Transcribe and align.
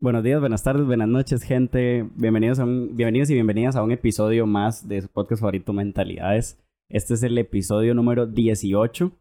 Buenos 0.00 0.22
días, 0.22 0.40
buenas 0.40 0.62
tardes, 0.62 0.84
buenas 0.84 1.08
noches, 1.08 1.44
gente. 1.44 2.06
Bienvenidos, 2.16 2.58
a 2.58 2.64
un, 2.64 2.94
bienvenidos 2.94 3.30
y 3.30 3.34
bienvenidas 3.34 3.76
a 3.76 3.82
un 3.82 3.92
episodio 3.92 4.46
más 4.46 4.86
de 4.86 5.00
su 5.00 5.08
podcast 5.08 5.40
favorito 5.40 5.72
Mentalidades. 5.72 6.58
Este 6.90 7.14
es 7.14 7.22
el 7.22 7.38
episodio 7.38 7.94
número 7.94 8.26
18 8.26 9.12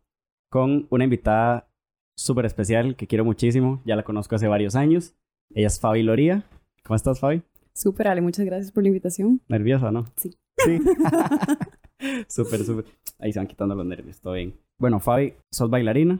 con 0.50 0.88
una 0.90 1.06
invitada 1.06 1.70
súper 2.18 2.48
especial 2.48 2.98
que 2.98 3.08
quiero 3.08 3.24
muchísimo. 3.24 3.82
Ya 3.86 3.96
la 3.96 4.04
conozco 4.04 4.36
hace 4.36 4.50
varios 4.50 4.76
años. 4.76 5.16
Ella 5.54 5.68
es 5.68 5.80
Fabi 5.80 6.04
Loría. 6.04 6.44
¿Cómo 6.84 6.98
estás, 6.98 7.22
Fabi? 7.22 7.44
Súper, 7.74 8.10
Ale. 8.10 8.20
Muchas 8.20 8.46
gracias 8.46 8.74
por 8.74 8.84
la 8.84 8.90
invitación. 8.90 9.40
¿Nerviosa, 9.48 9.90
no? 9.90 10.04
Sí. 10.18 10.41
Sí. 10.66 10.80
súper, 12.28 12.64
súper. 12.64 12.86
Ahí 13.20 13.32
se 13.32 13.40
van 13.40 13.48
quitando 13.48 13.76
los 13.76 13.86
nervios. 13.86 14.20
Todo 14.20 14.34
bien. 14.34 14.56
Bueno, 14.80 15.00
Fabi, 15.00 15.34
sos 15.52 15.70
bailarina, 15.70 16.20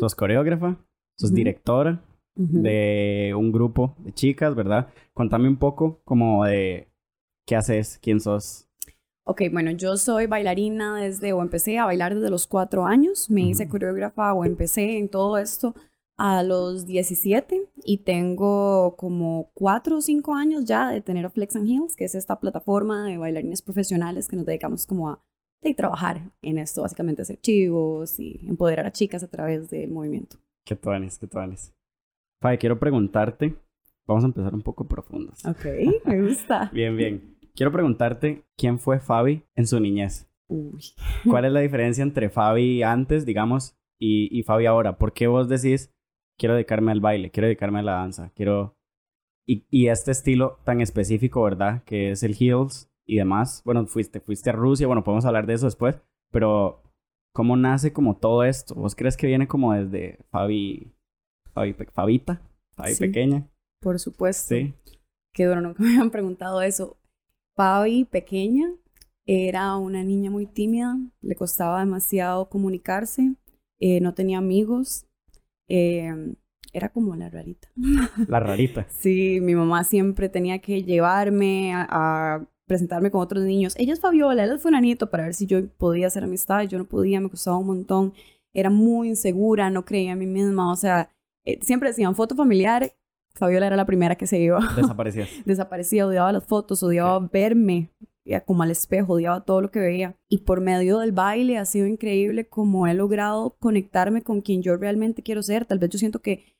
sos 0.00 0.14
coreógrafa, 0.14 0.76
sos 1.16 1.32
directora 1.32 2.02
de 2.34 3.32
un 3.36 3.52
grupo 3.52 3.94
de 3.98 4.12
chicas, 4.12 4.54
¿verdad? 4.54 4.88
Contame 5.14 5.48
un 5.48 5.56
poco 5.56 6.00
como 6.04 6.44
de 6.44 6.88
qué 7.46 7.56
haces, 7.56 7.98
quién 8.02 8.20
sos. 8.20 8.68
Ok, 9.24 9.42
bueno, 9.52 9.70
yo 9.70 9.96
soy 9.96 10.26
bailarina 10.26 11.00
desde, 11.00 11.32
o 11.32 11.42
empecé 11.42 11.78
a 11.78 11.84
bailar 11.84 12.16
desde 12.16 12.30
los 12.30 12.48
cuatro 12.48 12.84
años. 12.86 13.30
Me 13.30 13.42
hice 13.42 13.68
coreógrafa 13.68 14.34
o 14.34 14.44
empecé 14.44 14.98
en 14.98 15.08
todo 15.08 15.38
esto 15.38 15.74
a 16.16 16.42
los 16.42 16.86
17 16.86 17.68
y 17.84 17.98
tengo 17.98 18.96
como 18.96 19.50
cuatro 19.54 19.98
o 19.98 20.00
cinco 20.00 20.34
años 20.34 20.64
ya 20.64 20.90
de 20.90 21.00
tener 21.00 21.26
a 21.26 21.30
Flex 21.30 21.56
and 21.56 21.68
Heels, 21.68 21.96
que 21.96 22.04
es 22.04 22.14
esta 22.14 22.38
plataforma 22.38 23.06
de 23.06 23.18
bailarines 23.18 23.62
profesionales 23.62 24.28
que 24.28 24.36
nos 24.36 24.46
dedicamos 24.46 24.86
como 24.86 25.10
a 25.10 25.22
de 25.62 25.74
trabajar 25.74 26.32
en 26.42 26.58
esto, 26.58 26.82
básicamente 26.82 27.22
hacer 27.22 27.40
chivos 27.40 28.18
y 28.18 28.40
empoderar 28.48 28.86
a 28.86 28.92
chicas 28.92 29.22
a 29.22 29.28
través 29.28 29.70
del 29.70 29.90
movimiento. 29.90 30.36
¿Qué 30.64 30.76
tuanes, 30.76 31.18
qué 31.18 31.26
tuanes? 31.26 31.72
Fabi, 32.40 32.58
quiero 32.58 32.78
preguntarte, 32.78 33.54
vamos 34.06 34.24
a 34.24 34.26
empezar 34.26 34.54
un 34.54 34.62
poco 34.62 34.88
profundos. 34.88 35.44
Ok, 35.46 35.64
me 36.04 36.22
gusta. 36.22 36.70
Bien, 36.74 36.96
bien. 36.96 37.36
Quiero 37.54 37.70
preguntarte 37.70 38.44
quién 38.56 38.78
fue 38.78 38.98
Fabi 38.98 39.44
en 39.54 39.66
su 39.66 39.78
niñez. 39.78 40.28
Uy. 40.48 40.80
¿Cuál 41.28 41.44
es 41.44 41.52
la 41.52 41.60
diferencia 41.60 42.02
entre 42.02 42.30
Fabi 42.30 42.82
antes, 42.82 43.24
digamos, 43.24 43.76
y, 44.00 44.36
y 44.36 44.42
Fabi 44.42 44.66
ahora? 44.66 44.98
¿Por 44.98 45.12
qué 45.12 45.26
vos 45.26 45.48
decís, 45.48 45.94
quiero 46.42 46.54
dedicarme 46.56 46.90
al 46.90 46.98
baile, 47.00 47.30
quiero 47.30 47.46
dedicarme 47.46 47.78
a 47.78 47.82
la 47.82 47.92
danza, 47.92 48.32
quiero... 48.34 48.74
Y, 49.46 49.64
y 49.70 49.86
este 49.86 50.10
estilo 50.10 50.58
tan 50.64 50.80
específico, 50.80 51.40
¿verdad? 51.40 51.84
Que 51.84 52.10
es 52.10 52.24
el 52.24 52.34
heels 52.34 52.90
y 53.06 53.16
demás. 53.16 53.62
Bueno, 53.64 53.86
fuiste, 53.86 54.18
fuiste 54.18 54.50
a 54.50 54.52
Rusia, 54.52 54.88
bueno, 54.88 55.04
podemos 55.04 55.24
hablar 55.24 55.46
de 55.46 55.54
eso 55.54 55.66
después, 55.66 56.00
pero 56.32 56.82
¿cómo 57.32 57.56
nace 57.56 57.92
como 57.92 58.16
todo 58.16 58.42
esto? 58.42 58.74
¿Vos 58.74 58.96
crees 58.96 59.16
que 59.16 59.28
viene 59.28 59.46
como 59.46 59.72
desde 59.72 60.18
Fabi, 60.32 60.92
Fabi, 61.54 61.74
Fabita, 61.74 62.42
Fabi 62.74 62.94
Sí. 62.94 63.06
pequeña? 63.06 63.48
Por 63.80 64.00
supuesto. 64.00 64.52
Sí. 64.52 64.74
Qué 65.32 65.44
duro, 65.44 65.60
nunca 65.60 65.80
me 65.84 65.90
habían 65.90 66.10
preguntado 66.10 66.60
eso. 66.60 66.98
Fabi, 67.54 68.04
pequeña, 68.04 68.68
era 69.26 69.76
una 69.76 70.02
niña 70.02 70.28
muy 70.32 70.46
tímida, 70.46 70.98
le 71.20 71.36
costaba 71.36 71.78
demasiado 71.78 72.48
comunicarse, 72.48 73.36
eh, 73.78 74.00
no 74.00 74.12
tenía 74.14 74.38
amigos, 74.38 75.06
eh, 75.74 76.34
era 76.74 76.90
como 76.90 77.16
la 77.16 77.30
rarita. 77.30 77.68
La 78.28 78.40
rarita. 78.40 78.86
Sí, 78.90 79.40
mi 79.40 79.54
mamá 79.54 79.84
siempre 79.84 80.28
tenía 80.28 80.58
que 80.58 80.82
llevarme 80.82 81.72
a, 81.74 81.86
a 81.90 82.46
presentarme 82.66 83.10
con 83.10 83.22
otros 83.22 83.44
niños. 83.44 83.74
Ella 83.78 83.94
es 83.94 84.00
Fabiola, 84.00 84.44
él 84.44 84.52
es 84.52 84.62
Fulanito, 84.62 85.10
para 85.10 85.24
ver 85.24 85.34
si 85.34 85.46
yo 85.46 85.66
podía 85.78 86.08
hacer 86.08 86.24
amistad. 86.24 86.62
Yo 86.64 86.76
no 86.76 86.84
podía, 86.84 87.20
me 87.20 87.30
costaba 87.30 87.56
un 87.56 87.66
montón. 87.66 88.12
Era 88.54 88.68
muy 88.68 89.08
insegura, 89.08 89.70
no 89.70 89.84
creía 89.86 90.12
en 90.12 90.18
mí 90.18 90.26
misma. 90.26 90.70
O 90.70 90.76
sea, 90.76 91.10
eh, 91.46 91.58
siempre 91.62 91.88
decían 91.88 92.14
foto 92.14 92.34
familiar. 92.34 92.92
Fabiola 93.34 93.66
era 93.66 93.76
la 93.76 93.86
primera 93.86 94.16
que 94.16 94.26
se 94.26 94.38
iba. 94.38 94.60
Desaparecías. 94.76 95.30
Desaparecía, 95.46 96.06
odiaba 96.06 96.32
las 96.32 96.44
fotos, 96.44 96.82
odiaba 96.82 97.18
verme 97.18 97.90
como 98.44 98.62
al 98.62 98.70
espejo, 98.70 99.14
odiaba 99.14 99.44
todo 99.44 99.60
lo 99.60 99.70
que 99.70 99.80
veía. 99.80 100.16
Y 100.28 100.38
por 100.38 100.60
medio 100.60 100.98
del 100.98 101.12
baile 101.12 101.58
ha 101.58 101.64
sido 101.64 101.86
increíble 101.86 102.48
como 102.48 102.86
he 102.86 102.94
logrado 102.94 103.56
conectarme 103.58 104.22
con 104.22 104.40
quien 104.40 104.62
yo 104.62 104.76
realmente 104.76 105.22
quiero 105.22 105.42
ser. 105.42 105.64
Tal 105.66 105.78
vez 105.78 105.90
yo 105.90 105.98
siento 105.98 106.20
que 106.20 106.56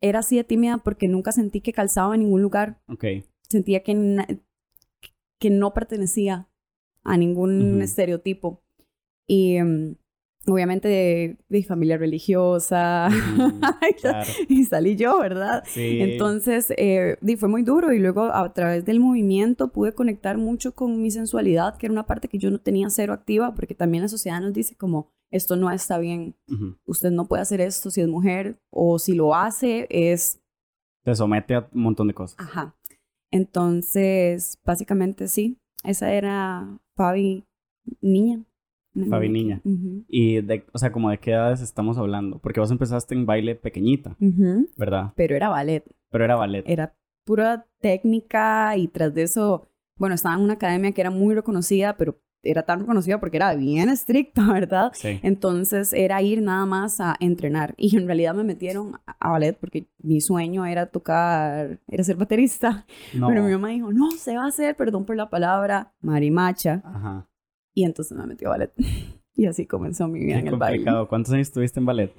era 0.00 0.20
así 0.20 0.36
de 0.36 0.44
tímida 0.44 0.78
porque 0.78 1.08
nunca 1.08 1.32
sentí 1.32 1.60
que 1.60 1.72
calzaba 1.72 2.14
en 2.14 2.22
ningún 2.22 2.42
lugar. 2.42 2.80
Ok. 2.86 3.04
Sentía 3.48 3.82
que, 3.82 4.42
que 5.38 5.50
no 5.50 5.74
pertenecía 5.74 6.48
a 7.02 7.16
ningún 7.16 7.82
estereotipo. 7.82 8.62
Y 9.26 9.56
em, 9.56 9.96
obviamente 10.54 10.88
de, 10.88 11.38
de 11.48 11.62
familia 11.64 11.96
religiosa. 11.98 13.08
Claro. 14.00 14.30
y 14.48 14.64
salí 14.64 14.96
yo, 14.96 15.18
¿verdad? 15.18 15.62
Sí. 15.66 16.00
Entonces, 16.00 16.72
eh, 16.76 17.16
fue 17.38 17.48
muy 17.48 17.62
duro 17.62 17.92
y 17.92 17.98
luego 17.98 18.24
a 18.32 18.52
través 18.54 18.84
del 18.84 18.98
movimiento 19.00 19.72
pude 19.72 19.94
conectar 19.94 20.38
mucho 20.38 20.74
con 20.74 21.02
mi 21.02 21.10
sensualidad, 21.10 21.76
que 21.76 21.86
era 21.86 21.92
una 21.92 22.06
parte 22.06 22.28
que 22.28 22.38
yo 22.38 22.50
no 22.50 22.60
tenía 22.60 22.88
cero 22.88 23.12
activa, 23.12 23.54
porque 23.54 23.74
también 23.74 24.02
la 24.02 24.08
sociedad 24.08 24.40
nos 24.40 24.52
dice 24.54 24.76
como, 24.76 25.10
esto 25.30 25.56
no 25.56 25.70
está 25.70 25.98
bien, 25.98 26.34
usted 26.86 27.10
no 27.10 27.26
puede 27.26 27.42
hacer 27.42 27.60
esto 27.60 27.90
si 27.90 28.00
es 28.00 28.08
mujer, 28.08 28.58
o 28.70 28.98
si 28.98 29.14
lo 29.14 29.34
hace 29.34 29.86
es, 29.90 30.40
Te 31.04 31.14
somete 31.14 31.54
a 31.54 31.68
un 31.72 31.82
montón 31.82 32.08
de 32.08 32.14
cosas. 32.14 32.36
ajá. 32.38 32.76
Entonces, 33.32 34.58
básicamente 34.64 35.28
sí, 35.28 35.58
esa 35.84 36.12
era 36.12 36.78
Fabi 36.96 37.44
niña. 38.00 38.44
Fabi 39.08 39.28
niña. 39.28 39.60
Y, 40.08 40.40
de, 40.40 40.64
o 40.72 40.78
sea, 40.78 40.90
como 40.92 41.10
de 41.10 41.18
qué 41.18 41.30
edades 41.32 41.60
estamos 41.60 41.96
hablando. 41.98 42.38
Porque 42.38 42.60
vos 42.60 42.70
empezaste 42.70 43.14
en 43.14 43.26
baile 43.26 43.54
pequeñita. 43.54 44.16
¿verdad? 44.76 45.12
Pero 45.16 45.36
era 45.36 45.48
ballet. 45.48 45.84
Pero 46.10 46.24
era 46.24 46.36
ballet. 46.36 46.64
era 46.66 46.94
pura 47.24 47.66
técnica 47.80 48.76
y 48.76 48.88
tras 48.88 49.14
de 49.14 49.22
eso, 49.22 49.68
bueno, 49.96 50.14
estaba 50.14 50.34
en 50.34 50.40
una 50.42 50.54
academia 50.54 50.90
que 50.92 51.00
era 51.00 51.10
muy 51.10 51.34
reconocida, 51.34 51.96
pero 51.96 52.20
era 52.42 52.62
tan 52.64 52.80
reconocida 52.80 53.20
porque 53.20 53.36
era 53.36 53.54
bien 53.54 53.90
estricta, 53.90 54.42
¿verdad? 54.52 54.90
Sí. 54.94 55.20
Entonces 55.22 55.92
era 55.92 56.20
ir 56.22 56.40
nada 56.42 56.64
más 56.66 56.98
a 57.00 57.14
entrenar 57.20 57.74
y 57.76 57.96
en 57.96 58.06
realidad 58.06 58.34
me 58.34 58.42
metieron 58.44 58.94
a- 59.06 59.16
a 59.20 59.30
ballet 59.32 59.52
porque 59.60 59.86
mi 59.98 60.20
sueño 60.22 60.64
era 60.64 60.86
tocar, 60.86 61.78
era 61.86 62.02
ser 62.02 62.16
baterista, 62.16 62.86
No. 63.14 63.28
pero 63.28 63.44
mi 63.44 63.52
mamá 63.52 63.68
dijo, 63.68 63.92
no, 63.92 64.10
se 64.12 64.36
va 64.36 64.44
a 64.44 64.48
hacer, 64.48 64.74
perdón 64.74 65.04
por 65.04 65.16
la 65.16 65.28
palabra, 65.28 65.92
marimacha, 66.00 66.82
Ajá. 66.84 67.28
Y 67.74 67.84
entonces 67.84 68.16
me 68.16 68.26
metió 68.26 68.48
a 68.48 68.50
ballet. 68.52 68.72
Y 69.32 69.46
así 69.46 69.64
comenzó 69.64 70.06
mi 70.08 70.18
vida 70.18 70.34
Qué 70.34 70.40
en 70.40 70.48
el 70.48 70.56
baile. 70.56 70.78
complicado. 70.78 71.08
¿Cuántos 71.08 71.32
años 71.32 71.46
estuviste 71.48 71.80
en 71.80 71.86
ballet? 71.86 72.12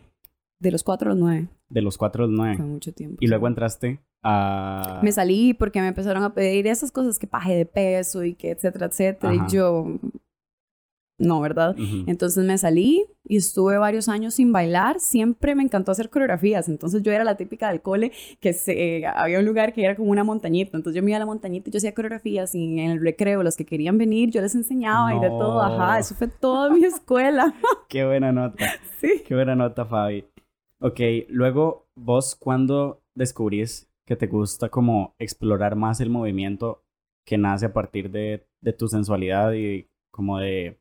De 0.60 0.72
los 0.72 0.82
cuatro 0.82 1.12
a 1.12 1.14
los 1.14 1.22
nueve, 1.22 1.50
De 1.70 1.82
los 1.82 1.98
cuatro 1.98 2.24
a 2.24 2.28
los 2.28 2.36
nueve. 2.36 2.56
fue 2.56 2.66
mucho 2.66 2.94
tiempo. 2.94 3.18
Y 3.20 3.26
sí. 3.26 3.30
luego 3.30 3.48
entraste 3.48 4.00
a... 4.24 5.02
Me 5.04 5.12
salí 5.12 5.54
porque 5.54 5.82
me 5.82 5.88
empezaron 5.90 6.24
a 6.24 6.34
pedir 6.34 6.66
esas 6.68 6.92
cosas 6.92 7.20
que 7.20 7.28
paje 7.28 7.54
de 7.56 7.66
peso 7.68 8.24
y 8.24 8.34
que 8.34 8.52
etcétera, 8.52 8.88
etcétera. 8.88 9.34
Ajá. 9.34 9.46
Y 9.48 9.54
yo, 9.54 10.00
no, 11.22 11.40
¿verdad? 11.40 11.76
Entonces 12.08 12.44
me 12.44 12.58
salí 12.58 13.06
y 13.24 13.38
estuve 13.38 13.78
varios 13.78 14.10
años 14.10 14.34
sin 14.34 14.52
bailar. 14.52 15.00
Siempre 15.00 15.54
me 15.54 15.62
encantó 15.62 15.92
hacer 15.92 16.10
coreografías. 16.10 16.68
Entonces 16.68 17.04
yo 17.04 17.12
era 17.12 17.24
la 17.24 17.38
típica 17.38 17.70
del 17.70 17.82
cole 17.82 18.12
que 18.40 18.54
se, 18.54 19.06
había 19.06 19.38
un 19.38 19.46
lugar 19.46 19.74
que 19.74 19.84
era 19.84 19.96
como 19.96 20.10
una 20.10 20.24
montañita. 20.24 20.76
Entonces 20.76 20.96
yo 20.96 21.04
me 21.04 21.12
iba 21.12 21.18
a 21.18 21.20
la 21.20 21.28
montañita 21.28 21.70
y 21.70 21.74
yo 21.74 21.78
hacía 21.78 21.94
coreografías 21.94 22.56
y 22.56 22.80
en 22.80 22.92
el 22.92 23.02
recreo 23.02 23.44
los 23.44 23.56
que 23.56 23.66
querían 23.66 24.00
venir 24.00 24.32
yo 24.32 24.42
les 24.42 24.56
enseñaba 24.56 25.14
y 25.16 25.20
de 25.20 25.30
todo. 25.30 25.62
Ajá, 25.62 26.00
eso 26.00 26.16
fue 26.16 26.28
toda 26.28 26.72
mi 26.72 26.84
escuela. 26.86 27.54
Qué 27.88 28.04
buena 28.04 28.32
nota. 28.32 28.66
sí. 29.00 29.22
Qué 29.26 29.36
buena 29.36 29.56
nota, 29.56 29.86
Fabi. 29.86 30.26
Ok, 30.80 31.00
luego 31.30 31.88
vos 31.96 32.36
cuando 32.36 33.04
descubrís 33.14 33.88
que 34.08 34.16
te 34.16 34.26
gusta 34.26 34.70
como 34.70 35.14
explorar 35.20 35.76
más 35.76 36.02
el 36.02 36.10
movimiento 36.10 36.84
que 37.26 37.38
nace 37.38 37.68
a 37.68 37.74
partir 37.74 38.10
de, 38.10 38.48
de 38.62 38.74
tu 38.74 38.88
sensualidad 38.88 39.54
y 39.54 39.88
como 40.10 40.40
de, 40.40 40.81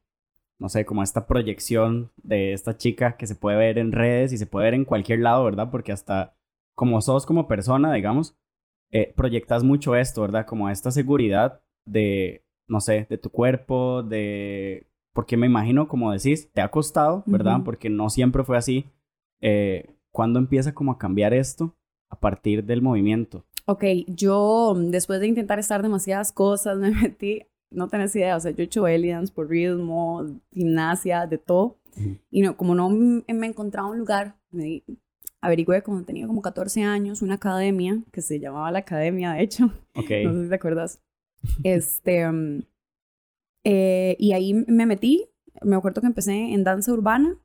no 0.61 0.69
sé, 0.69 0.85
como 0.85 1.03
esta 1.03 1.27
proyección 1.27 2.12
de 2.23 2.53
esta 2.53 2.77
chica 2.77 3.17
que 3.17 3.27
se 3.27 3.35
puede 3.35 3.57
ver 3.57 3.79
en 3.79 3.93
redes 3.93 4.33
y 4.33 4.39
se 4.39 4.47
puede 4.47 4.67
ver 4.67 4.75
en 4.75 4.85
cualquier 4.85 5.21
lado, 5.21 5.43
¿verdad? 5.43 5.71
Porque 5.71 5.91
hasta 5.91 6.37
como 6.75 7.01
sos 7.01 7.25
como 7.25 7.49
persona, 7.49 7.93
digamos, 7.95 8.37
eh, 8.91 9.12
proyectas 9.17 9.65
mucho 9.65 9.97
esto, 9.97 10.21
¿verdad? 10.21 10.47
Como 10.47 10.69
esta 10.69 10.91
seguridad 10.91 11.62
de, 11.87 12.45
no 12.69 12.81
sé, 12.81 13.07
de 13.09 13.19
tu 13.19 13.31
cuerpo, 13.31 14.03
de... 14.03 14.87
Porque 15.15 15.39
me 15.39 15.47
imagino, 15.47 15.89
como 15.89 16.12
decís, 16.12 16.53
te 16.53 16.61
ha 16.61 16.71
costado, 16.71 17.25
¿verdad? 17.27 17.61
Porque 17.65 17.89
no 17.89 18.11
siempre 18.11 18.45
fue 18.45 18.57
así. 18.57 18.87
Eh, 19.41 19.97
¿Cuándo 20.12 20.39
empieza 20.39 20.75
como 20.75 20.93
a 20.93 20.99
cambiar 20.99 21.33
esto? 21.35 21.75
A 22.11 22.21
partir 22.21 22.65
del 22.65 22.83
movimiento. 22.83 23.45
Ok, 23.67 23.85
yo 24.09 24.75
después 24.77 25.21
de 25.21 25.27
intentar 25.27 25.59
estar 25.59 25.83
demasiadas 25.83 26.33
cosas, 26.33 26.79
me 26.79 26.91
metí, 26.91 27.43
no 27.71 27.89
tenés 27.89 28.15
idea, 28.17 28.37
o 28.37 28.41
sea, 28.41 28.51
yo 28.51 28.63
he 28.63 28.67
hecho 28.67 28.83
belly 28.83 29.11
dance 29.11 29.33
por 29.33 29.49
ritmo, 29.49 30.25
gimnasia, 30.53 31.27
de 31.27 31.39
todo. 31.39 31.77
Y 32.31 32.43
no, 32.43 32.57
como 32.57 32.75
no 32.75 32.89
m- 32.91 33.25
me 33.29 33.47
encontraba 33.47 33.89
un 33.89 33.99
lugar, 33.99 34.37
me 34.51 34.83
averigüé 35.41 35.83
cuando 35.83 36.05
tenía 36.05 36.27
como 36.27 36.43
14 36.43 36.83
años 36.83 37.23
una 37.23 37.35
academia 37.35 38.03
que 38.13 38.23
se 38.23 38.39
llamaba 38.41 38.71
la 38.71 38.81
academia, 38.81 39.33
de 39.33 39.43
hecho, 39.43 39.67
Ok. 39.95 40.11
no 40.25 40.33
sé 40.35 40.43
si 40.45 40.49
te 40.49 40.55
acuerdas. 40.55 41.01
Este, 41.65 42.25
Eh, 43.65 44.17
y 44.19 44.33
ahí 44.33 44.55
me 44.55 44.87
metí, 44.87 45.27
me 45.63 45.77
acuerdo 45.77 46.01
que 46.01 46.07
empecé 46.07 46.33
en 46.55 46.65
danza 46.65 46.93
urbana 46.93 47.37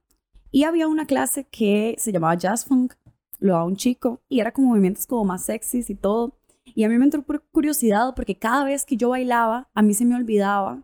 y 0.50 0.64
había 0.64 0.88
una 0.88 1.06
clase 1.06 1.46
que 1.46 1.96
se 1.98 2.14
llamaba 2.14 2.36
Jazz 2.36 2.66
Funk, 2.66 2.94
lo 3.40 3.54
daba 3.54 3.66
un 3.66 3.76
chico 3.76 4.22
y 4.30 4.40
era 4.40 4.52
como 4.54 4.70
movimientos 4.70 5.08
como 5.08 5.26
más 5.26 5.44
sexys 5.44 5.90
y 5.90 5.96
todo. 5.96 6.38
Y 6.74 6.84
a 6.84 6.90
mí 6.90 6.98
me 6.98 7.06
entró 7.06 7.22
por 7.22 7.44
curiosidad 7.52 8.14
porque 8.16 8.38
cada 8.38 8.66
vez 8.66 8.86
que 8.86 8.98
yo 8.98 9.10
bailaba, 9.10 9.70
a 9.74 9.82
mí 9.82 9.94
se 9.94 10.06
me 10.06 10.16
olvidaba 10.16 10.84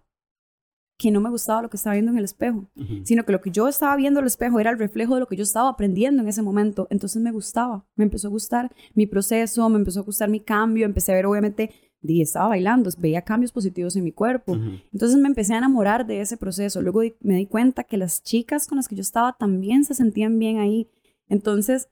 que 1.01 1.10
no 1.10 1.19
me 1.19 1.31
gustaba 1.31 1.63
lo 1.63 1.69
que 1.72 1.78
estaba 1.78 1.95
viendo 1.95 2.12
en 2.12 2.19
el 2.19 2.25
espejo, 2.25 2.69
sino 3.04 3.25
que 3.25 3.31
lo 3.31 3.42
que 3.42 3.50
yo 3.50 3.68
estaba 3.68 3.95
viendo 3.95 4.19
en 4.19 4.24
el 4.24 4.28
espejo 4.28 4.60
era 4.60 4.69
el 4.69 4.78
reflejo 4.78 5.16
de 5.16 5.22
lo 5.22 5.25
que 5.25 5.36
yo 5.36 5.42
estaba 5.42 5.68
aprendiendo 5.68 6.22
en 6.22 6.30
ese 6.30 6.44
momento. 6.44 6.86
Entonces 6.92 7.19
me 7.24 7.31
gustaba, 7.31 7.83
me 7.95 8.04
empezó 8.04 8.28
a 8.28 8.30
gustar 8.30 8.72
mi 8.94 9.07
proceso, 9.07 9.68
me 9.68 9.80
empezó 9.80 10.01
a 10.01 10.04
gustar 10.04 10.30
mi 10.30 10.39
cambio, 10.39 10.86
empecé 10.86 11.12
a 11.12 11.16
ver 11.16 11.25
obviamente, 11.25 11.72
dije, 12.01 12.22
estaba 12.22 12.50
bailando, 12.50 12.92
veía 13.00 13.24
cambios 13.24 13.51
positivos 13.51 13.95
en 13.95 14.04
mi 14.04 14.12
cuerpo. 14.12 14.56
Entonces 14.94 15.18
me 15.18 15.28
empecé 15.28 15.56
a 15.56 15.57
enamorar 15.57 16.06
de 16.06 16.22
ese 16.22 16.38
proceso. 16.38 16.83
Luego 16.83 17.01
me 17.22 17.36
di 17.36 17.48
cuenta 17.48 17.83
que 17.83 17.98
las 17.98 18.22
chicas 18.22 18.68
con 18.68 18.75
las 18.75 18.88
que 18.88 18.95
yo 18.95 19.01
estaba 19.01 19.33
también 19.33 19.86
se 19.86 19.95
sentían 19.95 20.38
bien 20.38 20.60
ahí. 20.60 20.88
Entonces 21.28 21.89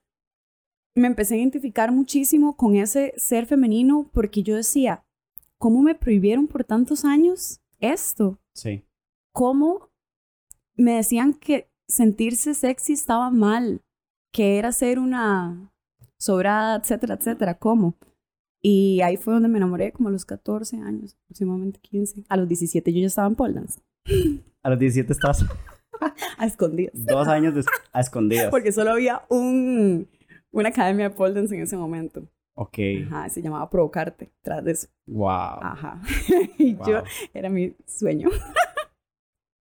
me 0.95 1.07
empecé 1.07 1.35
a 1.35 1.37
identificar 1.37 1.91
muchísimo 1.91 2.55
con 2.55 2.75
ese 2.75 3.13
ser 3.17 3.45
femenino 3.45 4.09
porque 4.13 4.43
yo 4.43 4.55
decía, 4.55 5.05
¿cómo 5.57 5.81
me 5.81 5.95
prohibieron 5.95 6.47
por 6.47 6.63
tantos 6.63 7.05
años 7.05 7.61
esto? 7.79 8.39
Sí 8.53 8.83
cómo 9.39 9.89
me 10.75 10.95
decían 10.95 11.33
que 11.33 11.69
sentirse 11.87 12.53
sexy 12.53 12.91
estaba 12.91 13.29
mal, 13.29 13.81
que 14.33 14.57
era 14.57 14.73
ser 14.73 14.99
una 14.99 15.71
sobrada, 16.17 16.75
etcétera, 16.75 17.15
etcétera. 17.15 17.53
¿Cómo? 17.55 17.95
Y 18.61 18.99
ahí 19.01 19.15
fue 19.15 19.33
donde 19.33 19.47
me 19.47 19.57
enamoré, 19.57 19.93
como 19.93 20.09
a 20.09 20.11
los 20.11 20.25
14 20.25 20.75
años, 20.77 21.17
aproximadamente 21.23 21.79
15. 21.79 22.25
A 22.27 22.35
los 22.35 22.49
17 22.49 22.91
yo 22.91 22.99
ya 22.99 23.07
estaba 23.07 23.29
en 23.29 23.35
pole 23.35 23.53
dance. 23.53 23.79
A 24.61 24.69
los 24.69 24.79
17 24.79 25.13
estabas... 25.13 25.45
a 26.37 26.45
escondidas. 26.45 26.93
Dos 26.93 27.27
años 27.29 27.65
a 27.93 28.01
escondidas. 28.01 28.49
Porque 28.49 28.73
solo 28.73 28.91
había 28.91 29.23
un, 29.29 30.09
una 30.51 30.69
academia 30.69 31.09
de 31.09 31.15
pole 31.15 31.33
dance 31.33 31.55
en 31.55 31.61
ese 31.61 31.77
momento. 31.77 32.23
Ok. 32.55 32.77
Ajá, 33.07 33.29
se 33.29 33.41
llamaba 33.41 33.69
Provocarte, 33.69 34.31
tras 34.41 34.63
de 34.63 34.71
eso. 34.71 34.87
Wow. 35.07 35.29
Ajá. 35.29 36.01
y 36.57 36.75
yo, 36.75 37.03
era 37.33 37.49
mi 37.49 37.75
sueño. 37.85 38.29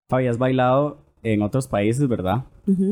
Fabi, 0.08 0.26
has 0.26 0.38
bailado 0.38 0.98
en 1.22 1.42
otros 1.42 1.68
países, 1.68 2.08
¿verdad? 2.08 2.44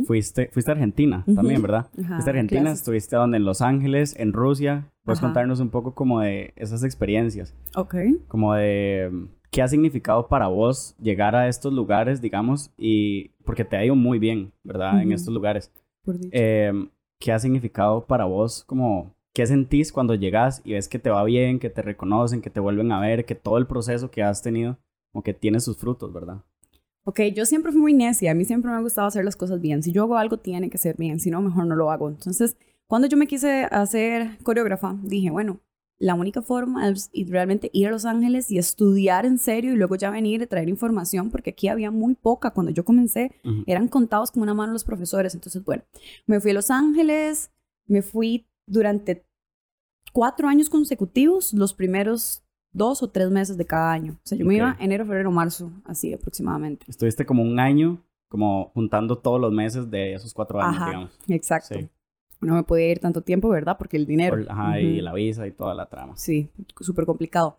fuiste, 0.07 0.49
fuiste 0.53 0.71
a 0.71 0.75
Argentina 0.75 1.23
también, 1.35 1.61
¿verdad? 1.61 1.89
fuiste 1.93 2.31
a 2.31 2.33
Argentina, 2.33 2.71
estuviste 2.71 3.15
donde 3.15 3.37
en 3.37 3.45
Los 3.45 3.61
Ángeles, 3.61 4.15
en 4.19 4.33
Rusia. 4.33 4.91
¿Puedes 5.05 5.21
contarnos 5.21 5.61
un 5.61 5.71
poco 5.71 5.95
como 5.95 6.21
de 6.21 6.53
esas 6.57 6.83
experiencias? 6.83 7.55
Ok. 7.75 7.95
Como 8.29 8.55
de 8.55 9.29
qué 9.51 9.63
ha 9.63 9.69
significado 9.69 10.29
para 10.29 10.49
vos 10.49 10.97
llegar 11.01 11.37
a 11.37 11.49
estos 11.49 11.73
lugares, 11.73 12.21
digamos, 12.21 12.71
y 12.77 13.31
porque 13.45 13.65
te 13.65 13.77
ha 13.77 13.85
ido 13.85 13.95
muy 13.95 14.19
bien, 14.19 14.53
¿verdad? 14.65 15.01
En 15.01 15.13
estos 15.13 15.33
lugares. 15.33 15.71
Por 16.05 16.17
eh, 16.31 16.73
¿Qué 17.19 17.33
ha 17.33 17.39
significado 17.39 18.07
para 18.07 18.25
vos 18.25 18.65
como 18.65 19.17
¿Qué 19.37 19.47
sentís 19.47 19.93
cuando 19.93 20.15
llegas 20.15 20.63
y 20.65 20.73
ves 20.73 20.89
que 20.89 20.99
te 20.99 21.11
va 21.11 21.23
bien, 21.23 21.59
que 21.59 21.69
te 21.69 21.83
reconocen, 21.83 22.41
que 22.41 22.49
te 22.49 22.59
vuelven 22.59 22.91
a 22.91 23.01
ver, 23.01 23.27
que 23.27 23.35
todo 23.35 23.59
el 23.59 23.67
proceso 23.67 24.11
que 24.11 24.23
has 24.23 24.41
tenido, 24.41 24.79
como 25.13 25.23
que 25.23 25.35
tiene 25.35 25.61
sus 25.61 25.77
frutos, 25.77 26.11
¿verdad? 26.11 26.43
Ok, 27.05 27.21
yo 27.35 27.45
siempre 27.45 27.71
fui 27.71 27.83
muy 27.83 27.93
necia, 27.93 28.31
a 28.31 28.35
mí 28.35 28.47
siempre 28.47 28.71
me 28.71 28.79
ha 28.79 28.81
gustado 28.81 29.09
hacer 29.09 29.27
las 29.27 29.37
cosas 29.37 29.61
bien. 29.61 29.83
Si 29.83 29.93
yo 29.93 30.05
hago 30.05 30.17
algo, 30.17 30.39
tiene 30.39 30.71
que 30.71 30.79
ser 30.79 30.97
bien, 30.97 31.21
si 31.21 31.31
no, 31.31 31.43
mejor 31.43 31.67
no 31.67 31.77
lo 31.77 31.91
hago. 31.91 32.09
Entonces, 32.09 32.57
cuando 32.87 33.09
yo 33.09 33.19
me 33.19 33.27
quise 33.27 33.65
hacer 33.71 34.39
coreógrafa, 34.43 34.97
dije, 35.03 35.29
bueno, 35.29 35.61
la 35.99 36.15
única 36.15 36.43
forma 36.43 36.89
es 36.89 37.11
realmente 37.29 37.71
ir 37.73 37.87
a 37.87 37.91
Los 37.91 38.05
Ángeles 38.05 38.51
y 38.51 38.59
estudiar 38.59 39.25
en 39.25 39.39
serio 39.39 39.73
y 39.73 39.77
luego 39.77 39.97
ya 39.97 40.11
venir 40.11 40.43
y 40.43 40.47
traer 40.47 40.69
información, 40.69 41.31
porque 41.31 41.51
aquí 41.51 41.69
había 41.69 41.91
muy 41.91 42.15
poca. 42.15 42.51
Cuando 42.51 42.71
yo 42.71 42.85
comencé, 42.85 43.33
eran 43.67 43.89
contados 43.89 44.31
con 44.31 44.43
una 44.43 44.55
mano 44.55 44.73
los 44.73 44.85
profesores. 44.85 45.35
Entonces, 45.35 45.65
bueno, 45.65 45.85
me 46.27 46.41
fui 46.41 46.51
a 46.51 46.55
Los 46.55 46.71
Ángeles, 46.71 47.51
me 47.87 48.03
fui 48.03 48.47
durante 48.67 49.27
cuatro 50.13 50.49
años 50.49 50.69
consecutivos, 50.69 51.55
los 51.55 51.73
primeros 51.73 52.43
dos 52.73 53.03
o 53.03 53.09
tres 53.09 53.31
meses 53.31 53.57
de 53.57 53.65
cada 53.65 53.91
año. 53.91 54.13
O 54.13 54.27
sea, 54.27 54.37
yo 54.37 54.45
me 54.45 54.57
iba 54.57 54.77
enero, 54.79 55.07
febrero, 55.07 55.31
marzo, 55.31 55.73
así 55.85 56.13
aproximadamente. 56.13 56.85
Estuviste 56.89 57.25
como 57.25 57.43
un 57.43 57.59
año, 57.59 58.05
como 58.29 58.71
juntando 58.75 59.17
todos 59.17 59.41
los 59.41 59.53
meses 59.53 59.91
de 59.91 60.13
esos 60.13 60.35
cuatro 60.35 60.61
años, 60.61 60.77
ajá, 60.77 60.87
digamos. 60.87 61.19
Exacto. 61.29 61.79
No 62.41 62.55
me 62.55 62.63
podía 62.63 62.91
ir 62.91 62.99
tanto 62.99 63.23
tiempo, 63.23 63.49
¿verdad? 63.49 63.77
Porque 63.79 63.97
el 63.97 64.07
dinero. 64.07 64.37
ajá, 64.49 64.81
y 64.81 65.01
la 65.01 65.13
visa 65.13 65.47
y 65.47 65.53
toda 65.53 65.75
la 65.75 65.87
trama. 65.87 66.17
Sí, 66.17 66.51
súper 66.81 67.07
complicado. 67.07 67.59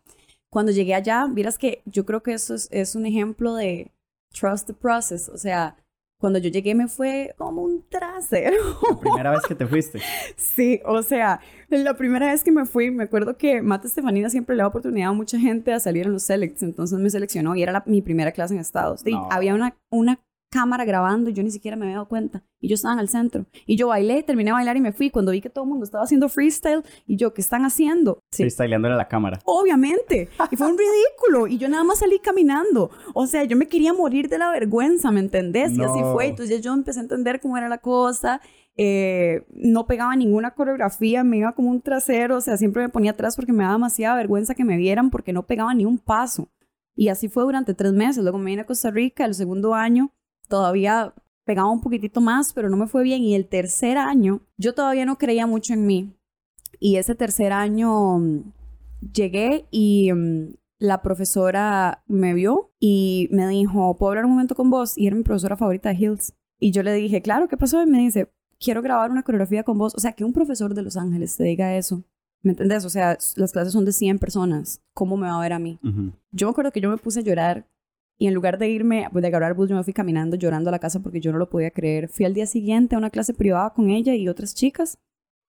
Cuando 0.49 0.71
llegué 0.71 0.95
allá, 0.95 1.27
vieras 1.29 1.57
que 1.57 1.81
yo 1.85 2.05
creo 2.05 2.23
que 2.23 2.33
eso 2.33 2.55
es, 2.55 2.69
es 2.71 2.95
un 2.95 3.05
ejemplo 3.05 3.55
de 3.55 3.91
trust 4.31 4.67
the 4.67 4.73
process. 4.73 5.29
O 5.29 5.37
sea, 5.37 5.75
cuando 6.19 6.39
yo 6.39 6.49
llegué 6.49 6.73
me 6.73 6.87
fue 6.87 7.33
como 7.37 7.61
un 7.61 7.83
trasero. 7.89 8.57
La 8.89 8.99
primera 8.99 9.31
vez 9.31 9.41
que 9.47 9.55
te 9.55 9.67
fuiste. 9.67 9.99
Sí, 10.35 10.81
o 10.85 11.03
sea, 11.03 11.39
la 11.69 11.95
primera 11.95 12.31
vez 12.31 12.43
que 12.43 12.51
me 12.51 12.65
fui, 12.65 12.89
me 12.89 13.03
acuerdo 13.03 13.37
que 13.37 13.61
Mata 13.61 13.87
Estefanina 13.87 14.29
siempre 14.29 14.55
le 14.55 14.63
da 14.63 14.67
oportunidad 14.67 15.09
a 15.09 15.13
mucha 15.13 15.39
gente 15.39 15.73
a 15.73 15.79
salir 15.79 16.05
en 16.07 16.13
los 16.13 16.23
selects, 16.23 16.63
entonces 16.63 16.97
me 16.99 17.09
seleccionó 17.09 17.55
y 17.55 17.61
era 17.61 17.83
mi 17.85 18.01
primera 18.01 18.31
clase 18.31 18.55
en 18.55 18.59
Estados. 18.59 19.03
Había 19.29 19.53
una, 19.53 19.77
una 19.91 20.19
cámara 20.49 20.85
grabando 20.85 21.29
y 21.29 21.33
yo 21.33 21.43
ni 21.43 21.51
siquiera 21.51 21.77
me 21.77 21.85
había 21.85 21.97
dado 21.97 22.07
cuenta. 22.07 22.43
Y 22.59 22.69
yo 22.69 22.75
estaba 22.75 22.93
en 22.93 22.99
el 22.99 23.09
centro. 23.09 23.45
Y 23.65 23.75
yo 23.75 23.89
bailé, 23.89 24.23
terminé 24.23 24.49
de 24.49 24.53
bailar 24.53 24.77
y 24.77 24.81
me 24.81 24.91
fui. 24.91 25.09
Cuando 25.09 25.31
vi 25.31 25.41
que 25.41 25.49
todo 25.49 25.65
el 25.65 25.69
mundo 25.69 25.83
estaba 25.83 26.03
haciendo 26.03 26.29
freestyle 26.29 26.83
y 27.05 27.17
yo, 27.17 27.33
¿qué 27.33 27.41
están 27.41 27.65
haciendo? 27.65 28.19
Sí. 28.31 28.43
Freestyleando 28.43 28.87
en 28.87 28.97
la 28.97 29.07
cámara. 29.07 29.39
Obviamente. 29.45 30.29
Y 30.51 30.55
fue 30.55 30.67
un 30.67 30.77
ridículo. 30.77 31.47
Y 31.47 31.57
yo 31.57 31.69
nada 31.69 31.83
más 31.83 31.99
salí 31.99 32.19
caminando. 32.19 32.89
O 33.13 33.27
sea, 33.27 33.43
yo 33.43 33.57
me 33.57 33.67
quería 33.67 33.93
morir 33.93 34.29
de 34.29 34.37
la 34.37 34.51
vergüenza, 34.51 35.11
¿me 35.11 35.19
entendés? 35.19 35.73
Y 35.73 35.83
así 35.83 35.99
fue. 36.13 36.27
Entonces 36.27 36.61
yo 36.61 36.73
empecé 36.73 36.99
a 36.99 37.03
entender 37.03 37.39
cómo 37.39 37.57
era 37.57 37.69
la 37.69 37.79
cosa. 37.79 38.41
Eh, 38.79 39.43
no 39.49 39.87
pegaba 39.87 40.15
ninguna 40.15 40.51
coreografía, 40.51 41.23
me 41.23 41.37
iba 41.37 41.53
como 41.53 41.71
un 41.71 41.81
trasero, 41.81 42.37
o 42.37 42.41
sea, 42.41 42.57
siempre 42.57 42.83
me 42.83 42.89
ponía 42.89 43.09
atrás 43.09 43.35
porque 43.35 43.51
me 43.51 43.63
daba 43.63 43.73
demasiada 43.73 44.15
vergüenza 44.15 44.53
que 44.53 44.63
me 44.63 44.77
vieran 44.77 45.09
porque 45.09 45.33
no 45.33 45.47
pegaba 45.47 45.73
ni 45.73 45.83
un 45.83 45.97
paso. 45.97 46.47
Y 46.95 47.09
así 47.09 47.27
fue 47.27 47.43
durante 47.43 47.73
tres 47.73 47.93
meses. 47.93 48.23
Luego 48.23 48.37
me 48.37 48.51
vine 48.51 48.61
a 48.61 48.65
Costa 48.65 48.91
Rica 48.91 49.25
el 49.25 49.33
segundo 49.33 49.73
año 49.73 50.11
todavía 50.47 51.13
pegaba 51.45 51.71
un 51.71 51.81
poquitito 51.81 52.21
más, 52.21 52.53
pero 52.53 52.69
no 52.69 52.77
me 52.77 52.87
fue 52.87 53.03
bien. 53.03 53.23
Y 53.23 53.35
el 53.35 53.47
tercer 53.47 53.97
año, 53.97 54.41
yo 54.57 54.73
todavía 54.73 55.05
no 55.05 55.17
creía 55.17 55.47
mucho 55.47 55.73
en 55.73 55.85
mí. 55.85 56.13
Y 56.79 56.97
ese 56.97 57.15
tercer 57.15 57.53
año 57.53 58.19
mm, 58.19 58.53
llegué 59.13 59.65
y 59.71 60.11
mm, 60.13 60.53
la 60.79 61.01
profesora 61.01 62.03
me 62.07 62.33
vio 62.33 62.71
y 62.79 63.29
me 63.31 63.47
dijo, 63.47 63.97
¿puedo 63.97 64.11
hablar 64.11 64.25
un 64.25 64.31
momento 64.31 64.55
con 64.55 64.69
vos? 64.69 64.97
Y 64.97 65.07
era 65.07 65.15
mi 65.15 65.23
profesora 65.23 65.57
favorita 65.57 65.89
de 65.89 65.95
Hills. 65.95 66.33
Y 66.59 66.71
yo 66.71 66.83
le 66.83 66.93
dije, 66.93 67.21
claro, 67.21 67.47
¿qué 67.47 67.57
pasó? 67.57 67.81
Y 67.81 67.87
me 67.87 67.99
dice, 67.99 68.31
quiero 68.59 68.81
grabar 68.81 69.11
una 69.11 69.23
coreografía 69.23 69.63
con 69.63 69.77
vos. 69.77 69.95
O 69.95 69.99
sea, 69.99 70.11
que 70.11 70.23
un 70.23 70.33
profesor 70.33 70.73
de 70.73 70.81
Los 70.81 70.97
Ángeles 70.97 71.35
te 71.37 71.43
diga 71.43 71.75
eso. 71.77 72.03
¿Me 72.41 72.51
entendés? 72.51 72.85
O 72.85 72.89
sea, 72.89 73.17
las 73.35 73.51
clases 73.51 73.73
son 73.73 73.85
de 73.85 73.93
100 73.93 74.19
personas. 74.19 74.81
¿Cómo 74.93 75.17
me 75.17 75.27
va 75.27 75.37
a 75.37 75.41
ver 75.41 75.53
a 75.53 75.59
mí? 75.59 75.79
Yo 76.31 76.47
me 76.47 76.51
acuerdo 76.51 76.71
que 76.71 76.81
yo 76.81 76.89
me 76.89 76.97
puse 76.97 77.19
a 77.19 77.23
llorar 77.23 77.67
y 78.17 78.27
en 78.27 78.33
lugar 78.33 78.57
de 78.57 78.69
irme, 78.69 79.07
pues 79.11 79.21
de 79.21 79.27
agarrar 79.27 79.53
bus, 79.53 79.69
yo 79.69 79.75
me 79.75 79.83
fui 79.83 79.93
caminando 79.93 80.35
llorando 80.35 80.69
a 80.69 80.71
la 80.71 80.79
casa 80.79 81.01
porque 81.01 81.19
yo 81.19 81.31
no 81.31 81.37
lo 81.37 81.49
podía 81.49 81.71
creer. 81.71 82.09
Fui 82.09 82.25
al 82.25 82.33
día 82.33 82.47
siguiente 82.47 82.95
a 82.95 82.97
una 82.97 83.11
clase 83.11 83.33
privada 83.33 83.73
con 83.73 83.91
ella 83.91 84.15
y 84.15 84.27
otras 84.27 84.55
chicas. 84.55 84.97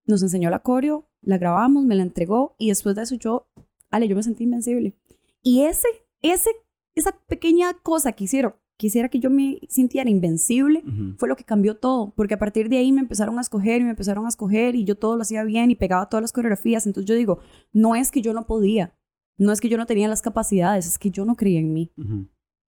Nos 0.07 0.23
enseñó 0.23 0.49
la 0.49 0.61
coreo, 0.61 1.09
la 1.23 1.39
grabamos, 1.39 1.85
me 1.85 1.97
la 1.97 2.03
entregó 2.03 2.55
y 2.59 2.69
después 2.69 2.95
de 2.95 3.03
eso 3.03 3.17
yo, 3.17 3.49
Ale, 3.91 4.07
yo 4.07 4.15
me 4.15 4.23
sentí 4.23 4.45
invencible. 4.45 4.97
Y 5.43 5.63
ese, 5.63 5.89
ese, 6.23 6.51
esa 6.95 7.13
pequeña 7.27 7.75
cosa 7.83 8.13
que 8.13 8.25
hicieron, 8.25 8.55
quisiera 8.77 9.09
que 9.09 9.19
yo 9.19 9.29
me 9.29 9.59
sintiera 9.69 10.09
invencible, 10.09 10.83
fue 11.19 11.29
lo 11.29 11.37
que 11.37 11.45
cambió 11.45 11.77
todo, 11.77 12.13
porque 12.17 12.35
a 12.35 12.39
partir 12.39 12.69
de 12.69 12.79
ahí 12.79 12.93
me 12.93 13.01
empezaron 13.01 13.39
a 13.39 13.41
escoger 13.41 13.81
y 13.81 13.85
me 13.85 13.91
empezaron 13.91 14.25
a 14.25 14.29
escoger 14.29 14.77
y 14.77 14.85
yo 14.85 14.97
todo 14.97 15.17
lo 15.17 15.23
hacía 15.23 15.43
bien 15.45 15.71
y 15.71 15.77
pegaba 15.77 16.09
todas 16.09 16.23
las 16.23 16.33
coreografías. 16.33 16.87
Entonces 16.87 17.09
yo 17.09 17.17
digo, 17.17 17.39
no 17.73 17.97
es 17.97 18.13
que 18.13 18.23
yo 18.23 18.33
no 18.33 18.47
podía, 18.47 18.95
no 19.37 19.53
es 19.53 19.61
que 19.61 19.69
yo 19.69 19.77
no 19.77 19.87
tenía 19.87 20.09
las 20.09 20.23
capacidades, 20.23 20.87
es 20.87 20.99
que 20.99 21.11
yo 21.11 21.25
no 21.25 21.37
creía 21.37 21.61
en 21.61 21.73
mí 21.73 21.93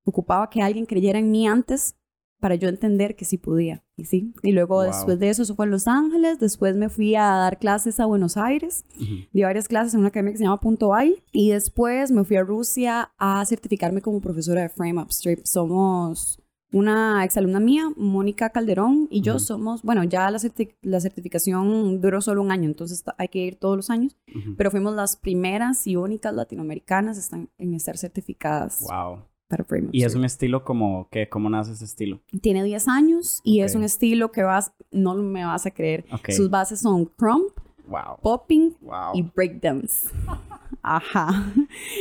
ocupaba 0.04 0.50
que 0.50 0.62
alguien 0.62 0.86
creyera 0.86 1.18
en 1.18 1.30
mí 1.30 1.46
antes 1.46 1.96
para 2.44 2.56
yo 2.56 2.68
entender 2.68 3.16
que 3.16 3.24
sí 3.24 3.38
podía. 3.38 3.82
Y 3.96 4.04
sí. 4.04 4.34
Y 4.42 4.52
luego 4.52 4.82
después 4.82 5.18
de 5.18 5.30
eso, 5.30 5.42
eso 5.42 5.54
fue 5.54 5.64
en 5.64 5.70
Los 5.70 5.88
Ángeles. 5.88 6.38
Después 6.38 6.76
me 6.76 6.90
fui 6.90 7.14
a 7.14 7.24
dar 7.24 7.58
clases 7.58 8.00
a 8.00 8.06
Buenos 8.06 8.36
Aires. 8.36 8.84
Di 9.32 9.42
varias 9.42 9.66
clases 9.66 9.94
en 9.94 10.00
una 10.00 10.08
academia 10.08 10.32
que 10.32 10.38
se 10.38 10.44
llama 10.44 10.60
Punto 10.60 10.88
Bay. 10.88 11.22
Y 11.32 11.52
después 11.52 12.10
me 12.10 12.22
fui 12.24 12.36
a 12.36 12.42
Rusia 12.42 13.12
a 13.16 13.42
certificarme 13.46 14.02
como 14.02 14.20
profesora 14.20 14.60
de 14.60 14.68
Frame 14.68 15.00
Up 15.00 15.10
Strip. 15.10 15.44
Somos 15.44 16.38
una 16.74 17.24
exalumna 17.24 17.60
mía, 17.60 17.88
Mónica 17.96 18.50
Calderón, 18.50 19.06
y 19.10 19.20
yo 19.20 19.38
somos, 19.38 19.82
bueno, 19.82 20.02
ya 20.02 20.28
la, 20.30 20.38
la, 20.82 21.00
certificación 21.00 22.00
duró 22.00 22.20
solo 22.20 22.42
un 22.42 22.50
año, 22.50 22.64
entonces 22.64 23.04
hay 23.16 23.28
que 23.28 23.38
ir 23.38 23.54
todos 23.54 23.76
los 23.76 23.90
años, 23.90 24.16
pero 24.56 24.72
fuimos 24.72 24.92
las 24.92 25.16
primeras 25.16 25.86
y 25.86 25.94
únicas 25.94 26.34
latinoamericanas 26.34 27.16
están 27.16 27.48
en 27.58 27.74
estar 27.74 27.96
certificadas. 27.96 28.80
Wow. 28.80 29.22
¿Y 29.92 30.04
es 30.04 30.14
un 30.14 30.24
estilo 30.24 30.64
como 30.64 31.08
que 31.10 31.28
cómo 31.28 31.48
nace 31.50 31.72
ese 31.72 31.84
estilo? 31.84 32.20
Tiene 32.40 32.64
10 32.64 32.88
años 32.88 33.40
y 33.44 33.60
es 33.60 33.74
un 33.74 33.84
estilo 33.84 34.32
que 34.32 34.42
vas, 34.42 34.72
no 34.90 35.14
me 35.14 35.44
vas 35.44 35.66
a 35.66 35.70
creer. 35.70 36.04
Sus 36.30 36.50
bases 36.50 36.80
son 36.80 37.04
crump, 37.06 37.50
popping 38.22 38.74
y 39.14 39.22
breakdance. 39.22 40.08
Ajá. 40.86 41.50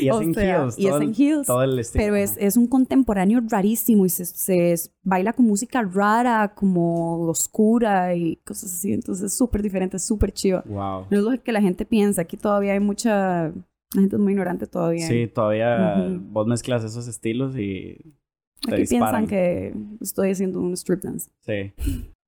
Y 0.01 0.09
es 0.09 0.13
O 0.15 0.21
en 0.21 0.33
sea, 0.33 0.63
heels. 0.63 0.77
y 0.79 0.87
es 0.87 0.95
en 0.95 1.03
el- 1.03 1.15
heels, 1.15 1.47
Todo 1.47 1.63
el 1.63 1.79
estilo. 1.79 2.03
Pero 2.03 2.15
es, 2.17 2.35
es 2.37 2.57
un 2.57 2.67
contemporáneo 2.67 3.39
rarísimo 3.47 4.05
y 4.05 4.09
se, 4.09 4.25
se 4.25 4.75
baila 5.03 5.31
con 5.31 5.45
música 5.45 5.81
rara, 5.83 6.53
como 6.53 7.21
oscura 7.27 8.13
y 8.13 8.35
cosas 8.37 8.73
así. 8.73 8.91
Entonces 8.91 9.25
es 9.31 9.37
súper 9.37 9.61
diferente, 9.61 9.99
súper 9.99 10.33
chido. 10.33 10.63
Wow. 10.65 11.05
No 11.09 11.17
es 11.17 11.23
lo 11.23 11.41
que 11.43 11.51
la 11.53 11.61
gente 11.61 11.85
piensa. 11.85 12.23
Aquí 12.23 12.35
todavía 12.35 12.73
hay 12.73 12.79
mucha... 12.81 13.53
La 13.93 14.01
gente 14.01 14.15
es 14.15 14.21
muy 14.21 14.33
ignorante 14.33 14.67
todavía. 14.67 15.07
Sí, 15.07 15.27
todavía 15.27 15.95
vos 16.21 16.47
mezclas 16.47 16.83
esos 16.83 17.07
estilos 17.07 17.55
y 17.57 18.15
te 18.61 18.73
Aquí 18.73 18.81
disparan. 18.81 19.25
piensan 19.25 19.27
que 19.27 19.73
estoy 20.01 20.31
haciendo 20.31 20.59
un 20.59 20.73
strip 20.73 21.01
dance. 21.01 21.29
Sí. 21.41 21.73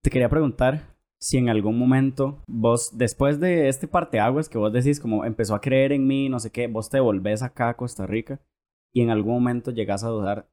Te 0.03 0.09
quería 0.09 0.29
preguntar 0.29 0.95
si 1.19 1.37
en 1.37 1.49
algún 1.49 1.79
momento 1.79 2.43
vos, 2.47 2.95
después 2.97 3.39
de 3.39 3.67
este 3.67 3.87
parteaguas 3.87 4.49
que 4.49 4.57
vos 4.57 4.71
decís 4.71 4.99
como 4.99 5.25
empezó 5.25 5.55
a 5.55 5.61
creer 5.61 5.91
en 5.91 6.05
mí, 6.05 6.29
no 6.29 6.39
sé 6.39 6.51
qué, 6.51 6.67
vos 6.67 6.89
te 6.89 6.99
volvés 6.99 7.41
acá 7.41 7.69
a 7.69 7.77
Costa 7.77 8.05
Rica 8.05 8.39
y 8.93 9.01
en 9.01 9.09
algún 9.09 9.33
momento 9.33 9.71
llegas 9.71 10.03
a 10.03 10.09
dudar 10.09 10.47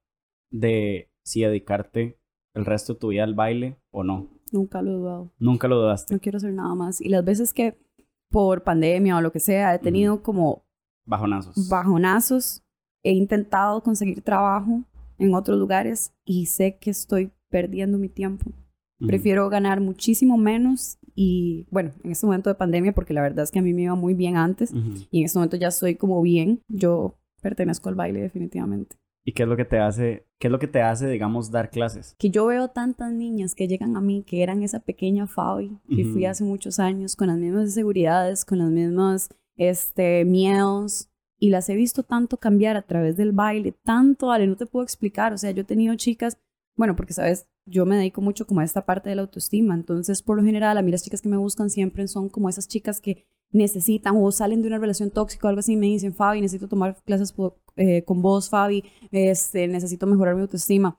de 0.50 1.10
si 1.24 1.42
dedicarte 1.42 2.18
el 2.54 2.64
resto 2.64 2.94
de 2.94 3.00
tu 3.00 3.08
vida 3.08 3.24
al 3.24 3.34
baile 3.34 3.76
o 3.90 4.04
no. 4.04 4.28
Nunca 4.50 4.82
lo 4.82 4.90
he 4.90 4.94
dudado. 4.94 5.32
Nunca 5.38 5.68
lo 5.68 5.76
dudaste. 5.76 6.14
No 6.14 6.20
quiero 6.20 6.36
hacer 6.36 6.52
nada 6.52 6.74
más. 6.74 7.00
Y 7.00 7.08
las 7.08 7.24
veces 7.24 7.52
que 7.54 7.78
por 8.30 8.62
pandemia 8.62 9.16
o 9.16 9.20
lo 9.20 9.32
que 9.32 9.40
sea 9.40 9.74
he 9.74 9.78
tenido 9.78 10.22
como 10.22 10.64
Bajonazos. 11.04 11.68
bajonazos, 11.68 12.62
he 13.02 13.12
intentado 13.12 13.82
conseguir 13.82 14.22
trabajo 14.22 14.84
en 15.18 15.34
otros 15.34 15.58
lugares 15.58 16.12
y 16.24 16.46
sé 16.46 16.78
que 16.78 16.90
estoy 16.90 17.32
perdiendo 17.50 17.98
mi 17.98 18.08
tiempo. 18.08 18.50
Prefiero 19.04 19.48
ganar 19.50 19.80
muchísimo 19.80 20.38
menos 20.38 20.98
y, 21.16 21.66
bueno, 21.72 21.90
en 22.04 22.12
este 22.12 22.24
momento 22.24 22.48
de 22.50 22.54
pandemia, 22.54 22.92
porque 22.92 23.12
la 23.12 23.20
verdad 23.20 23.42
es 23.42 23.50
que 23.50 23.58
a 23.58 23.62
mí 23.62 23.74
me 23.74 23.82
iba 23.82 23.96
muy 23.96 24.14
bien 24.14 24.36
antes 24.36 24.72
y 25.10 25.18
en 25.18 25.24
este 25.24 25.38
momento 25.38 25.56
ya 25.56 25.68
estoy 25.68 25.96
como 25.96 26.22
bien, 26.22 26.60
yo 26.68 27.18
pertenezco 27.40 27.88
al 27.88 27.96
baile 27.96 28.20
definitivamente. 28.20 28.96
¿Y 29.24 29.32
qué 29.32 29.42
es 29.42 29.48
lo 29.48 29.56
que 29.56 29.64
te 29.64 29.78
hace, 29.78 30.26
qué 30.38 30.48
es 30.48 30.52
lo 30.52 30.58
que 30.58 30.68
te 30.68 30.82
hace, 30.82 31.08
digamos, 31.08 31.50
dar 31.50 31.70
clases? 31.70 32.14
Que 32.18 32.30
yo 32.30 32.46
veo 32.46 32.68
tantas 32.68 33.12
niñas 33.12 33.54
que 33.54 33.68
llegan 33.68 33.96
a 33.96 34.00
mí, 34.00 34.24
que 34.24 34.42
eran 34.42 34.62
esa 34.62 34.80
pequeña 34.80 35.26
Fabi, 35.26 35.78
que 35.88 36.04
fui 36.04 36.24
hace 36.24 36.44
muchos 36.44 36.78
años, 36.78 37.14
con 37.16 37.28
las 37.28 37.38
mismas 37.38 37.66
inseguridades, 37.66 38.44
con 38.44 38.58
los 38.58 38.70
mismos 38.70 39.28
este, 39.56 40.24
miedos, 40.24 41.08
y 41.38 41.50
las 41.50 41.68
he 41.68 41.74
visto 41.74 42.04
tanto 42.04 42.36
cambiar 42.36 42.76
a 42.76 42.82
través 42.82 43.16
del 43.16 43.32
baile, 43.32 43.72
tanto, 43.72 44.30
Ale, 44.30 44.46
no 44.46 44.56
te 44.56 44.66
puedo 44.66 44.84
explicar, 44.84 45.32
o 45.32 45.38
sea, 45.38 45.50
yo 45.50 45.62
he 45.62 45.64
tenido 45.64 45.94
chicas, 45.96 46.38
bueno, 46.76 46.94
porque 46.94 47.12
sabes, 47.12 47.48
yo 47.66 47.84
me 47.84 47.96
dedico 47.96 48.20
mucho 48.20 48.46
como 48.46 48.60
a 48.60 48.64
esta 48.64 48.86
parte 48.86 49.08
de 49.08 49.16
la 49.16 49.22
autoestima, 49.22 49.74
entonces 49.74 50.22
por 50.22 50.36
lo 50.36 50.44
general 50.44 50.78
a 50.78 50.82
mí 50.82 50.92
las 50.92 51.02
chicas 51.02 51.20
que 51.20 51.28
me 51.28 51.36
buscan 51.36 51.68
siempre 51.68 52.06
son 52.06 52.28
como 52.28 52.48
esas 52.48 52.68
chicas 52.68 53.00
que 53.00 53.26
necesitan 53.50 54.16
o 54.16 54.30
salen 54.32 54.62
de 54.62 54.68
una 54.68 54.78
relación 54.78 55.10
tóxica 55.10 55.46
o 55.46 55.48
algo 55.48 55.60
así 55.60 55.76
me 55.76 55.86
dicen, 55.86 56.14
Fabi, 56.14 56.40
necesito 56.40 56.68
tomar 56.68 56.96
clases 57.04 57.34
eh, 57.76 58.04
con 58.04 58.22
vos, 58.22 58.48
Fabi, 58.48 58.84
este, 59.10 59.68
necesito 59.68 60.06
mejorar 60.06 60.34
mi 60.34 60.42
autoestima. 60.42 60.98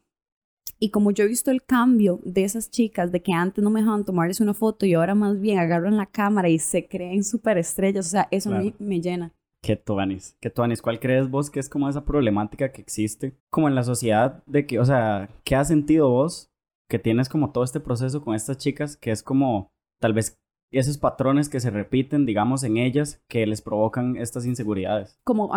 Y 0.80 0.90
como 0.90 1.12
yo 1.12 1.24
he 1.24 1.28
visto 1.28 1.52
el 1.52 1.64
cambio 1.64 2.20
de 2.24 2.44
esas 2.44 2.70
chicas, 2.70 3.12
de 3.12 3.22
que 3.22 3.34
antes 3.34 3.64
no 3.64 3.70
me 3.70 3.80
dejaban 3.80 4.04
tomarles 4.04 4.42
una 4.42 4.54
foto 4.54 4.86
y 4.86 4.94
ahora 4.94 5.16
más 5.16 5.40
bien 5.40 5.60
agarran 5.60 5.98
la 5.98 6.06
cámara 6.06 6.50
y 6.50 6.60
se 6.60 6.88
creen 6.88 7.24
súper 7.24 7.58
estrellas, 7.58 8.08
o 8.08 8.10
sea, 8.10 8.28
eso 8.32 8.54
a 8.54 8.60
mí 8.60 8.74
me 8.80 9.00
llena. 9.02 9.34
¿Qué 9.62 9.78
tuanis? 9.78 10.36
¿Qué 10.42 10.50
tuanis? 10.50 10.82
¿Cuál 10.82 11.00
crees 11.00 11.30
vos 11.30 11.50
que 11.50 11.62
es 11.62 11.70
como 11.70 11.88
esa 11.88 12.04
problemática 12.04 12.74
que 12.74 12.82
existe 12.82 13.38
como 13.50 13.70
en 13.70 13.76
la 13.76 13.84
sociedad 13.84 14.44
de 14.46 14.66
que, 14.66 14.78
o 14.78 14.84
sea, 14.84 15.30
¿qué 15.46 15.56
has 15.56 15.70
sentido 15.70 16.10
vos 16.10 16.52
que 16.90 17.00
tienes 17.00 17.30
como 17.30 17.52
todo 17.52 17.64
este 17.64 17.80
proceso 17.80 18.22
con 18.22 18.36
estas 18.36 18.58
chicas 18.58 18.98
que 18.98 19.12
es 19.12 19.24
como 19.24 19.72
tal 20.02 20.12
vez 20.12 20.38
esos 20.70 20.98
patrones 20.98 21.48
que 21.48 21.62
se 21.62 21.70
repiten, 21.70 22.26
digamos, 22.26 22.64
en 22.64 22.76
ellas 22.76 23.24
que 23.30 23.48
les 23.48 23.62
provocan 23.62 24.18
estas 24.18 24.46
inseguridades? 24.46 25.18
Como, 25.24 25.50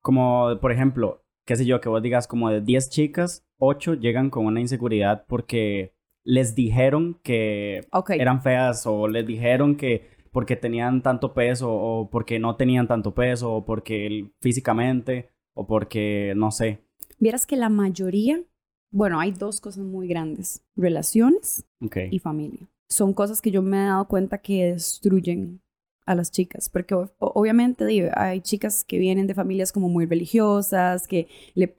Como, 0.00 0.58
por 0.60 0.72
ejemplo, 0.72 1.23
qué 1.44 1.56
sé 1.56 1.64
yo, 1.66 1.80
que 1.80 1.88
vos 1.88 2.02
digas 2.02 2.26
como 2.26 2.50
de 2.50 2.60
10 2.60 2.90
chicas, 2.90 3.44
8 3.58 3.94
llegan 3.94 4.30
con 4.30 4.46
una 4.46 4.60
inseguridad 4.60 5.24
porque 5.28 5.94
les 6.24 6.54
dijeron 6.54 7.20
que 7.22 7.86
ok, 7.92 8.10
eran 8.10 8.42
feas 8.42 8.86
o 8.86 9.08
les 9.08 9.26
dijeron 9.26 9.76
que 9.76 10.08
porque 10.32 10.56
tenían 10.56 11.02
tanto 11.02 11.32
peso 11.34 11.70
o 11.72 12.10
porque 12.10 12.38
no 12.38 12.56
tenían 12.56 12.88
tanto 12.88 13.14
peso 13.14 13.52
o 13.54 13.64
porque 13.64 14.30
físicamente 14.40 15.30
o 15.54 15.66
porque 15.66 16.32
no 16.36 16.50
sé. 16.50 16.80
vieras 17.18 17.46
que 17.46 17.56
la 17.56 17.68
mayoría, 17.68 18.42
bueno, 18.90 19.20
hay 19.20 19.32
dos 19.32 19.60
cosas 19.60 19.84
muy 19.84 20.08
grandes, 20.08 20.64
relaciones 20.76 21.64
Ok. 21.80 21.96
y 22.10 22.18
familia. 22.18 22.68
Son 22.88 23.12
cosas 23.14 23.40
que 23.40 23.50
yo 23.50 23.62
me 23.62 23.76
he 23.76 23.86
dado 23.86 24.08
cuenta 24.08 24.38
que 24.38 24.72
destruyen 24.72 25.60
a 26.06 26.14
las 26.14 26.30
chicas, 26.30 26.68
porque 26.68 26.94
obviamente 27.18 27.86
digo, 27.86 28.08
hay 28.14 28.40
chicas 28.40 28.84
que 28.84 28.98
vienen 28.98 29.26
de 29.26 29.34
familias 29.34 29.72
como 29.72 29.88
muy 29.88 30.06
religiosas, 30.06 31.06
que 31.06 31.28
le 31.54 31.76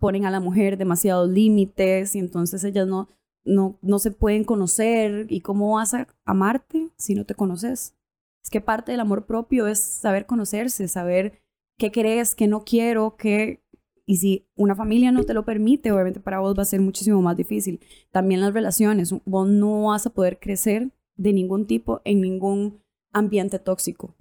ponen 0.00 0.26
a 0.26 0.30
la 0.30 0.40
mujer 0.40 0.76
demasiados 0.76 1.28
límites 1.28 2.14
y 2.14 2.18
entonces 2.18 2.64
ellas 2.64 2.86
no, 2.86 3.08
no, 3.44 3.78
no 3.82 3.98
se 3.98 4.10
pueden 4.10 4.44
conocer 4.44 5.26
y 5.28 5.40
cómo 5.40 5.74
vas 5.74 5.94
a 5.94 6.08
amarte 6.24 6.90
si 6.96 7.14
no 7.14 7.24
te 7.24 7.34
conoces. 7.34 7.94
Es 8.42 8.50
que 8.50 8.60
parte 8.60 8.92
del 8.92 9.00
amor 9.00 9.26
propio 9.26 9.66
es 9.66 9.82
saber 9.82 10.26
conocerse, 10.26 10.88
saber 10.88 11.40
qué 11.78 11.90
querés, 11.90 12.34
qué 12.34 12.46
no 12.46 12.64
quiero, 12.64 13.16
qué... 13.16 13.62
Y 14.06 14.16
si 14.16 14.48
una 14.56 14.74
familia 14.74 15.12
no 15.12 15.24
te 15.24 15.34
lo 15.34 15.44
permite, 15.44 15.92
obviamente 15.92 16.18
para 16.18 16.40
vos 16.40 16.56
va 16.56 16.62
a 16.62 16.66
ser 16.66 16.80
muchísimo 16.80 17.20
más 17.20 17.36
difícil. 17.36 17.80
También 18.10 18.40
las 18.40 18.54
relaciones, 18.54 19.14
vos 19.26 19.48
no 19.48 19.84
vas 19.84 20.06
a 20.06 20.10
poder 20.10 20.38
crecer 20.38 20.90
de 21.16 21.34
ningún 21.34 21.66
tipo 21.66 22.00
en 22.04 22.22
ningún 22.22 22.80
ambiente 23.18 23.58
tóxico. 23.58 24.14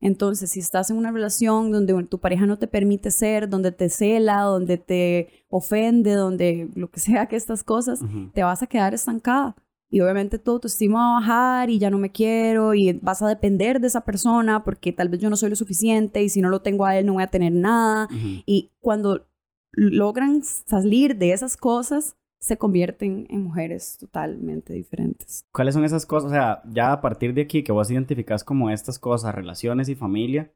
Entonces, 0.00 0.50
si 0.50 0.60
estás 0.60 0.90
en 0.90 0.96
una 0.96 1.12
relación 1.12 1.70
donde 1.70 1.94
tu 2.04 2.18
pareja 2.18 2.44
no 2.44 2.58
te 2.58 2.66
permite 2.66 3.12
ser, 3.12 3.48
donde 3.48 3.70
te 3.70 3.88
cela, 3.88 4.42
donde 4.42 4.76
te 4.76 5.28
ofende, 5.48 6.14
donde 6.14 6.68
lo 6.74 6.90
que 6.90 6.98
sea 7.00 7.26
que 7.26 7.36
estas 7.36 7.62
cosas, 7.62 8.00
te 8.34 8.42
vas 8.42 8.62
a 8.62 8.66
quedar 8.66 8.94
estancada. 8.94 9.54
Y 9.92 10.00
obviamente 10.00 10.38
tu 10.38 10.52
autoestima 10.52 10.98
va 10.98 11.10
a 11.10 11.20
bajar 11.20 11.70
y 11.70 11.78
ya 11.78 11.90
no 11.90 11.98
me 11.98 12.10
quiero 12.10 12.72
y 12.72 12.94
vas 12.94 13.20
a 13.20 13.28
depender 13.28 13.78
de 13.78 13.88
esa 13.88 14.00
persona 14.00 14.64
porque 14.64 14.90
tal 14.90 15.10
vez 15.10 15.20
yo 15.20 15.28
no 15.28 15.36
soy 15.36 15.50
lo 15.50 15.56
suficiente 15.56 16.22
y 16.22 16.30
si 16.30 16.40
no 16.40 16.48
lo 16.48 16.62
tengo 16.62 16.86
a 16.86 16.96
él 16.96 17.04
no 17.04 17.12
voy 17.12 17.22
a 17.22 17.26
tener 17.26 17.52
nada. 17.52 18.08
Y 18.46 18.70
cuando 18.80 19.26
logran 19.72 20.42
salir 20.42 21.18
de 21.18 21.32
esas 21.32 21.58
cosas, 21.58 22.16
se 22.42 22.58
convierten 22.58 23.28
en 23.30 23.44
mujeres 23.44 23.96
totalmente 23.98 24.72
diferentes. 24.72 25.46
¿Cuáles 25.52 25.74
son 25.74 25.84
esas 25.84 26.04
cosas? 26.04 26.32
O 26.32 26.34
sea, 26.34 26.62
ya 26.68 26.92
a 26.92 27.00
partir 27.00 27.34
de 27.34 27.42
aquí 27.42 27.62
que 27.62 27.70
vos 27.70 27.88
identificás 27.88 28.42
como 28.42 28.68
estas 28.68 28.98
cosas, 28.98 29.32
relaciones 29.32 29.88
y 29.88 29.94
familia, 29.94 30.52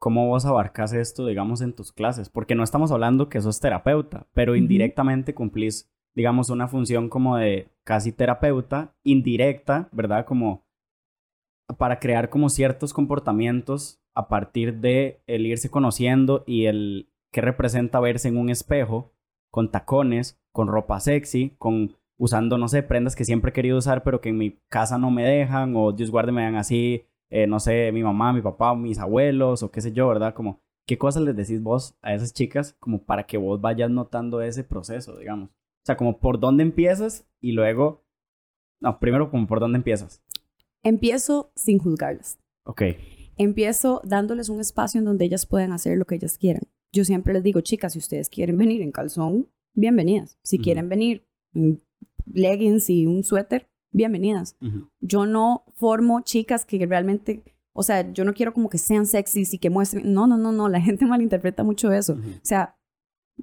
¿cómo 0.00 0.26
vos 0.26 0.44
abarcas 0.44 0.92
esto, 0.92 1.26
digamos, 1.26 1.60
en 1.60 1.74
tus 1.74 1.92
clases? 1.92 2.28
Porque 2.28 2.56
no 2.56 2.64
estamos 2.64 2.90
hablando 2.90 3.28
que 3.28 3.40
sos 3.40 3.60
terapeuta, 3.60 4.26
pero 4.34 4.56
indirectamente 4.56 5.32
cumplís, 5.32 5.88
digamos, 6.16 6.50
una 6.50 6.66
función 6.66 7.08
como 7.08 7.36
de 7.36 7.68
casi 7.84 8.10
terapeuta, 8.10 8.96
indirecta, 9.04 9.88
¿verdad? 9.92 10.26
Como 10.26 10.66
para 11.78 12.00
crear 12.00 12.30
como 12.30 12.48
ciertos 12.48 12.92
comportamientos 12.92 14.00
a 14.12 14.26
partir 14.26 14.80
de 14.80 15.22
el 15.28 15.46
irse 15.46 15.70
conociendo 15.70 16.42
y 16.48 16.64
el 16.64 17.12
que 17.30 17.42
representa 17.42 18.00
verse 18.00 18.26
en 18.26 18.38
un 18.38 18.50
espejo 18.50 19.12
con 19.50 19.70
tacones, 19.70 20.40
con 20.58 20.66
ropa 20.66 20.98
sexy, 20.98 21.54
con 21.56 21.94
usando, 22.16 22.58
no 22.58 22.66
sé, 22.66 22.82
prendas 22.82 23.14
que 23.14 23.24
siempre 23.24 23.50
he 23.50 23.52
querido 23.52 23.78
usar, 23.78 24.02
pero 24.02 24.20
que 24.20 24.30
en 24.30 24.38
mi 24.38 24.58
casa 24.68 24.98
no 24.98 25.08
me 25.08 25.22
dejan, 25.22 25.72
o 25.76 25.92
Dios 25.92 26.10
guarde 26.10 26.32
me 26.32 26.42
dan 26.42 26.56
así, 26.56 27.04
eh, 27.30 27.46
no 27.46 27.60
sé, 27.60 27.92
mi 27.92 28.02
mamá, 28.02 28.32
mi 28.32 28.42
papá, 28.42 28.74
mis 28.74 28.98
abuelos, 28.98 29.62
o 29.62 29.70
qué 29.70 29.80
sé 29.80 29.92
yo, 29.92 30.08
¿verdad? 30.08 30.34
Como, 30.34 30.60
¿qué 30.84 30.98
cosas 30.98 31.22
les 31.22 31.36
decís 31.36 31.62
vos 31.62 31.96
a 32.02 32.12
esas 32.12 32.32
chicas 32.32 32.74
como 32.80 33.04
para 33.04 33.24
que 33.24 33.38
vos 33.38 33.60
vayas 33.60 33.88
notando 33.88 34.42
ese 34.42 34.64
proceso, 34.64 35.16
digamos? 35.16 35.50
O 35.50 35.86
sea, 35.86 35.96
como 35.96 36.18
por 36.18 36.40
dónde 36.40 36.64
empiezas 36.64 37.24
y 37.40 37.52
luego, 37.52 38.04
no, 38.80 38.98
primero 38.98 39.30
como 39.30 39.46
por 39.46 39.60
dónde 39.60 39.76
empiezas. 39.76 40.24
Empiezo 40.82 41.52
sin 41.54 41.78
juzgarlas. 41.78 42.40
Ok. 42.64 42.82
Empiezo 43.36 44.02
dándoles 44.02 44.48
un 44.48 44.58
espacio 44.58 44.98
en 44.98 45.04
donde 45.04 45.24
ellas 45.24 45.46
puedan 45.46 45.70
hacer 45.70 45.96
lo 45.96 46.04
que 46.04 46.16
ellas 46.16 46.36
quieran. 46.36 46.64
Yo 46.92 47.04
siempre 47.04 47.32
les 47.32 47.44
digo, 47.44 47.60
chicas, 47.60 47.92
si 47.92 48.00
ustedes 48.00 48.28
quieren 48.28 48.58
venir 48.58 48.82
en 48.82 48.90
calzón, 48.90 49.46
bienvenidas. 49.74 50.38
Si 50.42 50.56
Ujú. 50.56 50.64
quieren 50.64 50.88
venir 50.88 51.26
en 51.54 51.80
leggings 52.26 52.90
y 52.90 53.06
un 53.06 53.22
suéter, 53.24 53.68
bienvenidas. 53.92 54.56
Ujú. 54.60 54.88
Yo 55.00 55.26
no 55.26 55.64
formo 55.74 56.20
chicas 56.22 56.64
que 56.64 56.84
realmente, 56.86 57.42
o 57.72 57.82
sea, 57.82 58.12
yo 58.12 58.24
no 58.24 58.34
quiero 58.34 58.52
como 58.52 58.68
que 58.68 58.78
sean 58.78 59.06
sexys 59.06 59.54
y 59.54 59.58
que 59.58 59.70
muestren, 59.70 60.12
no, 60.12 60.26
no, 60.26 60.36
no, 60.36 60.52
no, 60.52 60.68
la 60.68 60.80
gente 60.80 61.06
malinterpreta 61.06 61.64
mucho 61.64 61.92
eso. 61.92 62.14
Ujú. 62.14 62.28
O 62.28 62.40
sea, 62.42 62.76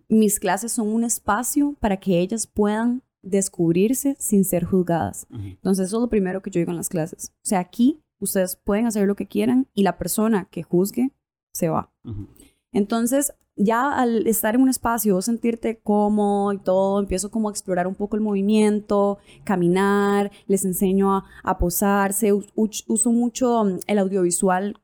mis 0.09 0.39
clases 0.39 0.71
son 0.73 0.87
un 0.89 1.03
espacio 1.03 1.75
para 1.79 1.97
que 1.97 2.19
ellas 2.19 2.47
puedan 2.47 3.01
descubrirse 3.21 4.15
sin 4.19 4.43
ser 4.43 4.65
juzgadas. 4.65 5.25
Ujú. 5.31 5.41
Entonces, 5.41 5.87
eso 5.87 5.97
es 5.97 6.01
lo 6.01 6.09
primero 6.09 6.41
que 6.41 6.51
yo 6.51 6.59
digo 6.59 6.71
en 6.71 6.77
las 6.77 6.89
clases. 6.89 7.31
O 7.37 7.45
sea, 7.45 7.59
aquí 7.59 8.01
ustedes 8.19 8.55
pueden 8.55 8.85
hacer 8.85 9.07
lo 9.07 9.15
que 9.15 9.25
quieran 9.27 9.67
y 9.73 9.83
la 9.83 9.97
persona 9.97 10.47
que 10.51 10.63
juzgue 10.63 11.11
se 11.53 11.69
va. 11.69 11.91
Entonces, 12.71 13.33
ya 13.57 13.91
al 13.93 14.27
estar 14.27 14.55
en 14.55 14.61
un 14.61 14.69
espacio, 14.69 15.21
sentirte 15.21 15.79
cómodo 15.79 16.51
y 16.53 16.59
todo, 16.59 16.99
empiezo 16.99 17.31
como 17.31 17.47
a 17.49 17.51
explorar 17.51 17.87
un 17.87 17.95
poco 17.95 18.15
el 18.17 18.21
movimiento, 18.21 19.17
caminar, 19.45 20.31
les 20.47 20.65
enseño 20.65 21.15
a, 21.15 21.25
a 21.43 21.57
posarse, 21.57 22.33
us- 22.33 22.83
uso 22.87 23.11
mucho 23.11 23.63
mm, 23.63 23.79
el 23.87 23.99
audiovisual 23.99 24.75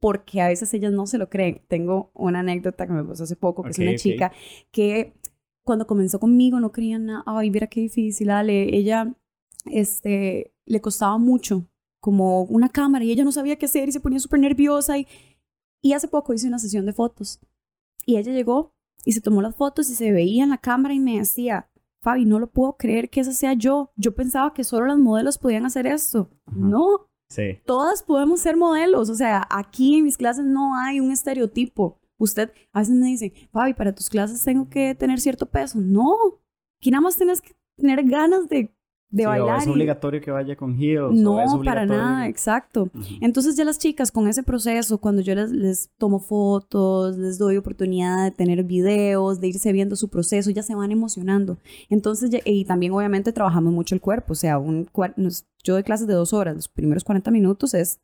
porque 0.00 0.40
a 0.40 0.48
veces 0.48 0.72
ellas 0.74 0.92
no 0.92 1.06
se 1.06 1.18
lo 1.18 1.28
creen. 1.28 1.60
Tengo 1.68 2.10
una 2.14 2.40
anécdota 2.40 2.86
que 2.86 2.92
me 2.92 3.04
pasó 3.04 3.24
hace 3.24 3.36
poco, 3.36 3.62
que 3.64 3.70
es 3.70 3.78
una 3.78 3.90
chica 4.12 4.32
que 4.70 5.12
cuando 5.64 5.86
comenzó 5.86 6.18
conmigo 6.20 6.60
no 6.60 6.70
creía 6.72 6.98
nada, 6.98 7.22
ay, 7.26 7.50
mira 7.50 7.66
qué 7.66 7.80
difícil, 7.80 8.30
Ale, 8.30 8.74
ella, 8.76 9.14
este, 9.66 10.54
le 10.66 10.80
costaba 10.80 11.18
mucho, 11.18 11.66
como 12.00 12.42
una 12.44 12.68
cámara, 12.68 13.04
y 13.04 13.10
ella 13.10 13.24
no 13.24 13.32
sabía 13.32 13.56
qué 13.56 13.66
hacer 13.66 13.88
y 13.88 13.92
se 13.92 14.00
ponía 14.00 14.18
súper 14.20 14.40
nerviosa, 14.40 14.96
y, 14.98 15.06
y 15.82 15.92
hace 15.92 16.08
poco 16.08 16.32
hice 16.32 16.46
una 16.48 16.58
sesión 16.58 16.86
de 16.86 16.92
fotos, 16.92 17.40
y 18.08 18.16
ella 18.16 18.32
llegó 18.32 18.72
y 19.04 19.12
se 19.12 19.20
tomó 19.20 19.42
las 19.42 19.54
fotos 19.54 19.90
y 19.90 19.94
se 19.94 20.12
veía 20.12 20.42
en 20.42 20.48
la 20.48 20.56
cámara 20.56 20.94
y 20.94 20.98
me 20.98 21.18
decía, 21.18 21.68
Fabi, 22.00 22.24
no 22.24 22.38
lo 22.38 22.50
puedo 22.50 22.78
creer 22.78 23.10
que 23.10 23.20
esa 23.20 23.32
sea 23.32 23.52
yo. 23.52 23.92
Yo 23.96 24.14
pensaba 24.14 24.54
que 24.54 24.64
solo 24.64 24.86
las 24.86 24.96
modelos 24.96 25.36
podían 25.36 25.66
hacer 25.66 25.86
esto. 25.86 26.30
No. 26.50 27.10
Sí. 27.28 27.60
Todas 27.66 28.02
podemos 28.02 28.40
ser 28.40 28.56
modelos. 28.56 29.10
O 29.10 29.14
sea, 29.14 29.46
aquí 29.50 29.98
en 29.98 30.04
mis 30.04 30.16
clases 30.16 30.46
no 30.46 30.74
hay 30.74 31.00
un 31.00 31.10
estereotipo. 31.10 32.00
Usted 32.16 32.50
a 32.72 32.78
veces 32.78 32.94
me 32.94 33.08
dice, 33.08 33.34
Fabi, 33.52 33.74
para 33.74 33.94
tus 33.94 34.08
clases 34.08 34.42
tengo 34.42 34.70
que 34.70 34.94
tener 34.94 35.20
cierto 35.20 35.44
peso. 35.44 35.78
No. 35.78 36.16
Aquí 36.80 36.90
nada 36.90 37.02
más 37.02 37.16
tienes 37.16 37.42
que 37.42 37.54
tener 37.76 38.04
ganas 38.04 38.48
de 38.48 38.74
de 39.10 39.26
bailar. 39.26 39.60
es 39.60 39.66
obligatorio 39.66 40.20
que 40.20 40.30
vaya 40.30 40.54
con 40.56 40.74
heels. 40.78 41.14
No, 41.14 41.38
para 41.64 41.86
nada, 41.86 42.28
exacto. 42.28 42.90
Entonces 43.20 43.56
ya 43.56 43.64
las 43.64 43.78
chicas 43.78 44.12
con 44.12 44.28
ese 44.28 44.42
proceso, 44.42 44.98
cuando 44.98 45.22
yo 45.22 45.34
les, 45.34 45.50
les, 45.50 45.90
tomo 45.98 46.20
fotos, 46.20 47.16
les 47.16 47.38
doy 47.38 47.56
oportunidad 47.56 48.24
de 48.24 48.30
tener 48.30 48.62
videos, 48.64 49.40
de 49.40 49.48
irse 49.48 49.72
viendo 49.72 49.96
su 49.96 50.08
proceso, 50.08 50.50
ya 50.50 50.62
se 50.62 50.74
van 50.74 50.92
emocionando. 50.92 51.58
Entonces, 51.88 52.30
y 52.44 52.64
también 52.64 52.92
obviamente 52.92 53.32
trabajamos 53.32 53.72
mucho 53.72 53.94
el 53.94 54.00
cuerpo, 54.00 54.32
o 54.32 54.36
sea, 54.36 54.58
un, 54.58 54.88
yo 55.64 55.74
doy 55.74 55.82
clases 55.82 56.06
de 56.06 56.14
dos 56.14 56.32
horas, 56.32 56.54
los 56.54 56.68
primeros 56.68 57.04
40 57.04 57.30
minutos 57.30 57.74
es 57.74 58.00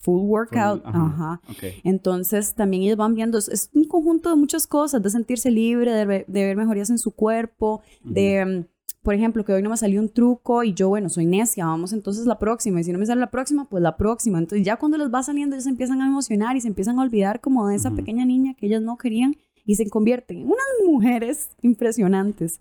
full 0.00 0.20
workout. 0.20 0.82
ajá. 0.84 1.40
Entonces 1.84 2.54
también 2.54 2.82
ellos 2.82 2.96
van 2.96 3.14
viendo, 3.14 3.38
es, 3.38 3.70
un 3.72 3.84
conjunto 3.84 4.30
de 4.30 4.36
muchas 4.36 4.66
cosas, 4.66 5.02
de 5.02 5.10
sentirse 5.10 5.50
libre, 5.50 5.92
de, 5.92 6.24
de 6.26 6.44
ver 6.44 6.56
mejorías 6.56 6.90
en 6.90 6.98
su 6.98 7.12
cuerpo, 7.12 7.82
de 8.02 8.66
por 9.04 9.14
ejemplo, 9.14 9.44
que 9.44 9.52
hoy 9.52 9.62
no 9.62 9.68
me 9.68 9.76
salió 9.76 10.00
un 10.00 10.08
truco 10.08 10.64
y 10.64 10.72
yo, 10.72 10.88
bueno, 10.88 11.10
soy 11.10 11.26
necia, 11.26 11.66
vamos 11.66 11.92
entonces 11.92 12.24
la 12.24 12.38
próxima. 12.38 12.80
Y 12.80 12.84
si 12.84 12.92
no 12.92 12.98
me 12.98 13.04
sale 13.04 13.20
la 13.20 13.30
próxima, 13.30 13.66
pues 13.66 13.82
la 13.82 13.98
próxima. 13.98 14.38
Entonces 14.38 14.66
ya 14.66 14.76
cuando 14.76 14.96
les 14.96 15.12
va 15.12 15.22
saliendo, 15.22 15.54
ellos 15.54 15.64
se 15.64 15.70
empiezan 15.70 16.00
a 16.00 16.06
emocionar 16.06 16.56
y 16.56 16.62
se 16.62 16.68
empiezan 16.68 16.98
a 16.98 17.02
olvidar 17.02 17.42
como 17.42 17.68
de 17.68 17.76
esa 17.76 17.90
pequeña 17.90 18.24
niña 18.24 18.54
que 18.54 18.64
ellas 18.64 18.80
no 18.80 18.96
querían 18.96 19.36
y 19.66 19.74
se 19.74 19.90
convierten 19.90 20.38
en 20.38 20.46
unas 20.46 20.66
mujeres 20.86 21.50
impresionantes. 21.60 22.58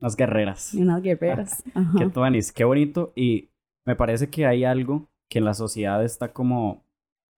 Unas 0.00 0.16
guerreras. 0.16 0.74
Unas 0.74 1.00
guerreras. 1.00 1.62
Qué 1.98 2.06
tuanis, 2.08 2.52
qué 2.52 2.64
bonito. 2.64 3.12
Y 3.14 3.50
me 3.84 3.94
parece 3.94 4.28
que 4.28 4.44
hay 4.44 4.64
algo 4.64 5.08
que 5.30 5.38
en 5.38 5.44
la 5.44 5.54
sociedad 5.54 6.04
está 6.04 6.32
como 6.32 6.84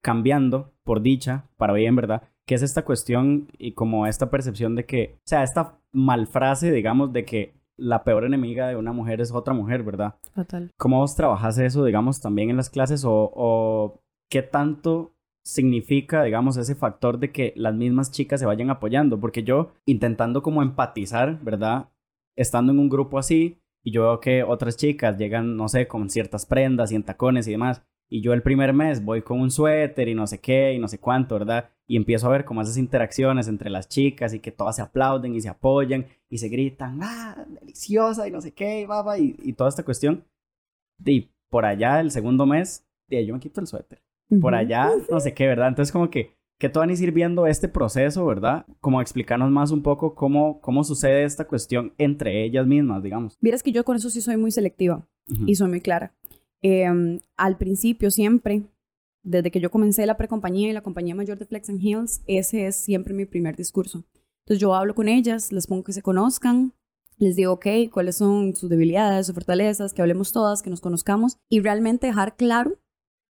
cambiando, 0.02 0.72
por 0.84 1.02
dicha, 1.02 1.44
para 1.58 1.74
bien, 1.74 1.94
¿verdad? 1.94 2.22
Que 2.46 2.54
es 2.54 2.62
esta 2.62 2.86
cuestión 2.86 3.48
y 3.58 3.72
como 3.72 4.06
esta 4.06 4.30
percepción 4.30 4.74
de 4.74 4.86
que, 4.86 5.16
o 5.16 5.28
sea, 5.28 5.42
esta 5.42 5.78
malfrase, 5.92 6.72
digamos, 6.72 7.12
de 7.12 7.26
que 7.26 7.57
la 7.78 8.04
peor 8.04 8.24
enemiga 8.24 8.68
de 8.68 8.76
una 8.76 8.92
mujer 8.92 9.20
es 9.20 9.32
otra 9.32 9.54
mujer, 9.54 9.82
¿verdad? 9.82 10.16
Total. 10.34 10.70
¿Cómo 10.76 10.98
vos 10.98 11.14
trabajas 11.14 11.58
eso, 11.58 11.84
digamos, 11.84 12.20
también 12.20 12.50
en 12.50 12.56
las 12.56 12.68
clases 12.68 13.04
o, 13.06 14.02
qué 14.30 14.42
tanto 14.42 15.14
significa, 15.44 16.22
digamos, 16.24 16.58
ese 16.58 16.74
factor 16.74 17.18
de 17.18 17.32
que 17.32 17.54
las 17.56 17.74
mismas 17.74 18.10
chicas 18.10 18.40
se 18.40 18.46
vayan 18.46 18.68
apoyando? 18.68 19.18
Porque 19.18 19.44
yo 19.44 19.72
intentando 19.86 20.42
como 20.42 20.62
empatizar, 20.62 21.40
¿verdad? 21.42 21.88
Estando 22.36 22.72
en 22.72 22.80
un 22.80 22.88
grupo 22.88 23.18
así 23.18 23.62
y 23.82 23.92
yo 23.92 24.02
veo 24.02 24.20
que 24.20 24.42
otras 24.42 24.76
chicas 24.76 25.16
llegan, 25.16 25.56
no 25.56 25.68
sé, 25.68 25.88
con 25.88 26.10
ciertas 26.10 26.44
prendas 26.44 26.92
y 26.92 26.96
en 26.96 27.04
tacones 27.04 27.48
y 27.48 27.52
demás 27.52 27.87
y 28.08 28.22
yo 28.22 28.32
el 28.32 28.42
primer 28.42 28.72
mes 28.72 29.04
voy 29.04 29.22
con 29.22 29.40
un 29.40 29.50
suéter 29.50 30.08
y 30.08 30.14
no 30.14 30.26
sé 30.26 30.40
qué 30.40 30.72
y 30.72 30.78
no 30.78 30.88
sé 30.88 30.98
cuánto, 30.98 31.38
¿verdad? 31.38 31.70
Y 31.86 31.96
empiezo 31.96 32.26
a 32.26 32.30
ver 32.30 32.44
como 32.44 32.62
esas 32.62 32.78
interacciones 32.78 33.48
entre 33.48 33.70
las 33.70 33.88
chicas 33.88 34.34
y 34.34 34.40
que 34.40 34.52
todas 34.52 34.76
se 34.76 34.82
aplauden 34.82 35.34
y 35.34 35.40
se 35.40 35.48
apoyan 35.48 36.06
y 36.28 36.38
se 36.38 36.48
gritan, 36.48 36.98
ah, 37.02 37.44
deliciosa 37.60 38.26
y 38.26 38.30
no 38.30 38.40
sé 38.40 38.52
qué, 38.52 38.86
baba, 38.86 39.18
y, 39.18 39.36
y 39.42 39.52
toda 39.52 39.68
esta 39.68 39.84
cuestión. 39.84 40.24
Y 41.04 41.30
por 41.50 41.64
allá 41.64 42.00
el 42.00 42.10
segundo 42.10 42.46
mes, 42.46 42.86
y 43.08 43.24
yo 43.24 43.34
me 43.34 43.40
quito 43.40 43.60
el 43.60 43.66
suéter. 43.66 44.02
Por 44.40 44.54
allá, 44.54 44.90
no 45.10 45.20
sé 45.20 45.32
qué, 45.32 45.46
¿verdad? 45.46 45.68
Entonces 45.68 45.90
como 45.90 46.10
que, 46.10 46.36
que 46.58 46.68
van 46.68 46.90
a 46.90 46.92
ir 46.92 47.12
viendo 47.12 47.46
este 47.46 47.66
proceso, 47.66 48.26
¿verdad? 48.26 48.66
Como 48.80 49.00
explicarnos 49.00 49.50
más 49.50 49.70
un 49.70 49.82
poco 49.82 50.14
cómo, 50.14 50.60
cómo 50.60 50.84
sucede 50.84 51.24
esta 51.24 51.46
cuestión 51.46 51.94
entre 51.96 52.44
ellas 52.44 52.66
mismas, 52.66 53.02
digamos. 53.02 53.38
Vieras 53.40 53.62
que 53.62 53.72
yo 53.72 53.84
con 53.84 53.96
eso 53.96 54.10
sí 54.10 54.20
soy 54.20 54.36
muy 54.36 54.50
selectiva 54.50 55.08
y 55.46 55.54
soy 55.54 55.68
muy 55.68 55.80
clara. 55.80 56.14
Em, 56.62 57.20
al 57.36 57.56
principio 57.56 58.10
siempre, 58.10 58.64
desde 59.22 59.50
que 59.50 59.60
yo 59.60 59.70
comencé 59.70 60.06
la 60.06 60.16
precompañía 60.16 60.70
y 60.70 60.72
la 60.72 60.82
compañía 60.82 61.14
mayor 61.14 61.38
de 61.38 61.46
Flex 61.46 61.68
and 61.70 61.80
Heels, 61.82 62.22
ese 62.26 62.66
es 62.66 62.76
siempre 62.76 63.14
mi 63.14 63.26
primer 63.26 63.56
discurso. 63.56 64.04
Entonces 64.44 64.60
yo 64.60 64.74
hablo 64.74 64.94
con 64.94 65.08
ellas, 65.08 65.52
les 65.52 65.66
pongo 65.66 65.84
que 65.84 65.92
se 65.92 66.02
conozcan, 66.02 66.72
les 67.18 67.36
digo, 67.36 67.52
ok, 67.52 67.66
cuáles 67.92 68.16
son 68.16 68.54
sus 68.54 68.70
debilidades, 68.70 69.26
sus 69.26 69.34
fortalezas, 69.34 69.92
que 69.92 70.02
hablemos 70.02 70.32
todas, 70.32 70.62
que 70.62 70.70
nos 70.70 70.80
conozcamos 70.80 71.36
y 71.48 71.60
realmente 71.60 72.06
dejar 72.06 72.36
claro 72.36 72.78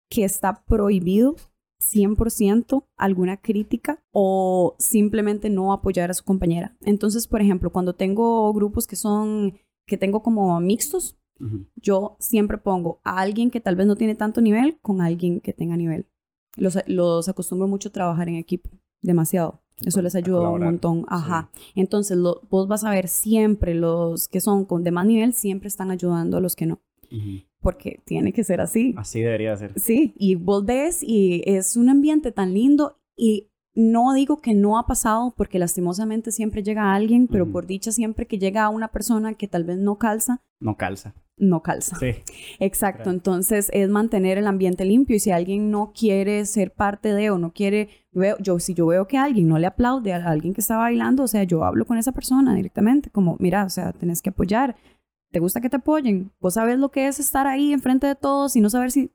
que 0.09 0.25
está 0.25 0.65
prohibido 0.65 1.37
100% 1.81 2.87
alguna 2.97 3.37
crítica 3.41 4.03
o 4.11 4.75
simplemente 4.79 5.51
no 5.51 5.73
apoyar 5.73 6.11
a 6.11 6.15
su 6.15 6.25
compañera. 6.25 6.77
Entonces, 6.81 7.27
por 7.27 7.43
ejemplo, 7.43 7.71
cuando 7.71 7.95
tengo 7.95 8.53
grupos 8.53 8.87
que 8.87 8.97
son, 8.97 9.59
que 9.87 9.99
tengo 9.99 10.23
como 10.23 10.59
mixtos, 10.61 11.17
yo 11.77 12.16
siempre 12.20 12.59
pongo 12.59 13.01
a 13.05 13.20
alguien 13.20 13.51
que 13.51 13.61
tal 13.61 13.77
vez 13.77 13.87
no 13.87 13.97
tiene 13.97 14.14
tanto 14.14 14.40
nivel 14.40 14.79
con 14.81 15.01
alguien 15.01 15.40
que 15.40 15.53
tenga 15.53 15.77
nivel. 15.77 16.07
Los, 16.57 16.79
los 16.87 17.29
acostumbro 17.29 17.66
mucho 17.66 17.88
a 17.88 17.92
trabajar 17.92 18.29
en 18.29 18.37
equipo, 18.37 18.70
demasiado. 19.03 19.61
Eso 19.83 20.01
les 20.03 20.14
ayuda 20.14 20.49
un 20.51 20.62
montón. 20.62 21.05
Ajá. 21.09 21.51
Entonces, 21.75 22.16
vos 22.18 22.68
vas 22.68 22.85
a 22.85 22.90
ver 22.90 23.09
siempre 23.09 23.75
los 23.75 24.29
que 24.29 24.40
son 24.40 24.64
con 24.64 24.85
de 24.85 24.92
más 24.92 25.07
nivel, 25.07 25.33
siempre 25.33 25.68
están 25.68 25.90
ayudando 25.90 26.37
a 26.37 26.40
los 26.40 26.55
que 26.55 26.66
no. 26.66 26.81
Porque 27.61 28.03
tiene 28.05 28.33
que 28.33 28.44
ser 28.44 28.61
así. 28.61 28.94
Así 28.97 29.20
debería 29.20 29.57
ser. 29.57 29.73
Sí, 29.79 30.14
y 30.16 30.35
vos 30.35 30.64
ves 30.64 31.03
y 31.03 31.42
es 31.47 31.77
un 31.77 31.88
ambiente 31.88 32.33
tan 32.33 32.55
lindo 32.55 32.99
y 33.16 33.51
no 33.75 34.13
digo 34.13 34.41
que 34.41 34.55
no 34.55 34.79
ha 34.79 34.87
pasado 34.87 35.35
porque 35.37 35.59
lastimosamente 35.59 36.31
siempre 36.31 36.63
llega 36.63 36.95
alguien, 36.95 37.27
pero 37.27 37.51
por 37.51 37.67
dicha 37.67 37.91
siempre 37.91 38.27
que 38.27 38.39
llega 38.39 38.65
a 38.65 38.69
una 38.69 38.89
persona 38.89 39.35
que 39.35 39.49
tal 39.49 39.65
vez 39.65 39.79
no 39.79 39.99
calza. 39.99 40.43
No 40.61 40.77
calza. 40.77 41.15
No 41.37 41.63
calza. 41.63 41.97
Sí. 41.97 42.13
Exacto. 42.61 43.11
Entonces 43.11 43.69
es 43.73 43.89
mantener 43.89 44.39
el 44.39 44.47
ambiente 44.47 44.85
limpio 44.85 45.17
y 45.17 45.19
si 45.19 45.33
alguien 45.33 45.73
no 45.73 45.93
quiere 45.93 46.47
ser 46.47 46.73
parte 46.73 47.13
de 47.13 47.31
o 47.31 47.39
no 47.39 47.53
quiere, 47.53 47.89
veo, 48.13 48.37
yo 48.39 48.61
si 48.61 48.75
yo 48.75 48.87
veo 48.87 49.09
que 49.09 49.19
alguien 49.19 49.49
no 49.49 49.59
le 49.59 49.67
aplaude 49.67 50.13
a 50.13 50.25
alguien 50.25 50.55
que 50.55 50.61
está 50.61 50.77
bailando, 50.77 51.25
o 51.25 51.29
sea, 51.29 51.43
yo 51.43 51.65
hablo 51.65 51.85
con 51.87 51.99
esa 51.99 52.13
persona 52.13 52.55
directamente, 52.55 53.11
como, 53.11 53.37
mira, 53.41 53.65
o 53.65 53.71
sea, 53.71 53.93
tenés 53.93 54.23
que 54.23 54.31
apoyar. 54.31 54.77
¿Te 55.33 55.41
gusta 55.41 55.61
que 55.61 55.69
te 55.69 55.77
apoyen? 55.77 56.31
Vos 56.41 56.55
sabes 56.55 56.79
lo 56.79 56.93
que 56.93 57.09
es 57.09 57.19
estar 57.19 57.49
ahí 57.49 57.73
enfrente 57.73 58.07
de 58.07 58.15
todos 58.15 58.55
y 58.55 58.61
no 58.61 58.71
saber 58.71 58.93
si 58.93 59.11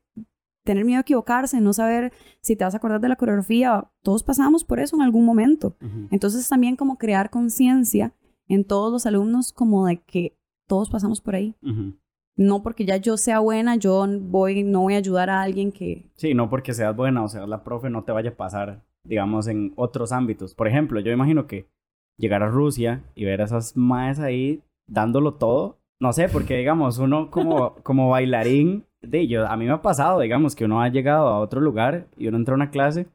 tener 0.64 0.84
miedo 0.84 0.98
a 0.98 1.02
equivocarse, 1.02 1.60
no 1.60 1.72
saber 1.72 2.12
si 2.40 2.56
te 2.56 2.64
vas 2.64 2.74
a 2.74 2.78
acordar 2.78 3.00
de 3.00 3.08
la 3.08 3.16
coreografía, 3.16 3.90
todos 4.02 4.22
pasamos 4.22 4.64
por 4.64 4.80
eso 4.80 4.96
en 4.96 5.02
algún 5.02 5.24
momento. 5.24 5.76
Entonces 6.10 6.48
también 6.48 6.76
como 6.76 6.98
crear 6.98 7.30
conciencia 7.30 8.14
en 8.48 8.64
todos 8.64 8.92
los 8.92 9.06
alumnos 9.06 9.52
como 9.52 9.86
de 9.86 9.98
que 10.02 10.36
todos 10.66 10.90
pasamos 10.90 11.20
por 11.20 11.34
ahí. 11.34 11.56
No 12.36 12.62
porque 12.62 12.84
ya 12.84 12.96
yo 12.96 13.16
sea 13.16 13.40
buena, 13.40 13.76
yo 13.76 14.06
voy, 14.20 14.62
no 14.62 14.82
voy 14.82 14.94
a 14.94 14.98
ayudar 14.98 15.30
a 15.30 15.42
alguien 15.42 15.72
que... 15.72 16.10
Sí, 16.14 16.34
no 16.34 16.48
porque 16.48 16.72
seas 16.72 16.96
buena 16.96 17.22
o 17.22 17.28
seas 17.28 17.48
la 17.48 17.64
profe, 17.64 17.90
no 17.90 18.04
te 18.04 18.12
vaya 18.12 18.30
a 18.30 18.36
pasar, 18.36 18.84
digamos, 19.04 19.46
en 19.46 19.72
otros 19.76 20.12
ámbitos. 20.12 20.54
Por 20.54 20.68
ejemplo, 20.68 21.00
yo 21.00 21.12
imagino 21.12 21.46
que 21.46 21.68
llegar 22.16 22.42
a 22.42 22.48
Rusia 22.48 23.04
y 23.14 23.24
ver 23.24 23.40
a 23.40 23.44
esas 23.44 23.76
maes 23.76 24.20
ahí 24.20 24.62
dándolo 24.86 25.34
todo, 25.34 25.80
no 26.00 26.12
sé, 26.12 26.28
porque 26.28 26.56
digamos, 26.56 26.98
uno 26.98 27.30
como, 27.30 27.74
como 27.82 28.08
bailarín 28.08 28.86
de 29.02 29.26
yo, 29.26 29.46
a 29.46 29.56
mí 29.56 29.64
me 29.66 29.72
ha 29.72 29.82
pasado, 29.82 30.20
digamos, 30.20 30.54
que 30.54 30.64
uno 30.64 30.82
ha 30.82 30.88
llegado 30.88 31.28
a 31.28 31.40
otro 31.40 31.60
lugar 31.60 32.06
y 32.16 32.28
uno 32.28 32.36
entra 32.36 32.54
a 32.54 32.56
una 32.56 32.70
clase 32.70 33.06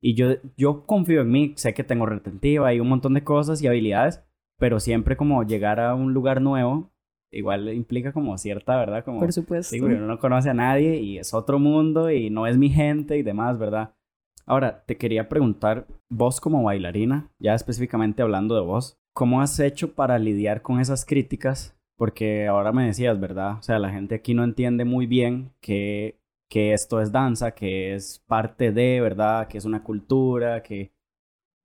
y 0.00 0.14
yo, 0.14 0.34
yo 0.56 0.84
confío 0.84 1.22
en 1.22 1.30
mí, 1.30 1.52
sé 1.56 1.72
que 1.72 1.82
tengo 1.82 2.04
retentiva 2.04 2.74
y 2.74 2.80
un 2.80 2.88
montón 2.88 3.14
de 3.14 3.24
cosas 3.24 3.62
y 3.62 3.66
habilidades, 3.66 4.22
pero 4.58 4.78
siempre 4.78 5.16
como 5.16 5.42
llegar 5.44 5.80
a 5.80 5.94
un 5.94 6.12
lugar 6.12 6.42
nuevo, 6.42 6.90
igual 7.32 7.72
implica 7.72 8.12
como 8.12 8.36
cierta, 8.36 8.76
¿verdad? 8.76 9.02
Como, 9.02 9.20
Por 9.20 9.32
supuesto. 9.32 9.74
Uno 9.82 10.06
no 10.06 10.18
conoce 10.18 10.50
a 10.50 10.54
nadie 10.54 11.00
y 11.00 11.16
es 11.18 11.32
otro 11.32 11.58
mundo 11.58 12.10
y 12.10 12.28
no 12.28 12.46
es 12.46 12.58
mi 12.58 12.68
gente 12.68 13.16
y 13.16 13.22
demás, 13.22 13.58
¿verdad? 13.58 13.94
Ahora, 14.44 14.84
te 14.84 14.98
quería 14.98 15.30
preguntar, 15.30 15.86
vos 16.10 16.38
como 16.38 16.62
bailarina, 16.62 17.30
ya 17.38 17.54
específicamente 17.54 18.20
hablando 18.20 18.54
de 18.56 18.60
vos, 18.60 18.98
¿cómo 19.14 19.40
has 19.40 19.58
hecho 19.58 19.94
para 19.94 20.18
lidiar 20.18 20.60
con 20.60 20.80
esas 20.80 21.06
críticas 21.06 21.74
porque 21.96 22.46
ahora 22.46 22.72
me 22.72 22.86
decías, 22.86 23.18
¿verdad? 23.20 23.58
O 23.58 23.62
sea, 23.62 23.78
la 23.78 23.90
gente 23.90 24.16
aquí 24.16 24.34
no 24.34 24.44
entiende 24.44 24.84
muy 24.84 25.06
bien 25.06 25.52
que, 25.60 26.18
que 26.48 26.72
esto 26.72 27.00
es 27.00 27.12
danza, 27.12 27.52
que 27.52 27.94
es 27.94 28.22
parte 28.26 28.72
de, 28.72 29.00
¿verdad? 29.00 29.48
Que 29.48 29.58
es 29.58 29.64
una 29.64 29.82
cultura, 29.82 30.62
que 30.62 30.92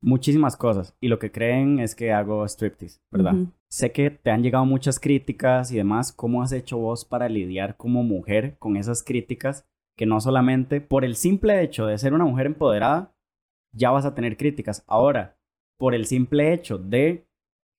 muchísimas 0.01 0.55
cosas. 0.55 0.95
Y 1.01 1.07
lo 1.07 1.19
que 1.19 1.31
creen 1.31 1.79
es 1.79 1.95
que 1.95 2.11
hago 2.11 2.45
striptease, 2.45 3.01
¿verdad? 3.11 3.35
Sé 3.67 3.91
que 3.91 4.09
te 4.09 4.31
han 4.31 4.43
llegado 4.43 4.65
muchas 4.65 4.99
críticas 4.99 5.71
y 5.71 5.77
demás. 5.77 6.11
¿Cómo 6.11 6.41
has 6.41 6.51
hecho 6.51 6.77
vos 6.77 7.05
para 7.05 7.29
lidiar 7.29 7.77
como 7.77 8.03
mujer 8.03 8.57
con 8.59 8.77
esas 8.77 9.03
críticas 9.03 9.65
que 9.99 10.05
no 10.05 10.21
solamente 10.21 10.79
por 10.79 11.03
el 11.03 11.17
simple 11.17 11.61
hecho 11.61 11.85
de 11.85 11.97
ser 11.97 12.13
una 12.13 12.23
mujer 12.23 12.45
empoderada, 12.45 13.13
ya 13.73 13.91
vas 13.91 14.05
a 14.05 14.15
tener 14.15 14.37
críticas. 14.37 14.81
Ahora, 14.87 15.37
por 15.77 15.93
el 15.93 16.05
simple 16.05 16.53
hecho 16.53 16.77
de 16.77 17.27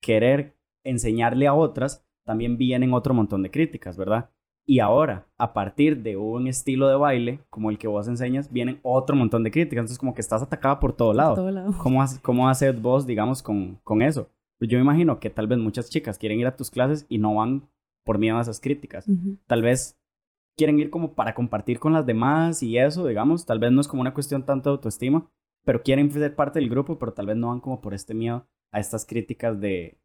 querer 0.02 0.54
enseñarle 0.84 1.46
a 1.46 1.54
otras, 1.54 2.06
también 2.24 2.56
vienen 2.56 2.92
otro 2.94 3.14
montón 3.14 3.42
de 3.42 3.50
críticas, 3.50 3.96
¿verdad? 3.96 4.30
Y 4.66 4.78
ahora, 4.78 5.26
a 5.37 5.52
partir 5.52 6.02
de 6.02 6.16
un 6.16 6.46
estilo 6.46 6.88
de 6.88 6.94
baile 6.94 7.40
como 7.50 7.70
el 7.70 7.78
que 7.78 7.88
vos 7.88 8.06
enseñas, 8.06 8.52
vienen 8.52 8.78
otro 8.83 9.16
montón 9.16 9.42
de 9.42 9.50
críticas. 9.50 9.83
Entonces, 9.83 9.98
como 9.98 10.14
que 10.14 10.20
estás 10.20 10.42
atacada 10.42 10.78
por 10.78 10.92
todo 10.92 11.12
lado. 11.12 11.35
todo 11.35 11.50
lado. 11.50 11.74
¿Cómo, 11.78 12.02
haces, 12.02 12.20
¿Cómo 12.20 12.48
haces 12.48 12.80
vos, 12.80 13.06
digamos, 13.06 13.42
con, 13.42 13.80
con 13.83 14.00
eso? 14.00 14.28
Pues 14.59 14.70
yo 14.70 14.78
me 14.78 14.85
imagino 14.85 15.18
que 15.18 15.30
tal 15.30 15.46
vez 15.46 15.59
muchas 15.59 15.90
chicas 15.90 16.18
quieren 16.18 16.38
ir 16.38 16.46
a 16.46 16.56
tus 16.56 16.70
clases 16.70 17.06
y 17.09 17.18
no 17.18 17.35
van 17.35 17.68
por 18.04 18.18
miedo 18.18 18.38
a 18.38 18.42
esas 18.42 18.61
críticas. 18.61 19.06
Tal 19.46 19.62
vez 19.62 19.98
quieren 20.56 20.78
ir 20.78 20.90
como 20.90 21.14
para 21.14 21.35
compartir 21.35 21.78
con 21.78 21.92
las 21.92 22.06
demás 22.06 22.62
y 22.62 22.78
eso, 22.78 23.06
digamos. 23.06 23.46
Tal 23.46 23.59
vez 23.59 23.72
no 23.72 23.80
es 23.80 23.88
como 23.88 24.02
una 24.02 24.14
cuestión 24.14 24.44
tanto 24.44 24.70
de 24.70 24.74
autoestima, 24.74 25.28
pero 25.64 25.83
quieren 25.83 26.11
ser 26.11 26.37
parte 26.37 26.61
del 26.61 26.68
grupo, 26.68 26.98
pero 26.98 27.12
tal 27.12 27.26
vez 27.26 27.37
no 27.37 27.48
van 27.48 27.61
como 27.61 27.80
por 27.80 27.94
este 27.94 28.14
miedo 28.14 28.46
a 28.70 28.78
estas 28.78 29.06
críticas 29.06 29.61
de, 29.61 29.98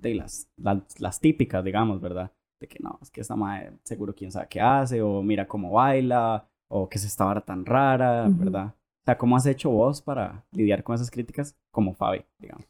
de 0.00 0.14
las, 0.14 0.50
las, 0.56 1.00
las 1.00 1.20
típicas, 1.20 1.64
digamos, 1.64 2.00
¿verdad? 2.00 2.32
De 2.60 2.68
que 2.68 2.78
no, 2.80 2.98
es 3.00 3.10
que 3.10 3.20
esta 3.20 3.36
madre 3.36 3.78
seguro 3.84 4.14
quién 4.14 4.32
sabe 4.32 4.48
qué 4.48 4.60
hace, 4.60 5.00
o 5.02 5.22
mira 5.22 5.48
cómo 5.48 5.72
baila, 5.72 6.48
o 6.68 6.88
que 6.88 6.98
es 6.98 7.04
esta 7.04 7.24
vara 7.24 7.40
tan 7.40 7.64
rara. 7.64 8.28
¿verdad? 8.28 8.74
O 9.02 9.04
sea, 9.04 9.18
¿cómo 9.18 9.36
has 9.36 9.46
hecho 9.46 9.70
vos 9.70 10.02
para 10.02 10.44
lidiar 10.52 10.82
con 10.82 10.94
esas 10.94 11.10
críticas 11.10 11.56
como 11.70 11.94
Fabi, 11.94 12.24
digamos? 12.38 12.66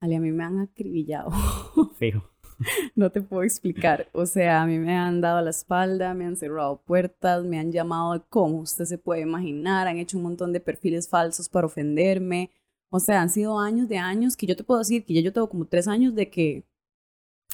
Ale, 0.00 0.16
a 0.16 0.20
mí 0.20 0.32
me 0.32 0.44
han 0.44 0.58
acribillado. 0.60 1.30
Fijo. 1.96 2.28
No 2.94 3.10
te 3.10 3.22
puedo 3.22 3.42
explicar. 3.42 4.08
O 4.12 4.26
sea, 4.26 4.62
a 4.62 4.66
mí 4.66 4.78
me 4.78 4.96
han 4.96 5.20
dado 5.20 5.40
la 5.40 5.50
espalda, 5.50 6.14
me 6.14 6.26
han 6.26 6.36
cerrado 6.36 6.82
puertas, 6.82 7.44
me 7.44 7.58
han 7.58 7.72
llamado 7.72 8.14
de 8.14 8.20
cómo 8.28 8.58
usted 8.58 8.84
se 8.84 8.98
puede 8.98 9.22
imaginar, 9.22 9.88
han 9.88 9.98
hecho 9.98 10.16
un 10.16 10.24
montón 10.24 10.52
de 10.52 10.60
perfiles 10.60 11.08
falsos 11.08 11.48
para 11.48 11.66
ofenderme. 11.66 12.50
O 12.92 13.00
sea, 13.00 13.22
han 13.22 13.30
sido 13.30 13.58
años 13.58 13.88
de 13.88 13.96
años 13.96 14.36
que 14.36 14.46
yo 14.46 14.54
te 14.54 14.64
puedo 14.64 14.78
decir 14.78 15.04
que 15.06 15.14
ya 15.14 15.22
yo 15.22 15.32
tengo 15.32 15.48
como 15.48 15.64
tres 15.64 15.88
años 15.88 16.14
de 16.14 16.28
que... 16.28 16.64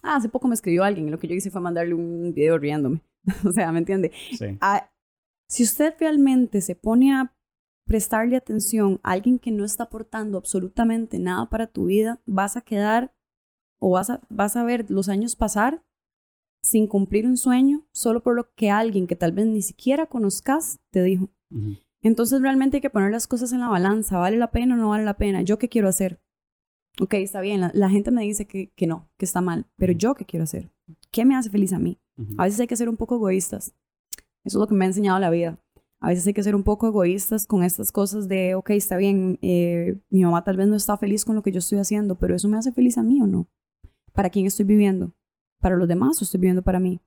Ah, 0.03 0.17
hace 0.17 0.29
poco 0.29 0.49
me 0.49 0.55
escribió 0.55 0.83
alguien 0.83 1.07
y 1.07 1.11
lo 1.13 1.19
que 1.19 1.29
yo 1.29 1.35
hice 1.35 1.51
fue 1.51 1.61
mandarle 1.61 1.95
un 1.95 2.35
video 2.35 2.59
riéndome. 2.59 3.03
o 3.47 3.53
sea, 3.53 3.71
¿me 3.71 3.79
entiende? 3.79 4.11
Sí. 4.37 4.59
Ah, 4.61 4.91
si 5.49 5.63
usted 5.63 5.95
realmente 5.99 6.61
se 6.61 6.75
pone 6.75 7.15
a 7.15 7.33
prestarle 7.87 8.37
atención 8.37 8.99
a 9.05 9.13
alguien 9.13 9.39
que 9.39 9.53
no 9.53 9.65
está 9.65 9.85
aportando 9.85 10.39
absolutamente 10.39 11.21
nada 11.21 11.49
para 11.49 11.69
tu 11.69 11.87
vida, 11.87 12.21
vas 12.27 12.57
a 12.57 12.61
quedar 12.61 13.15
o 13.81 13.91
vas 13.91 14.11
a, 14.11 14.21
vas 14.29 14.57
a 14.57 14.65
ver 14.65 14.91
los 14.91 15.09
años 15.09 15.37
pasar 15.37 15.85
sin 16.63 16.89
cumplir 16.89 17.27
un 17.27 17.37
sueño 17.37 17.87
solo 17.93 18.25
por 18.25 18.35
lo 18.35 18.53
que 18.55 18.71
alguien 18.71 19.07
que 19.07 19.15
tal 19.15 19.31
vez 19.31 19.47
ni 19.47 19.63
siquiera 19.63 20.07
conozcas 20.07 20.81
te 20.91 21.05
dijo. 21.05 21.31
Ujú. 21.51 21.77
Entonces 22.03 22.41
realmente 22.41 22.77
hay 22.77 22.81
que 22.81 22.91
poner 22.91 23.11
las 23.11 23.27
cosas 23.27 23.53
en 23.53 23.61
la 23.61 23.69
balanza. 23.69 24.19
¿Vale 24.19 24.37
la 24.37 24.51
pena 24.51 24.75
o 24.75 24.79
no 24.79 24.91
vale 24.91 25.05
la 25.05 25.17
pena? 25.17 25.43
¿Yo 25.43 25.59
qué 25.59 25.69
quiero 25.69 25.89
hacer? 25.89 26.21
Ok, 27.01 27.15
está 27.15 27.41
bien, 27.41 27.61
la, 27.61 27.71
la 27.75 27.91
gente 27.91 28.11
me 28.11 28.23
dice 28.23 28.47
que, 28.47 28.73
que 28.75 28.87
no, 28.89 29.09
que 29.17 29.25
está 29.25 29.41
mal, 29.41 29.67
pero 29.77 29.93
¿yo 29.93 30.15
qué 30.15 30.25
quiero 30.25 30.43
hacer? 30.43 30.73
¿Qué 31.13 31.25
me 31.25 31.37
hace 31.37 31.49
feliz 31.49 31.73
a 31.73 31.79
mí? 31.79 32.01
A 32.37 32.45
veces 32.45 32.59
hay 32.59 32.67
que 32.67 32.75
ser 32.77 32.89
un 32.89 32.97
poco 32.97 33.15
egoístas. 33.15 33.73
Eso 34.45 34.59
es 34.59 34.61
lo 34.61 34.67
que 34.67 34.75
me 34.75 34.85
ha 34.85 34.89
enseñado 34.89 35.19
la 35.21 35.31
vida. 35.31 35.61
A 36.01 36.09
veces 36.09 36.27
hay 36.27 36.33
que 36.33 36.43
ser 36.43 36.57
un 36.57 36.65
poco 36.65 36.89
egoístas 36.89 37.47
con 37.47 37.63
estas 37.63 37.93
cosas 37.93 38.27
de, 38.29 38.55
ok, 38.57 38.71
está 38.71 38.97
bien, 38.97 39.39
eh, 39.43 40.01
mi 40.11 40.25
mamá 40.25 40.43
tal 40.43 40.57
vez 40.57 40.67
no 40.67 40.75
está 40.75 40.97
feliz 40.97 41.25
con 41.25 41.37
lo 41.37 41.43
que 41.43 41.53
yo 41.53 41.61
estoy 41.61 41.79
haciendo, 41.79 42.17
pero 42.19 42.35
eso 42.35 42.49
me 42.49 42.57
hace 42.57 42.73
feliz 42.73 42.99
a 42.99 43.03
mí 43.05 43.21
o 43.21 43.27
no. 43.27 43.49
¿Para 44.13 44.31
quién 44.31 44.47
estoy 44.47 44.65
viviendo? 44.65 45.13
¿Para 45.61 45.77
los 45.77 45.87
demás 45.87 46.21
o 46.21 46.25
estoy 46.25 46.41
viviendo 46.41 46.63
para 46.63 46.81
mí? 46.81 47.01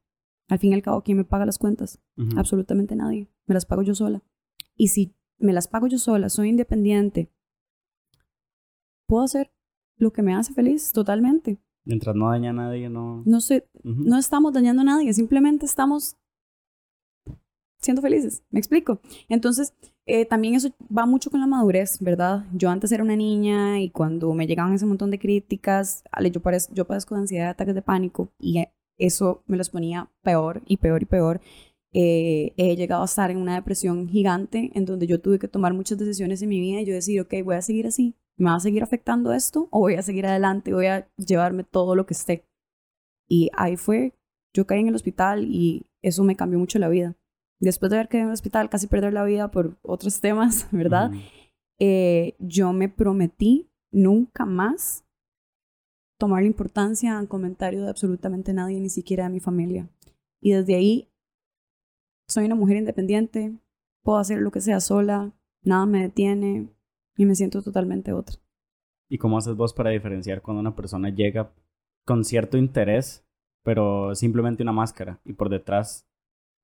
Al 0.48 0.60
fin 0.60 0.72
y 0.72 0.76
al 0.76 0.82
cabo, 0.82 1.02
¿quién 1.04 1.18
me 1.18 1.24
paga 1.26 1.46
las 1.46 1.58
cuentas? 1.58 2.00
Absolutamente 2.38 2.96
nadie. 2.96 3.30
Me 3.46 3.54
las 3.54 3.66
pago 3.66 3.82
yo 3.82 3.96
sola. 3.96 4.22
Y 4.76 4.90
si 4.90 5.14
me 5.38 5.54
las 5.54 5.68
pago 5.68 5.88
yo 5.88 5.98
sola, 5.98 6.30
soy 6.30 6.50
independiente, 6.50 7.32
puedo 9.08 9.24
hacer 9.24 9.52
lo 9.98 10.12
que 10.12 10.22
me 10.22 10.34
hace 10.34 10.54
feliz 10.54 10.92
totalmente. 10.92 11.60
Mientras 11.84 12.16
no 12.16 12.30
daña 12.30 12.52
a 12.52 12.54
nadie, 12.54 12.90
no... 12.90 13.24
No, 13.26 13.42
sé, 13.42 13.68
no 13.84 14.18
estamos 14.18 14.54
dañando 14.54 14.82
a 14.82 14.86
nadie, 14.86 15.14
simplemente 15.14 15.66
estamos 15.66 16.16
siendo 17.82 18.02
felices. 18.02 18.44
¿Me 18.52 18.60
explico? 18.60 19.02
Entonces, 19.28 19.74
eh, 20.06 20.26
también 20.26 20.56
eso 20.56 20.70
va 20.96 21.06
mucho 21.06 21.32
con 21.32 21.40
la 21.40 21.48
madurez, 21.48 22.00
¿verdad? 22.00 22.46
Yo 22.54 22.70
antes 22.70 22.92
era 22.92 23.04
una 23.04 23.16
niña 23.16 23.80
y 23.80 23.90
cuando 23.90 24.34
me 24.34 24.48
llegaban 24.48 24.74
ese 24.74 24.86
montón 24.86 25.12
de 25.12 25.20
críticas, 25.20 26.04
ale, 26.12 26.32
yo, 26.32 26.42
yo 26.72 26.86
padezco 26.86 27.16
de 27.16 27.22
ansiedad, 27.22 27.50
ataques 27.50 27.76
de 27.76 27.82
pánico 27.82 28.30
y 28.40 28.64
eso 28.98 29.44
me 29.48 29.58
los 29.58 29.70
ponía 29.70 30.10
peor 30.22 30.62
y 30.68 30.78
peor 30.78 31.02
y 31.02 31.06
peor. 31.06 31.42
Eh, 31.94 32.54
he 32.56 32.76
llegado 32.78 33.02
a 33.02 33.06
estar 33.06 33.32
en 33.32 33.38
una 33.38 33.56
depresión 33.56 34.08
gigante 34.08 34.72
en 34.76 34.86
donde 34.86 35.08
yo 35.08 35.20
tuve 35.20 35.40
que 35.40 35.50
tomar 35.50 35.74
muchas 35.74 35.98
decisiones 35.98 36.42
en 36.42 36.50
mi 36.50 36.62
vida 36.62 36.82
y 36.82 36.86
yo 36.86 36.94
decir, 36.94 37.20
ok, 37.20 37.34
voy 37.44 37.56
a 37.56 37.62
seguir 37.62 37.86
así, 37.86 38.16
¿me 38.38 38.50
va 38.50 38.56
a 38.56 38.60
seguir 38.62 38.82
afectando 38.82 39.34
esto 39.34 39.68
o 39.72 39.80
voy 39.80 39.96
a 39.96 40.02
seguir 40.02 40.26
adelante, 40.26 40.74
voy 40.74 40.86
a 40.86 41.10
llevarme 41.18 41.64
todo 41.64 41.96
lo 41.96 42.06
que 42.06 42.14
esté? 42.14 42.48
Y 43.30 43.50
ahí 43.54 43.76
fue, 43.76 44.14
yo 44.54 44.66
caí 44.66 44.80
en 44.80 44.88
el 44.88 44.96
hospital 44.96 45.46
y 45.46 45.86
eso 46.02 46.24
me 46.24 46.36
cambió 46.36 46.60
mucho 46.60 46.80
la 46.80 46.90
vida. 46.90 47.18
Después 47.60 47.90
de 47.90 47.98
haber 47.98 48.08
caído 48.08 48.24
en 48.24 48.30
el 48.30 48.34
hospital, 48.34 48.70
casi 48.70 48.88
perder 48.88 49.14
la 49.14 49.24
vida 49.24 49.52
por 49.52 49.78
otros 49.82 50.20
temas, 50.20 50.68
¿verdad? 50.72 51.12
Eh, 51.80 52.36
yo 52.40 52.74
me 52.74 52.90
prometí 52.90 53.70
nunca 53.92 54.46
más 54.46 55.06
tomarle 56.18 56.48
importancia 56.48 57.18
al 57.18 57.28
comentario 57.28 57.84
de 57.84 57.90
absolutamente 57.90 58.54
nadie, 58.54 58.80
ni 58.80 58.90
siquiera 58.90 59.26
de 59.26 59.32
mi 59.32 59.40
familia. 59.40 59.90
Y 60.40 60.52
desde 60.52 60.76
ahí 60.76 61.11
soy 62.32 62.46
una 62.46 62.56
mujer 62.56 62.78
independiente, 62.78 63.54
puedo 64.04 64.18
hacer 64.18 64.40
lo 64.40 64.52
que 64.52 64.62
sea 64.62 64.80
sola, 64.80 65.34
nada 65.64 65.86
me 65.86 66.02
detiene 66.02 66.70
y 67.18 67.26
me 67.26 67.36
siento 67.36 67.62
totalmente 67.62 68.14
otra. 68.14 68.38
¿Y 69.10 69.18
cómo 69.18 69.38
haces 69.38 69.56
vos 69.56 69.74
para 69.74 69.90
diferenciar 69.90 70.42
cuando 70.42 70.62
una 70.62 70.76
persona 70.76 71.10
llega 71.10 71.52
con 72.06 72.24
cierto 72.24 72.58
interés, 72.58 73.26
pero 73.64 74.16
simplemente 74.16 74.64
una 74.64 74.72
máscara 74.72 75.20
y 75.26 75.34
por 75.34 75.50
detrás, 75.50 76.08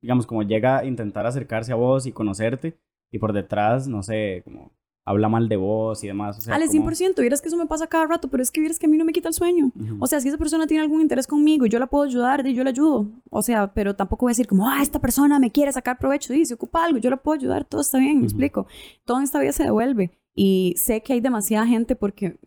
digamos, 0.01 0.25
como 0.25 0.43
llega 0.43 0.79
a 0.79 0.85
intentar 0.85 1.25
acercarse 1.25 1.73
a 1.73 1.75
vos 1.75 2.05
y 2.05 2.13
conocerte 2.13 2.79
y 3.11 3.19
por 3.19 3.33
detrás, 3.33 3.87
no 3.87 4.01
sé, 4.03 4.41
como 4.45 4.71
habla 5.07 5.29
mal 5.29 5.47
de 5.49 5.55
vos 5.55 6.03
y 6.03 6.07
demás? 6.07 6.37
O 6.37 6.41
sea, 6.41 6.53
Ale, 6.55 6.67
como- 6.67 6.91
100%, 6.91 7.21
vieras 7.21 7.41
que 7.41 7.47
eso 7.47 7.57
me 7.57 7.65
pasa 7.65 7.87
cada 7.87 8.05
rato, 8.05 8.27
pero 8.27 8.43
es 8.43 8.51
que 8.51 8.59
vieras 8.59 8.77
que 8.77 8.85
a 8.85 8.89
mí 8.89 8.97
no 8.97 9.05
me 9.05 9.13
quita 9.13 9.29
el 9.29 9.33
sueño. 9.33 9.71
O 9.99 10.05
sea, 10.07 10.19
si 10.19 10.27
esa 10.27 10.37
persona 10.37 10.67
tiene 10.67 10.83
algún 10.83 11.01
interés 11.01 11.25
conmigo 11.27 11.65
y 11.65 11.69
yo 11.69 11.79
la 11.79 11.87
puedo 11.87 12.03
ayudar, 12.03 12.45
yo 12.45 12.63
la 12.63 12.69
ayudo. 12.71 13.07
O 13.29 13.41
sea, 13.41 13.73
pero 13.73 13.95
tampoco 13.95 14.25
voy 14.25 14.31
a 14.31 14.33
decir 14.33 14.47
como, 14.47 14.69
ah, 14.69 14.81
esta 14.81 14.99
persona 14.99 15.39
me 15.39 15.51
quiere 15.51 15.71
sacar 15.71 15.97
provecho, 15.97 16.33
y 16.33 16.45
se 16.45 16.53
ocupa 16.53 16.83
algo, 16.83 16.97
yo 16.99 17.09
la 17.09 17.17
puedo 17.17 17.39
ayudar, 17.39 17.63
todo 17.65 17.81
está 17.81 17.97
bien, 17.97 18.19
me 18.19 18.25
explico. 18.25 18.67
Todo 19.05 19.17
en 19.17 19.23
esta 19.23 19.39
vida 19.39 19.53
se 19.53 19.63
devuelve. 19.63 20.11
Y 20.35 20.75
sé 20.77 21.01
que 21.01 21.13
hay 21.13 21.21
demasiada 21.21 21.65
gente 21.65 21.95
porque 21.95 22.37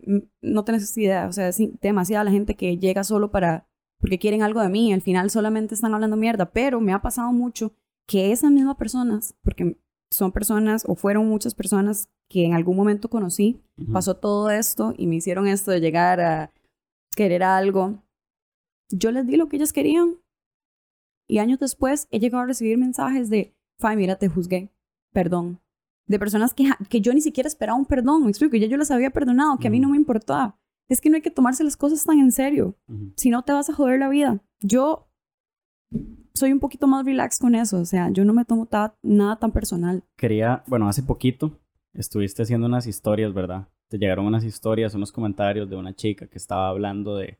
no 0.41 0.63
tenés 0.65 0.97
idea, 0.97 1.27
o 1.27 1.33
sea, 1.33 1.49
es 1.49 1.59
demasiada 1.81 2.23
la 2.25 2.31
gente 2.31 2.55
que 2.55 2.77
llega 2.79 3.03
solo 3.03 3.31
para, 3.33 3.67
porque 3.99 4.19
quieren 4.19 4.43
algo 4.43 4.61
de 4.61 4.69
mí, 4.69 4.93
al 4.93 5.01
final 5.03 5.29
solamente 5.31 5.75
están 5.75 5.93
hablando 5.95 6.17
mierda, 6.17 6.53
pero 6.53 6.81
me 6.81 6.93
ha 6.93 7.03
pasado 7.03 7.33
mucho 7.33 7.73
que 8.07 8.31
esas 8.33 8.51
mismas 8.53 8.77
personas, 8.77 9.35
porque 9.43 9.77
son 10.11 10.33
personas 10.33 10.85
o 10.87 10.95
fueron 10.95 11.29
muchas 11.29 11.55
personas 11.55 12.09
que 12.29 12.45
en 12.45 12.55
algún 12.55 12.77
momento 12.77 13.09
conocí, 13.09 13.61
pasó 13.93 14.17
todo 14.17 14.51
esto 14.51 14.95
y 14.97 15.07
me 15.07 15.17
hicieron 15.17 15.49
esto 15.49 15.71
de 15.71 15.81
llegar 15.81 16.21
a 16.21 16.53
querer 17.17 17.43
algo. 17.43 18.03
Yo 18.91 19.11
les 19.11 19.27
di 19.27 19.37
lo 19.37 19.49
que 19.49 19.57
ellos 19.57 19.73
querían. 19.73 20.17
Y 21.29 21.39
años 21.39 21.59
después 21.59 22.09
he 22.11 22.19
llegado 22.19 22.43
a 22.43 22.47
recibir 22.47 22.77
mensajes 22.77 23.31
de, 23.31 23.55
Fay, 23.79 23.97
mira, 23.97 24.17
te 24.17 24.29
juzgué, 24.29 24.71
perdón. 25.13 25.61
De 26.07 26.19
personas 26.19 26.55
que, 26.55 26.69
que 26.89 27.01
yo 27.01 27.15
ni 27.15 27.21
siquiera 27.21 27.47
esperaba 27.47 27.79
un 27.79 27.87
perdón, 27.87 28.25
me 28.25 28.31
explico, 28.31 28.57
ya 28.57 28.67
yo 28.67 28.77
las 28.77 28.91
había 28.91 29.11
perdonado, 29.11 29.59
que 29.59 29.69
a 29.69 29.71
mí 29.71 29.79
no 29.79 29.89
me 29.89 29.97
importaba. 29.97 30.59
Es 30.89 31.01
que 31.01 31.09
no 31.09 31.17
hay 31.17 31.23
que 31.23 31.31
tomarse 31.31 31.63
las 31.63 31.77
cosas 31.77 32.05
tan 32.05 32.19
en 32.19 32.33
serio, 32.33 32.77
si 33.17 33.31
no 33.31 33.45
te 33.45 33.53
vas 33.53 33.71
a 33.71 33.75
joder 33.75 34.01
la 34.01 34.09
vida. 34.09 34.43
Yo 34.61 35.09
soy 36.35 36.53
un 36.53 36.61
poquito 36.61 36.87
más 36.87 37.05
relax 37.05 37.39
con 37.39 37.55
eso, 37.55 37.79
o 37.81 37.85
sea, 37.85 38.11
yo 38.11 38.25
no 38.25 38.33
me 38.33 38.45
tomo 38.45 38.67
ta- 38.67 38.95
nada 39.03 39.37
tan 39.37 39.53
personal. 39.53 40.03
Quería, 40.17 40.63
bueno, 40.67 40.89
hace 40.89 41.03
poquito 41.03 41.59
estuviste 41.95 42.43
haciendo 42.43 42.67
unas 42.67 42.87
historias, 42.87 43.33
¿verdad? 43.35 43.69
Te 43.89 43.99
llegaron 43.99 44.27
unas 44.27 44.45
historias, 44.45 44.95
unos 44.95 45.11
comentarios 45.13 45.69
de 45.69 45.77
una 45.77 45.95
chica 45.95 46.27
que 46.29 46.39
estaba 46.39 46.69
hablando 46.69 47.17
de 47.17 47.39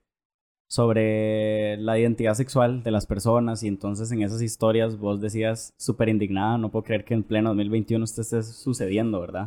sobre 0.69 1.77
la 1.79 1.99
identidad 1.99 2.35
sexual 2.35 2.83
de 2.85 2.91
las 2.93 3.05
personas 3.07 3.63
y 3.65 3.69
entonces 3.69 4.11
en 4.13 4.23
esas 4.23 4.41
historias 4.41 4.97
vos 4.99 5.21
decías 5.21 5.75
súper 5.77 6.09
indignada, 6.09 6.59
no 6.59 6.71
puedo 6.71 6.85
creer 6.85 7.05
que 7.05 7.15
en 7.15 7.25
pleno 7.25 7.51
2021 7.51 8.05
esto 8.05 8.21
esté 8.21 8.43
sucediendo, 8.45 9.21
¿verdad? 9.21 9.47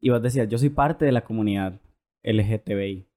Y 0.00 0.10
vos 0.10 0.22
decías, 0.22 0.48
yo 0.48 0.56
soy 0.58 0.70
parte 0.70 1.04
de 1.04 1.12
la 1.12 1.24
comunidad 1.24 1.78
LGTBIQ+. 2.22 3.08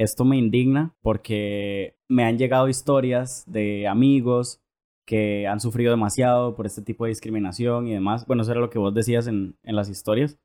Esto 0.00 0.24
me 0.24 0.38
indigna 0.38 0.94
porque 1.02 1.94
me 2.08 2.24
han 2.24 2.38
llegado 2.38 2.70
historias 2.70 3.44
de 3.46 3.86
amigos 3.86 4.62
que 5.04 5.46
han 5.46 5.60
sufrido 5.60 5.90
demasiado 5.90 6.54
por 6.54 6.64
este 6.64 6.80
tipo 6.80 7.04
de 7.04 7.10
discriminación 7.10 7.86
y 7.86 7.92
demás. 7.92 8.26
Bueno, 8.26 8.40
eso 8.42 8.52
era 8.52 8.62
lo 8.62 8.70
que 8.70 8.78
vos 8.78 8.94
decías 8.94 9.26
en, 9.26 9.58
en 9.62 9.76
las 9.76 9.90
historias. 9.90 10.38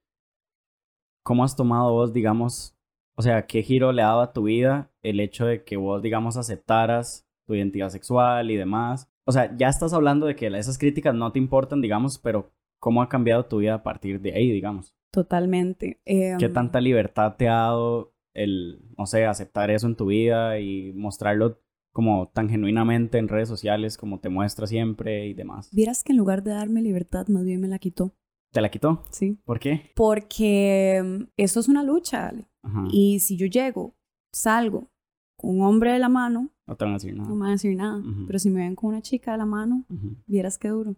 ¿Cómo 1.23 1.45
has 1.45 1.55
tomado 1.55 1.93
vos, 1.93 2.11
digamos, 2.11 2.75
o 3.15 3.21
sea, 3.21 3.45
qué 3.45 3.63
giro 3.63 3.93
le 3.93 4.01
ha 4.01 4.07
dado 4.07 4.21
a 4.21 4.33
tu 4.33 4.43
vida 4.43 4.91
el 5.01 5.21
hecho 5.21 5.45
de 5.45 5.63
que 5.63 5.77
vos, 5.77 6.01
digamos, 6.01 6.35
aceptaras 6.35 7.25
tu 7.47 7.55
identidad 7.55 7.87
sexual 7.87 8.51
y 8.51 8.57
demás? 8.57 9.09
o 9.25 9.31
sea, 9.31 9.55
ya 9.55 9.69
estás 9.69 9.93
hablando 9.93 10.27
de 10.27 10.35
que 10.35 10.47
esas 10.47 10.77
críticas 10.77 11.15
no 11.15 11.31
te 11.31 11.39
importan, 11.39 11.81
digamos, 11.81 12.19
pero 12.19 12.51
¿cómo 12.79 13.01
ha 13.01 13.07
cambiado 13.07 13.45
tu 13.45 13.59
vida 13.59 13.75
a 13.75 13.83
partir 13.83 14.19
de 14.19 14.33
ahí, 14.33 14.51
digamos? 14.51 14.93
Totalmente. 15.11 16.01
¿Qué 16.05 16.35
Em, 16.39 16.53
tanta 16.53 16.81
libertad 16.81 17.35
te 17.37 17.47
ha 17.47 17.53
dado 17.53 18.14
el, 18.35 18.81
no 18.97 19.05
sé, 19.07 19.25
aceptar 19.25 19.71
eso 19.71 19.87
en 19.87 19.95
tu 19.95 20.05
vida 20.07 20.59
y 20.59 20.93
mostrarlo 20.93 21.59
como 21.91 22.27
tan 22.29 22.49
genuinamente 22.49 23.17
en 23.17 23.27
redes 23.29 23.47
sociales 23.49 23.97
como 23.97 24.19
te 24.19 24.29
muestra 24.29 24.67
siempre 24.67 25.27
y 25.27 25.33
demás? 25.33 25.69
Vieras 25.73 26.03
que 26.03 26.11
en 26.11 26.17
lugar 26.17 26.43
de 26.43 26.51
darme 26.51 26.81
libertad, 26.81 27.27
más 27.29 27.43
bien 27.45 27.61
me 27.61 27.67
la 27.67 27.79
quitó. 27.79 28.13
¿Te 28.51 28.61
la 28.61 28.69
quitó? 28.69 29.03
Sí. 29.11 29.39
¿Por 29.45 29.59
qué? 29.59 29.91
Porque 29.95 30.95
em, 30.97 31.27
esto 31.37 31.59
es 31.59 31.67
una 31.67 31.83
lucha, 31.83 32.27
Ale. 32.29 32.47
Ajá. 32.63 32.85
Y 32.91 33.19
si 33.19 33.35
yo 33.37 33.47
llego, 33.47 33.95
salgo 34.31 34.91
con 35.37 35.51
un 35.59 35.61
hombre 35.65 35.91
de 35.93 35.99
la 35.99 36.09
mano, 36.09 36.49
No 36.67 36.75
te 36.77 36.85
van 36.85 36.93
a 36.93 36.97
decir 36.97 37.13
nada. 37.15 37.27
no 37.29 37.35
me 37.35 37.41
van 37.41 37.49
a 37.49 37.53
decir 37.53 37.75
nada. 37.75 38.01
Pero 38.27 38.39
si 38.39 38.49
me 38.49 38.61
ven 38.61 38.75
con 38.75 38.89
una 38.89 39.01
chica 39.01 39.33
de 39.33 39.37
la 39.37 39.45
mano, 39.45 39.85
vieras 40.25 40.57
qué 40.57 40.69
duro. 40.69 40.95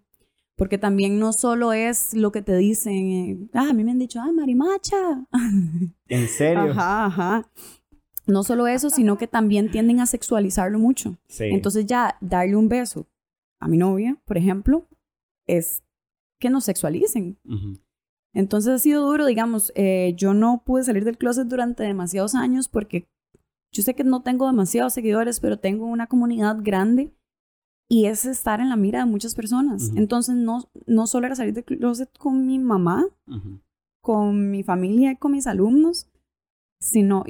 Porque 0.57 0.77
también 0.77 1.19
no 1.19 1.33
solo 1.33 1.71
es 1.71 2.15
lo 2.15 2.31
que 2.31 2.41
te 2.41 2.57
dicen, 2.57 3.11
eh, 3.11 3.49
ah, 3.53 3.67
a 3.69 3.73
mí 3.73 3.83
me 3.83 3.91
han 3.91 3.99
dicho, 3.99 4.19
ah, 4.19 4.31
marimacha. 4.33 5.25
¿En 6.07 6.27
serio? 6.27 6.71
Ajá, 6.71 7.05
ajá. 7.05 7.51
No 8.25 8.43
solo 8.43 8.67
eso, 8.67 8.89
sino 8.89 9.17
que 9.17 9.27
también 9.27 9.71
tienden 9.71 9.99
a 9.99 10.07
sexualizarlo 10.07 10.79
mucho. 10.79 11.15
Sí. 11.27 11.45
Entonces 11.45 11.85
ya 11.85 12.17
darle 12.19 12.55
un 12.55 12.67
beso 12.69 13.07
a 13.59 13.67
mi 13.67 13.77
novia, 13.77 14.17
por 14.25 14.37
ejemplo, 14.37 14.87
es 15.45 15.83
que 16.39 16.49
nos 16.49 16.65
sexualicen. 16.65 17.37
Ujú. 17.45 17.79
Entonces 18.33 18.73
ha 18.73 18.79
sido 18.79 19.05
duro, 19.05 19.25
digamos, 19.27 19.71
eh, 19.75 20.13
yo 20.17 20.33
no 20.33 20.63
pude 20.65 20.83
salir 20.83 21.05
del 21.05 21.17
closet 21.17 21.47
durante 21.47 21.83
demasiados 21.83 22.35
años 22.35 22.67
porque 22.67 23.07
yo 23.71 23.83
sé 23.83 23.93
que 23.93 24.03
no 24.03 24.23
tengo 24.23 24.47
demasiados 24.47 24.93
seguidores, 24.93 25.39
pero 25.39 25.59
tengo 25.59 25.85
una 25.85 26.07
comunidad 26.07 26.57
grande 26.61 27.13
y 27.89 28.05
es 28.05 28.25
estar 28.25 28.59
en 28.59 28.69
la 28.69 28.75
mira 28.75 28.99
de 28.99 29.05
muchas 29.05 29.33
personas. 29.35 29.89
Ujú. 29.89 29.97
Entonces 29.97 30.35
no, 30.35 30.63
no 30.85 31.07
solo 31.07 31.27
era 31.27 31.35
salir 31.35 31.53
del 31.53 31.63
closet 31.63 32.09
con 32.17 32.45
mi 32.45 32.59
mamá, 32.59 33.05
Ujú. 33.27 33.59
con 34.01 34.51
mi 34.51 34.63
familia 34.63 35.11
y 35.11 35.15
con 35.15 35.31
mis 35.31 35.47
alumnos, 35.47 36.07
sino 36.79 37.23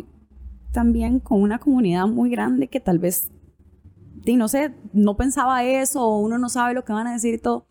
también 0.71 1.19
con 1.19 1.41
una 1.41 1.59
comunidad 1.59 2.07
muy 2.07 2.29
grande 2.29 2.67
que 2.67 2.79
tal 2.79 2.99
vez, 2.99 3.29
di, 4.23 4.35
no 4.35 4.47
sé, 4.47 4.73
no 4.93 5.15
pensaba 5.15 5.63
eso 5.63 6.01
o 6.03 6.19
uno 6.19 6.37
no 6.37 6.49
sabe 6.49 6.73
lo 6.73 6.83
que 6.83 6.93
van 6.93 7.07
a 7.07 7.13
decir 7.13 7.33
y 7.35 7.37
todo. 7.39 7.65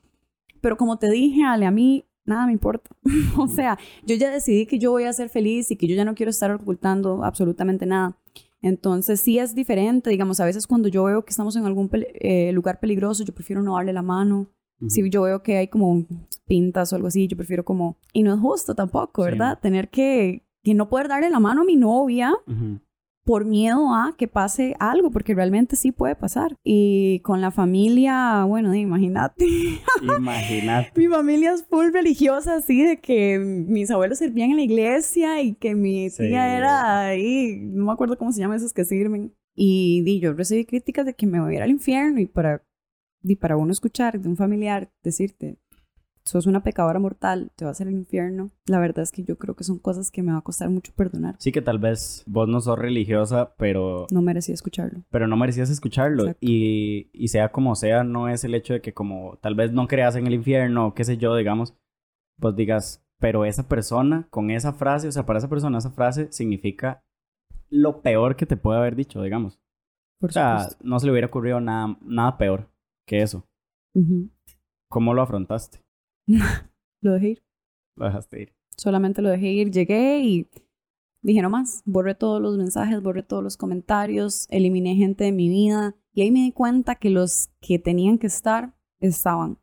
Pero 0.60 0.76
como 0.76 0.98
te 0.98 1.10
dije, 1.10 1.44
Ale, 1.44 1.66
a 1.66 1.70
mí 1.70 2.04
nada 2.24 2.46
me 2.46 2.52
importa. 2.52 2.90
o 3.38 3.46
sea, 3.48 3.78
yo 4.04 4.16
ya 4.16 4.30
decidí 4.30 4.66
que 4.66 4.78
yo 4.78 4.90
voy 4.90 5.04
a 5.04 5.12
ser 5.12 5.28
feliz 5.28 5.70
y 5.70 5.76
que 5.76 5.86
yo 5.86 5.94
ya 5.94 6.04
no 6.04 6.14
quiero 6.14 6.30
estar 6.30 6.50
ocultando 6.50 7.24
absolutamente 7.24 7.84
nada. 7.86 8.16
Entonces 8.66 9.20
sí 9.20 9.38
es 9.38 9.54
diferente, 9.54 10.10
digamos, 10.10 10.40
a 10.40 10.44
veces 10.44 10.66
cuando 10.66 10.88
yo 10.88 11.04
veo 11.04 11.24
que 11.24 11.30
estamos 11.30 11.54
en 11.54 11.66
algún 11.66 11.88
eh, 11.92 12.50
lugar 12.52 12.80
peligroso, 12.80 13.22
yo 13.24 13.32
prefiero 13.32 13.62
no 13.62 13.76
darle 13.76 13.92
la 13.92 14.02
mano. 14.02 14.48
Si 14.88 15.08
yo 15.08 15.22
veo 15.22 15.42
que 15.42 15.56
hay 15.56 15.68
como 15.68 16.04
pintas 16.46 16.92
o 16.92 16.96
algo 16.96 17.08
así, 17.08 17.28
yo 17.28 17.36
prefiero 17.36 17.64
como... 17.64 17.96
Y 18.12 18.22
no 18.24 18.34
es 18.34 18.40
justo 18.40 18.74
tampoco, 18.74 19.22
Sí. 19.24 19.30
¿verdad? 19.30 19.58
Tener 19.60 19.88
que, 19.88 20.42
que 20.64 20.74
no 20.74 20.88
poder 20.88 21.06
darle 21.08 21.30
la 21.30 21.38
mano 21.38 21.62
a 21.62 21.64
mi 21.64 21.76
novia 21.76 22.34
Ujú. 22.46 22.80
Por 23.26 23.44
miedo 23.44 23.92
a 23.92 24.14
que 24.16 24.28
pase 24.28 24.76
algo, 24.78 25.10
porque 25.10 25.34
realmente 25.34 25.74
sí 25.74 25.90
puede 25.90 26.14
pasar. 26.14 26.56
Y 26.62 27.18
con 27.20 27.40
la 27.40 27.50
familia, 27.50 28.44
bueno, 28.44 28.72
imagínate. 28.72 29.44
Imagínate. 30.00 30.92
mi 30.96 31.08
familia 31.08 31.52
es 31.52 31.66
full 31.66 31.86
religiosa, 31.92 32.54
así 32.56 32.84
de 32.84 33.00
que 33.00 33.38
mis 33.40 33.90
abuelos 33.90 34.18
servían 34.18 34.50
en 34.50 34.56
la 34.56 34.62
iglesia 34.62 35.42
y 35.42 35.54
que 35.54 35.74
mi 35.74 36.08
Sí. 36.08 36.28
tía 36.28 36.56
era 36.56 37.06
ahí, 37.08 37.58
no 37.60 37.86
me 37.86 37.92
acuerdo 37.92 38.16
cómo 38.16 38.30
se 38.30 38.40
llaman 38.40 38.58
esos 38.58 38.72
que 38.72 38.84
sirven. 38.84 39.34
Y, 39.56 40.02
di, 40.02 40.20
yo 40.20 40.32
recibí 40.32 40.64
críticas 40.64 41.04
de 41.04 41.14
que 41.14 41.26
me 41.26 41.40
voy 41.40 41.54
a 41.54 41.56
ir 41.56 41.62
al 41.62 41.70
infierno 41.70 42.20
y 42.20 42.26
para, 42.26 42.62
di, 43.22 43.34
para 43.34 43.56
uno 43.56 43.72
escuchar 43.72 44.20
de 44.20 44.28
un 44.28 44.36
familiar 44.36 44.92
decirte, 45.02 45.58
sos 46.26 46.46
una 46.46 46.62
pecadora 46.62 46.98
mortal, 46.98 47.52
te 47.56 47.64
vas 47.64 47.80
al 47.80 47.90
infierno, 47.90 48.50
la 48.66 48.78
verdad 48.80 49.04
es 49.04 49.12
que 49.12 49.22
yo 49.22 49.38
creo 49.38 49.54
que 49.54 49.64
son 49.64 49.78
cosas 49.78 50.10
que 50.10 50.22
me 50.22 50.32
va 50.32 50.38
a 50.38 50.42
costar 50.42 50.68
mucho 50.68 50.92
perdonar. 50.94 51.36
Sí 51.38 51.52
que 51.52 51.62
tal 51.62 51.78
vez 51.78 52.24
vos 52.26 52.48
no 52.48 52.60
sos 52.60 52.78
religiosa, 52.78 53.54
pero, 53.56 54.06
No 54.10 54.22
merecía 54.22 54.52
escucharlo. 54.54 55.04
pero 55.10 55.28
no 55.28 55.36
merecías 55.36 55.70
escucharlo. 55.70 56.34
Y, 56.40 57.08
y 57.12 57.28
sea 57.28 57.52
como 57.52 57.76
sea, 57.76 58.02
no 58.04 58.28
es 58.28 58.42
el 58.44 58.54
hecho 58.54 58.72
de 58.74 58.80
que 58.80 58.92
como 58.92 59.38
tal 59.40 59.54
vez 59.54 59.72
no 59.72 59.86
creas 59.86 60.16
en 60.16 60.26
el 60.26 60.34
infierno, 60.34 60.88
o 60.88 60.94
qué 60.94 61.04
sé 61.04 61.16
yo, 61.16 61.34
digamos, 61.36 61.74
vos 62.38 62.54
digas, 62.56 63.02
pero 63.20 63.44
esa 63.44 63.68
persona 63.68 64.26
con 64.30 64.50
esa 64.50 64.72
frase, 64.72 65.08
o 65.08 65.12
sea, 65.12 65.24
para 65.24 65.38
esa 65.38 65.48
persona 65.48 65.78
esa 65.78 65.90
frase 65.90 66.26
significa 66.32 67.00
lo 67.70 68.02
peor 68.02 68.36
que 68.36 68.46
te 68.46 68.56
puede 68.56 68.78
haber 68.78 68.96
dicho, 68.96 69.22
digamos. 69.22 69.60
Por 70.20 70.30
O 70.30 70.32
sea, 70.32 70.58
supuesto. 70.60 70.84
no 70.84 70.98
se 70.98 71.06
le 71.06 71.12
hubiera 71.12 71.28
ocurrido 71.28 71.60
nada, 71.60 71.96
nada 72.02 72.36
peor 72.36 72.68
que 73.06 73.22
eso. 73.22 73.46
Ujú. 73.94 74.28
¿Cómo 74.90 75.14
lo 75.14 75.22
afrontaste? 75.22 75.80
Lo 77.02 77.12
dejé 77.12 77.28
ir. 77.28 77.42
Lo 77.96 78.06
dejaste 78.06 78.42
ir. 78.42 78.52
Solamente 78.76 79.22
lo 79.22 79.30
dejé 79.30 79.52
ir. 79.52 79.70
Llegué 79.70 80.20
y 80.20 80.48
dije 81.22 81.42
no 81.42 81.50
más. 81.50 81.82
Borré 81.84 82.14
todos 82.14 82.42
los 82.42 82.56
mensajes, 82.56 83.02
borré 83.02 83.22
todos 83.22 83.42
los 83.42 83.56
comentarios, 83.56 84.46
eliminé 84.50 84.96
gente 84.96 85.24
de 85.24 85.32
mi 85.32 85.48
vida. 85.48 85.94
Y 86.12 86.22
ahí 86.22 86.30
me 86.30 86.40
di 86.40 86.52
cuenta 86.52 86.94
que 86.94 87.10
los 87.10 87.50
que 87.60 87.78
tenían 87.78 88.18
que 88.18 88.26
estar, 88.26 88.76
estaban. 89.00 89.58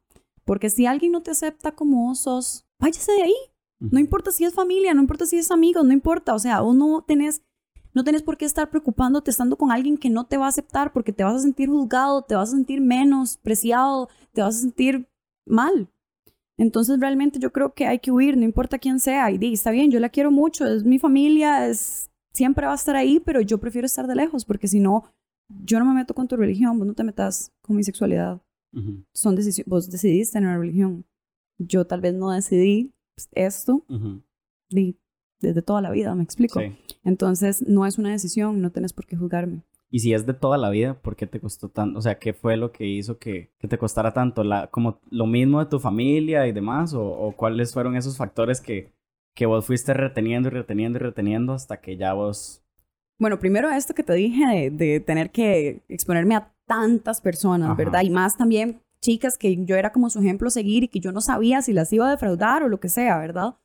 Porque 0.45 0.69
si 0.69 0.85
alguien 0.85 1.11
no 1.11 1.21
te 1.21 1.31
acepta 1.31 1.73
como 1.73 2.07
vos 2.07 2.19
sos, 2.19 2.65
váyase 2.79 3.11
de 3.13 3.23
ahí. 3.23 3.35
No 3.79 3.99
importa 3.99 4.31
si 4.31 4.45
es 4.45 4.53
familia, 4.53 4.93
no 4.93 5.01
importa 5.01 5.25
si 5.25 5.37
es 5.37 5.51
amigos, 5.51 5.85
no 5.85 5.93
importa. 5.93 6.33
O 6.33 6.39
sea, 6.39 6.61
vos 6.61 6.75
no 6.75 7.03
tenés, 7.03 7.41
no 7.93 8.03
tenés 8.03 8.23
por 8.23 8.37
qué 8.37 8.45
estar 8.45 8.69
preocupándote 8.69 9.31
estando 9.31 9.57
con 9.57 9.71
alguien 9.71 9.97
que 9.97 10.09
no 10.09 10.25
te 10.25 10.37
va 10.37 10.45
a 10.45 10.49
aceptar 10.49 10.93
porque 10.93 11.13
te 11.13 11.23
vas 11.23 11.35
a 11.35 11.39
sentir 11.39 11.69
juzgado, 11.69 12.21
te 12.23 12.35
vas 12.35 12.49
a 12.49 12.53
sentir 12.53 12.81
menospreciado, 12.81 14.09
te 14.33 14.41
vas 14.41 14.57
a 14.57 14.59
sentir 14.59 15.07
mal. 15.45 15.89
Entonces 16.63 16.97
realmente 16.97 17.39
yo 17.39 17.51
creo 17.51 17.73
que 17.73 17.87
hay 17.87 17.99
que 17.99 18.09
huir, 18.09 18.37
no 18.37 18.45
importa 18.45 18.79
quién 18.79 19.01
sea. 19.01 19.29
Y 19.31 19.37
di, 19.37 19.51
está 19.51 19.69
bien, 19.71 19.91
yo 19.91 19.99
la 19.99 20.07
quiero 20.07 20.31
mucho, 20.31 20.65
es 20.65 20.85
mi 20.85 20.97
familia, 20.97 21.67
es, 21.67 22.09
siempre 22.33 22.65
va 22.65 22.71
a 22.71 22.75
estar 22.75 22.95
ahí, 22.95 23.19
pero 23.19 23.41
yo 23.41 23.57
prefiero 23.57 23.85
estar 23.85 24.07
de 24.07 24.15
lejos 24.15 24.45
porque 24.45 24.69
si 24.69 24.79
no, 24.79 25.03
yo 25.65 25.77
no 25.77 25.85
me 25.85 25.93
meto 25.93 26.13
con 26.13 26.25
tu 26.25 26.37
religión, 26.37 26.79
vos 26.79 26.87
no 26.87 26.93
te 26.93 27.03
metas 27.03 27.51
con 27.61 27.75
mi 27.75 27.83
sexualidad. 27.83 28.41
Ujú, 28.73 29.03
Son 29.13 29.35
decisiones, 29.35 29.69
vos 29.69 29.91
decidiste 29.91 30.37
en 30.37 30.45
una 30.45 30.57
religión. 30.57 31.05
Yo 31.59 31.85
tal 31.85 31.99
vez 31.99 32.13
no 32.13 32.31
decidí 32.31 32.93
esto 33.33 33.83
ujú. 33.89 34.21
di, 34.69 34.97
desde 35.41 35.61
toda 35.61 35.81
la 35.81 35.91
vida, 35.91 36.15
me 36.15 36.23
explico. 36.23 36.61
Sí. 36.61 36.67
Entonces 37.03 37.61
no 37.67 37.85
es 37.85 37.97
una 37.97 38.11
decisión, 38.11 38.61
no 38.61 38.71
tenés 38.71 38.93
por 38.93 39.05
qué 39.05 39.17
juzgarme. 39.17 39.63
Y 39.93 39.99
si 39.99 40.11
es 40.11 40.25
de 40.25 40.33
toda 40.33 40.57
la 40.57 40.71
vida, 40.71 40.95
¿por 40.95 41.15
qué 41.15 41.27
te 41.27 41.39
costó 41.39 41.69
tanto? 41.69 41.99
O 41.99 42.01
sea, 42.01 42.17
¿qué 42.17 42.33
fue 42.33 42.57
lo 42.57 42.71
que 42.71 42.87
hizo 42.87 43.19
que, 43.19 43.51
que 43.59 43.67
te 43.67 43.77
costara 43.77 44.11
tanto? 44.11 44.43
La, 44.43 44.65
¿Como 44.71 44.99
lo 45.11 45.27
mismo 45.27 45.59
de 45.59 45.67
tu 45.67 45.79
familia 45.79 46.47
y 46.47 46.51
demás? 46.51 46.95
¿O, 46.95 47.05
o 47.05 47.31
cuáles 47.33 47.73
fueron 47.73 47.95
esos 47.95 48.17
factores 48.17 48.59
que, 48.59 48.91
que 49.35 49.45
vos 49.45 49.67
fuiste 49.67 49.93
reteniendo 49.93 50.49
y 50.49 50.51
reteniendo 50.51 50.97
y 50.97 51.01
reteniendo 51.03 51.53
hasta 51.53 51.79
que 51.79 51.95
ya 51.95 52.13
vos... 52.13 52.63
Bueno, 53.19 53.37
primero 53.37 53.69
esto 53.69 53.93
que 53.93 54.01
te 54.01 54.13
dije 54.13 54.43
de, 54.47 54.71
de 54.71 54.99
tener 54.99 55.29
que 55.29 55.83
exponerme 55.87 56.37
a 56.37 56.51
tantas 56.65 57.21
personas, 57.21 57.67
Ajá. 57.67 57.75
¿verdad? 57.75 58.01
Y 58.01 58.09
más 58.09 58.35
también 58.35 58.81
chicas 58.99 59.37
que 59.37 59.63
yo 59.63 59.75
era 59.75 59.91
como 59.91 60.09
su 60.09 60.21
ejemplo 60.21 60.47
a 60.47 60.51
seguir 60.51 60.85
y 60.85 60.87
que 60.87 61.01
yo 61.01 61.11
no 61.11 61.21
sabía 61.21 61.61
si 61.61 61.71
las 61.71 61.93
iba 61.93 62.07
a 62.07 62.11
defraudar 62.11 62.63
o 62.63 62.67
lo 62.67 62.79
que 62.79 62.89
sea, 62.89 63.19
¿verdad? 63.19 63.57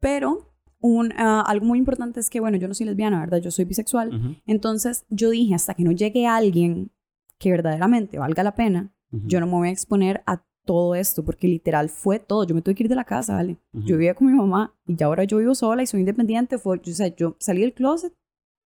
Pero 0.00 0.55
un, 0.80 1.12
ah, 1.16 1.42
algo 1.46 1.64
muy 1.66 1.78
importante 1.78 2.20
es 2.20 2.30
que, 2.30 2.40
bueno, 2.40 2.56
yo 2.58 2.68
no 2.68 2.74
soy 2.74 2.86
lesbiana, 2.86 3.20
¿verdad? 3.20 3.38
Yo 3.38 3.50
soy 3.50 3.64
bisexual. 3.64 4.10
Entonces 4.46 5.04
yo 5.10 5.30
dije, 5.30 5.54
hasta 5.54 5.74
que 5.74 5.82
no 5.84 5.92
llegue 5.92 6.26
alguien 6.26 6.90
que 7.38 7.50
verdaderamente 7.50 8.18
valga 8.18 8.42
la 8.42 8.54
pena, 8.54 8.92
yo 9.28 9.40
no 9.40 9.46
me 9.46 9.52
voy 9.52 9.68
a 9.68 9.72
exponer 9.72 10.22
a 10.26 10.44
todo 10.64 10.94
esto, 10.96 11.24
porque 11.24 11.46
literal 11.48 11.88
fue 11.88 12.18
todo. 12.18 12.44
Yo 12.44 12.54
me 12.54 12.60
tuve 12.62 12.74
que 12.74 12.82
ir 12.82 12.88
de 12.88 12.96
la 12.96 13.04
casa, 13.04 13.34
¿vale? 13.34 13.56
Yo 13.72 13.96
vivía 13.96 14.14
con 14.14 14.26
mi 14.26 14.32
mamá 14.34 14.74
y 14.86 14.96
ya 14.96 15.06
ahora 15.06 15.24
yo 15.24 15.38
vivo 15.38 15.54
sola 15.54 15.82
y 15.82 15.86
soy 15.86 16.00
independiente. 16.00 16.58
Fue, 16.58 16.80
yo, 16.82 16.92
o 16.92 16.94
sea, 16.94 17.14
yo 17.14 17.36
salí 17.38 17.60
del 17.60 17.72
closet 17.72 18.12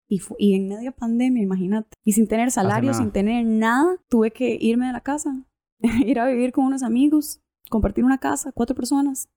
y, 0.09 0.19
fu- 0.19 0.37
y 0.39 0.55
en 0.55 0.69
media 0.69 0.93
pandemia, 0.93 1.43
imagínate. 1.43 1.89
Y 2.05 2.13
sin 2.13 2.29
tener 2.29 2.51
salario, 2.51 2.91
sin 2.99 3.11
tener 3.13 3.45
nada, 3.47 3.97
tuve 4.09 4.31
que 4.31 4.57
irme 4.61 4.87
de 4.87 4.93
la 4.93 5.01
casa, 5.01 5.43
ir 6.07 6.21
a 6.21 6.27
vivir 6.29 6.53
con 6.53 6.67
unos 6.67 6.83
amigos, 6.83 7.41
compartir 7.71 8.05
una 8.05 8.19
casa, 8.19 8.53
cuatro 8.53 8.77
personas, 8.77 9.29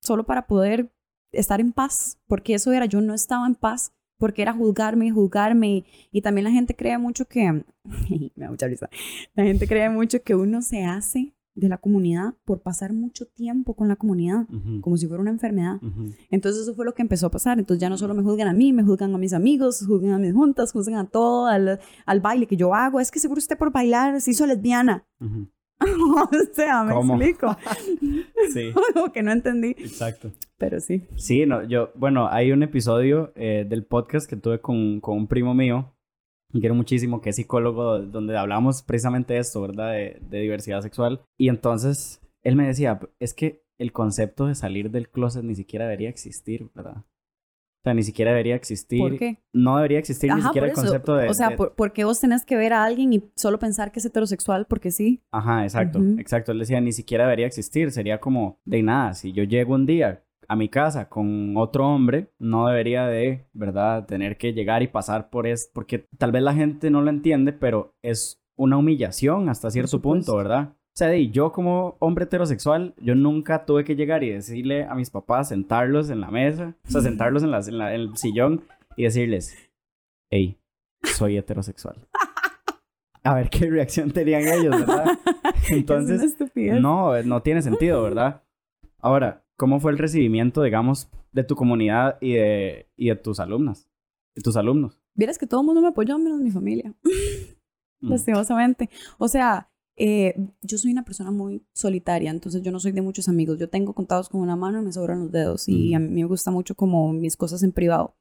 solo 0.00 0.24
para 0.24 0.46
poder 0.46 0.92
estar 1.32 1.60
en 1.60 1.72
paz, 1.72 2.18
porque 2.26 2.54
eso 2.54 2.72
era, 2.72 2.86
yo 2.86 3.00
no 3.00 3.14
estaba 3.14 3.46
en 3.46 3.54
paz, 3.54 3.92
porque 4.18 4.42
era 4.42 4.52
juzgarme 4.52 5.06
y 5.06 5.10
juzgarme. 5.10 5.68
Y, 5.68 5.84
y 6.12 6.22
también 6.22 6.44
la 6.44 6.50
gente 6.50 6.74
cree 6.76 6.96
mucho 6.98 7.26
que, 7.26 7.50
me 8.10 8.30
da 8.36 8.50
mucha 8.50 8.68
risa, 8.68 8.88
la 9.34 9.44
gente 9.44 9.66
cree 9.66 9.90
mucho 9.90 10.22
que 10.22 10.34
uno 10.34 10.62
se 10.62 10.84
hace 10.84 11.34
de 11.54 11.68
la 11.68 11.76
comunidad 11.76 12.34
por 12.44 12.60
pasar 12.62 12.92
mucho 12.94 13.26
tiempo 13.26 13.74
con 13.74 13.86
la 13.86 13.96
comunidad, 13.96 14.46
como 14.80 14.96
si 14.96 15.06
fuera 15.06 15.20
una 15.20 15.30
enfermedad. 15.30 15.80
Entonces 16.30 16.62
eso 16.62 16.74
fue 16.74 16.86
lo 16.86 16.94
que 16.94 17.02
empezó 17.02 17.26
a 17.26 17.30
pasar. 17.30 17.58
Entonces 17.58 17.80
ya 17.80 17.90
no 17.90 17.98
solo 17.98 18.14
me 18.14 18.22
juzgan 18.22 18.48
a 18.48 18.54
mí, 18.54 18.72
me 18.72 18.82
juzgan 18.82 19.14
a 19.14 19.18
mis 19.18 19.34
amigos, 19.34 19.84
juzgan 19.86 20.12
a 20.12 20.18
mis 20.18 20.32
juntas, 20.32 20.72
juzgan 20.72 20.96
a 20.96 21.04
todo, 21.06 21.46
al, 21.46 21.78
al 22.06 22.20
baile 22.20 22.46
que 22.46 22.56
yo 22.56 22.74
hago. 22.74 23.00
Es 23.00 23.10
que 23.10 23.18
seguro 23.18 23.38
usted 23.38 23.58
por 23.58 23.70
bailar 23.70 24.18
se 24.22 24.30
hizo 24.30 24.46
lesbiana. 24.46 25.04
Ujú. 25.20 25.48
o 26.22 26.54
sea, 26.54 26.84
me 26.84 26.92
¿Cómo? 26.92 27.14
explico. 27.14 27.56
Sí, 28.52 28.74
que 29.14 29.22
no 29.22 29.30
entendí, 29.30 29.68
exacto. 29.70 30.32
pero 30.58 30.80
sí. 30.80 31.04
Sí, 31.14 31.46
no, 31.46 31.62
yo, 31.62 31.90
bueno, 31.94 32.28
hay 32.28 32.50
un 32.50 32.62
episodio 32.64 33.32
eh, 33.36 33.64
del 33.68 33.84
podcast 33.84 34.28
que 34.28 34.36
tuve 34.36 34.60
con, 34.60 35.00
con 35.00 35.16
un 35.16 35.26
primo 35.28 35.54
mío 35.54 35.94
quiero 36.60 36.74
muchísimo, 36.74 37.20
que 37.20 37.30
es 37.30 37.36
psicólogo, 37.36 38.00
donde 38.00 38.36
hablamos 38.36 38.82
precisamente 38.82 39.34
de 39.34 39.40
esto, 39.40 39.62
¿verdad? 39.62 39.92
De, 39.92 40.18
de 40.20 40.40
diversidad 40.40 40.82
sexual. 40.82 41.22
Y 41.38 41.48
entonces 41.48 42.20
él 42.42 42.56
me 42.56 42.66
decía, 42.66 43.00
es 43.20 43.32
que 43.32 43.62
el 43.78 43.92
concepto 43.92 44.46
de 44.46 44.54
salir 44.54 44.90
del 44.90 45.08
closet 45.08 45.44
ni 45.44 45.54
siquiera 45.54 45.86
debería 45.86 46.10
existir, 46.10 46.70
¿verdad? 46.74 47.04
O 47.82 47.84
sea, 47.84 47.94
ni 47.94 48.04
siquiera 48.04 48.30
debería 48.30 48.54
existir. 48.54 49.00
¿Por 49.00 49.18
qué? 49.18 49.38
No 49.52 49.74
debería 49.76 49.98
existir 49.98 50.32
ni 50.32 50.40
siquiera 50.40 50.68
el 50.68 50.72
concepto 50.72 51.16
de... 51.16 51.28
O 51.28 51.34
sea, 51.34 51.48
de- 51.50 51.56
¿por, 51.56 51.74
por 51.74 51.92
qué 51.92 52.04
vos 52.04 52.20
tenés 52.20 52.44
que 52.46 52.56
ver 52.56 52.72
a 52.72 52.84
alguien 52.84 53.12
y 53.12 53.24
solo 53.34 53.58
pensar 53.58 53.90
que 53.90 53.98
es 53.98 54.06
heterosexual? 54.06 54.66
Porque 54.66 54.92
sí. 54.92 55.20
Ajá, 55.32 55.64
exacto, 55.64 55.98
exacto. 56.18 56.52
Él 56.52 56.60
decía, 56.60 56.80
ni 56.80 56.92
siquiera 56.92 57.24
debería 57.24 57.46
existir. 57.46 57.90
Sería 57.90 58.20
como, 58.20 58.60
de 58.64 58.82
nada, 58.84 59.14
si 59.14 59.32
yo 59.32 59.42
llego 59.42 59.74
un 59.74 59.86
día 59.86 60.22
a 60.46 60.54
mi 60.54 60.68
casa 60.68 61.08
con 61.08 61.56
otro 61.56 61.88
hombre, 61.88 62.28
no 62.38 62.68
debería 62.68 63.06
de, 63.08 63.48
¿verdad? 63.52 64.06
Tener 64.06 64.36
que 64.38 64.52
llegar 64.52 64.84
y 64.84 64.86
pasar 64.88 65.28
por 65.28 65.48
esto, 65.48 65.72
porque 65.74 66.06
tal 66.18 66.30
vez 66.30 66.42
la 66.44 66.54
gente 66.54 66.88
no 66.88 67.00
lo 67.02 67.10
entiende, 67.10 67.52
pero 67.52 67.96
es 68.02 68.40
una 68.54 68.76
humillación 68.76 69.48
hasta 69.48 69.70
cierto 69.72 70.00
punto. 70.00 70.36
¿verdad? 70.36 70.74
O 70.94 70.96
sea, 70.98 71.16
y 71.16 71.30
yo 71.30 71.52
como 71.52 71.96
hombre 72.00 72.24
heterosexual, 72.24 72.94
yo 72.98 73.14
nunca 73.14 73.64
tuve 73.64 73.82
que 73.84 73.96
llegar 73.96 74.22
y 74.24 74.30
decirle 74.30 74.84
a 74.84 74.94
mis 74.94 75.08
papás, 75.10 75.48
sentarlos 75.48 76.10
en 76.10 76.20
la 76.20 76.30
mesa, 76.30 76.76
o 76.86 76.90
sea, 76.90 77.00
sentarlos 77.00 77.42
en, 77.42 77.50
las- 77.50 77.68
en 77.68 77.78
la- 77.78 77.94
en 77.94 78.00
el 78.02 78.16
sillón 78.18 78.64
y 78.96 79.04
decirles, 79.04 79.56
hey, 80.30 80.58
soy 81.02 81.38
heterosexual. 81.38 81.96
A 83.24 83.34
ver 83.34 83.48
qué 83.50 83.70
reacción 83.70 84.10
tenían 84.10 84.42
ellos, 84.42 84.70
¿verdad? 84.80 85.04
es 85.62 85.70
una 85.70 85.78
Entonces, 85.78 86.22
estupidez. 86.22 86.80
no, 86.80 87.22
no 87.22 87.40
tiene 87.42 87.62
sentido, 87.62 88.02
¿verdad? 88.02 88.42
Ahora, 88.98 89.44
¿cómo 89.56 89.80
fue 89.80 89.92
el 89.92 89.98
recibimiento, 89.98 90.62
digamos, 90.62 91.08
de 91.32 91.44
tu 91.44 91.54
comunidad 91.56 92.18
y 92.20 92.34
de, 92.34 92.90
y 92.96 93.08
de 93.08 93.16
tus 93.16 93.40
alumnas? 93.40 93.88
De 94.34 94.42
tus 94.42 94.56
alumnos. 94.56 95.00
Vieras 95.14 95.38
que 95.38 95.46
todo 95.46 95.60
el 95.60 95.66
mundo 95.66 95.80
me 95.80 95.88
apoyó, 95.88 96.18
menos 96.18 96.40
mi 96.40 96.50
familia. 96.50 96.92
Mm. 98.04 98.10
lastimosamente. 98.10 98.90
O 99.18 99.28
sea, 99.28 99.70
eh, 99.96 100.34
yo 100.62 100.78
soy 100.78 100.92
una 100.92 101.04
persona 101.04 101.30
muy 101.30 101.62
solitaria, 101.72 102.30
entonces 102.30 102.62
yo 102.62 102.72
no 102.72 102.80
soy 102.80 102.92
de 102.92 103.02
muchos 103.02 103.28
amigos. 103.28 103.58
Yo 103.58 103.68
tengo 103.68 103.92
contados 103.92 104.28
con 104.28 104.40
una 104.40 104.56
mano 104.56 104.80
y 104.80 104.84
me 104.84 104.92
sobran 104.92 105.20
los 105.20 105.32
dedos 105.32 105.68
y 105.68 105.88
Ujú. 105.88 105.96
a 105.96 105.98
mí 106.00 106.08
me 106.22 106.24
gusta 106.24 106.50
mucho 106.50 106.74
como 106.74 107.12
mis 107.12 107.36
cosas 107.36 107.62
en 107.62 107.72
privado. 107.72 108.14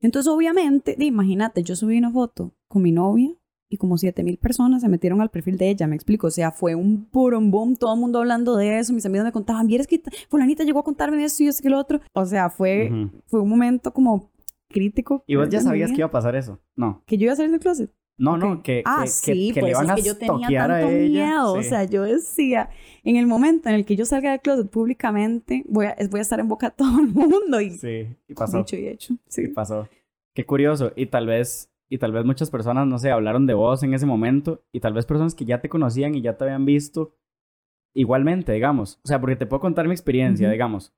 Entonces, 0.00 0.32
obviamente, 0.32 0.96
imagínate, 0.98 1.62
yo 1.62 1.76
subí 1.76 1.98
una 1.98 2.10
foto 2.10 2.54
con 2.68 2.82
mi 2.82 2.90
novia 2.90 3.30
y 3.68 3.76
como 3.76 3.98
7 3.98 4.24
mil 4.24 4.38
personas 4.38 4.80
se 4.82 4.88
metieron 4.88 5.20
al 5.20 5.30
perfil 5.30 5.58
de 5.58 5.68
ella, 5.70 5.86
me 5.86 5.94
explico. 5.94 6.26
O 6.28 6.30
sea, 6.30 6.50
fue 6.52 6.74
un 6.74 7.06
boom, 7.12 7.76
todo 7.76 7.94
el 7.94 8.00
mundo 8.00 8.18
hablando 8.18 8.56
de 8.56 8.78
eso. 8.78 8.92
Mis 8.94 9.04
amigos 9.06 9.26
me 9.26 9.32
contaban, 9.32 9.66
vieras 9.66 9.86
que 9.86 9.98
ta- 9.98 10.10
fulanita 10.30 10.64
llegó 10.64 10.78
a 10.80 10.84
contarme 10.84 11.22
esto 11.22 11.42
y 11.44 11.48
esto 11.48 11.68
y 11.68 11.70
lo 11.70 11.78
otro. 11.78 12.00
O 12.14 12.24
sea, 12.24 12.48
fue, 12.50 12.90
Ujú. 12.90 13.10
fue 13.26 13.40
un 13.42 13.48
momento 13.50 13.92
como 13.92 14.30
crítico. 14.68 15.22
¿Y 15.26 15.36
vos 15.36 15.48
ya 15.50 15.60
sabías 15.60 15.90
que 15.90 15.98
iba 15.98 16.06
a 16.06 16.10
pasar 16.10 16.34
eso? 16.34 16.60
No. 16.76 17.02
¿Que 17.06 17.18
yo 17.18 17.24
iba 17.24 17.32
a 17.34 17.36
salir 17.36 17.50
del 17.50 17.60
closet? 17.60 17.92
No, 18.20 18.36
no, 18.36 18.62
que, 18.62 18.82
ah, 18.84 18.98
que, 18.98 19.04
que- 19.04 19.08
sí, 19.10 19.52
que 19.54 19.60
pues 19.60 19.64
le 19.64 19.70
iban 19.70 19.84
es 19.86 19.90
a 19.90 19.94
que 19.96 20.02
yo 20.02 20.16
tenía 20.18 20.32
toquear 20.46 20.70
a 20.70 20.80
tanto 20.80 20.94
ella. 20.94 21.26
miedo. 21.26 21.52
O 21.54 21.62
sí. 21.62 21.68
sea, 21.70 21.84
yo 21.84 22.02
decía, 22.02 22.68
en 23.02 23.16
el 23.16 23.26
momento 23.26 23.68
en 23.70 23.74
el 23.76 23.84
que 23.86 23.96
yo 23.96 24.04
salga 24.04 24.30
del 24.32 24.40
closet 24.40 24.68
públicamente, 24.70 25.64
voy 25.66 25.86
a, 25.86 25.96
voy 26.10 26.18
a 26.18 26.22
estar 26.22 26.38
en 26.38 26.46
boca 26.48 26.68
de 26.68 26.74
todo 26.76 27.00
el 27.00 27.08
mundo. 27.08 27.60
Y 27.60 27.70
Sí, 27.70 28.06
y 28.28 28.34
pasó. 28.34 28.58
dicho 28.58 28.76
y 28.76 28.88
hecho. 28.88 29.14
Sí, 29.26 29.46
Sí. 29.46 29.48
pasó. 29.48 29.88
Qué 30.34 30.44
curioso. 30.44 30.92
Y 30.96 31.06
tal 31.06 31.26
vez, 31.26 31.70
y 31.88 31.96
tal 31.98 32.12
vez 32.12 32.24
muchas 32.26 32.50
personas, 32.50 32.86
no 32.86 32.98
sé, 32.98 33.10
hablaron 33.10 33.46
de 33.46 33.54
vos 33.54 33.82
en 33.82 33.94
ese 33.94 34.04
momento. 34.06 34.62
Y 34.70 34.80
tal 34.80 34.92
vez 34.92 35.06
personas 35.06 35.34
que 35.34 35.44
ya 35.46 35.60
te 35.62 35.68
conocían 35.70 36.14
y 36.14 36.20
ya 36.20 36.36
te 36.36 36.44
habían 36.44 36.64
visto. 36.66 37.16
Igualmente, 37.94 38.52
digamos. 38.52 39.00
O 39.02 39.08
sea, 39.08 39.20
porque 39.20 39.36
te 39.36 39.46
puedo 39.46 39.60
contar 39.60 39.86
mi 39.86 39.92
experiencia, 39.92 40.46
Ujú. 40.46 40.52
digamos. 40.52 40.92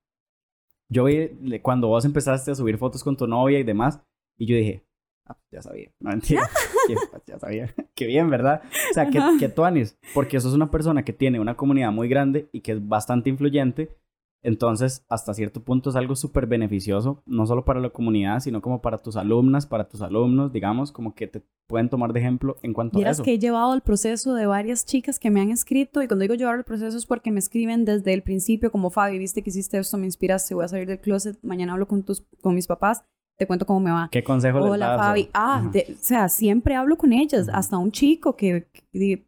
Yo 0.91 1.05
vi 1.05 1.31
cuando 1.63 1.89
vos 1.89 2.05
empezaste 2.05 2.51
a 2.51 2.55
subir 2.55 2.77
fotos 2.77 3.03
con 3.03 3.17
tu 3.17 3.27
novia 3.27 3.59
y 3.59 3.63
demás. 3.63 4.01
Y 4.37 4.47
yo 4.47 4.57
dije, 4.57 4.83
ah, 5.27 5.39
ya 5.51 5.63
sabía. 5.63 5.91
No, 6.01 6.11
mentira. 6.11 6.49
Que, 6.87 6.97
ya 7.27 7.39
sabía. 7.39 7.73
Qué 7.95 8.07
bien, 8.07 8.29
¿verdad? 8.29 8.63
O 8.91 8.95
sea, 8.95 9.09
que, 9.09 9.21
que 9.39 9.49
tú, 9.49 9.65
Anis, 9.65 9.97
porque 10.15 10.41
sos 10.41 10.53
una 10.53 10.71
persona 10.71 11.05
que 11.05 11.13
tiene 11.13 11.39
una 11.39 11.57
comunidad 11.57 11.93
muy 11.93 12.09
grande 12.09 12.49
y 12.51 12.61
que 12.61 12.73
es 12.73 12.89
bastante 12.89 13.31
influyente. 13.31 13.97
Entonces, 14.45 15.05
hasta 15.09 15.35
cierto 15.35 15.63
punto 15.63 15.91
es 15.91 15.97
algo 15.97 16.17
súper 16.17 16.47
beneficioso, 16.47 17.23
no 17.27 17.47
solo 17.47 17.65
para 17.65 17.79
la 17.79 17.91
comunidad, 17.91 18.41
sino 18.41 18.61
como 18.61 18.83
para 18.83 18.99
tus 18.99 19.17
alumnas, 19.17 19.67
para 19.67 19.89
tus 19.89 20.03
alumnos, 20.03 20.53
digamos, 20.53 20.91
como 20.91 21.15
que 21.15 21.29
te 21.29 21.43
pueden 21.69 21.89
tomar 21.89 22.13
de 22.13 22.19
ejemplo 22.19 22.57
en 22.63 22.73
cuanto 22.73 22.99
a 22.99 23.09
eso. 23.09 23.23
que 23.23 23.35
he 23.35 23.39
llevado 23.39 23.73
el 23.73 23.83
proceso 23.83 24.35
de 24.35 24.47
varias 24.47 24.85
chicas 24.85 25.21
que 25.21 25.31
me 25.31 25.41
han 25.41 25.51
escrito 25.51 26.03
y 26.03 26.09
cuando 26.09 26.23
digo 26.23 26.35
llevar 26.35 26.59
el 26.59 26.65
proceso 26.65 26.99
es 26.99 27.07
porque 27.07 27.31
me 27.31 27.39
escriben 27.39 27.85
desde 27.85 28.13
el 28.13 28.23
principio 28.23 28.73
como 28.73 28.91
Fabi, 28.91 29.17
viste 29.17 29.43
que 29.43 29.51
hiciste 29.51 29.79
esto, 29.79 29.97
me 29.97 30.07
inspiraste, 30.07 30.55
voy 30.55 30.65
a 30.65 30.69
salir 30.69 30.89
del 30.89 31.01
closet, 31.01 31.39
mañana 31.43 31.75
hablo 31.75 31.87
con, 31.87 32.03
tus, 32.03 32.27
con 32.41 32.57
mis 32.57 32.67
papás, 32.67 33.05
te 33.38 33.47
cuento 33.47 33.66
cómo 33.66 33.81
me 33.81 33.90
va. 33.90 34.09
¿Qué 34.12 34.23
consejo 34.23 34.61
les 34.61 34.71
Hola 34.71 34.87
das? 34.88 34.97
o- 34.97 35.03
Fabi. 35.03 35.29
Ah, 35.35 35.68
de- 35.73 35.87
o 35.90 35.97
sea, 36.01 36.29
siempre 36.29 36.77
hablo 36.77 36.97
con 36.97 37.12
ellas. 37.12 37.49
Hasta 37.53 37.77
un 37.79 37.90
chico 37.90 38.37
que, 38.37 38.68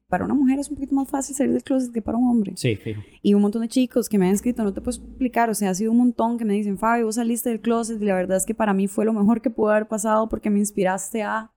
para 0.09 0.25
una 0.25 0.35
mujer 0.35 0.59
es 0.61 0.69
un 0.69 0.77
poquito 0.77 0.95
más 0.95 1.09
fácil 1.09 1.35
salir 1.35 1.53
del 1.53 1.65
closet 1.65 1.93
que 1.93 2.01
para 2.03 2.17
un 2.19 2.29
hombre. 2.31 2.53
Sí, 2.57 2.77
fijo. 2.77 3.01
Y 3.23 3.35
un 3.35 3.43
montón 3.43 3.63
de 3.63 3.69
chicos 3.69 4.09
que 4.09 4.19
me 4.19 4.29
han 4.29 4.35
escrito, 4.35 4.63
no 4.63 4.73
te 4.73 4.81
puedo 4.81 4.97
explicar, 4.99 5.51
o 5.51 5.55
sea, 5.55 5.71
ha 5.71 5.75
sido 5.75 5.91
un 5.91 5.99
montón 5.99 6.39
que 6.39 6.45
me 6.45 6.53
dicen, 6.55 6.79
Fabi, 6.79 7.03
vos 7.03 7.17
saliste 7.17 7.49
del 7.51 7.61
closet 7.61 8.01
y 8.01 8.05
la 8.05 8.15
verdad 8.15 8.37
es 8.37 8.47
que 8.47 8.55
para 8.55 8.73
mí 8.73 8.87
fue 8.87 9.05
lo 9.05 9.13
mejor 9.13 9.41
que 9.41 9.51
pudo 9.51 9.71
haber 9.71 9.89
pasado 9.89 10.29
porque 10.29 10.49
me 10.51 10.59
inspiraste 10.61 11.23
a, 11.23 11.51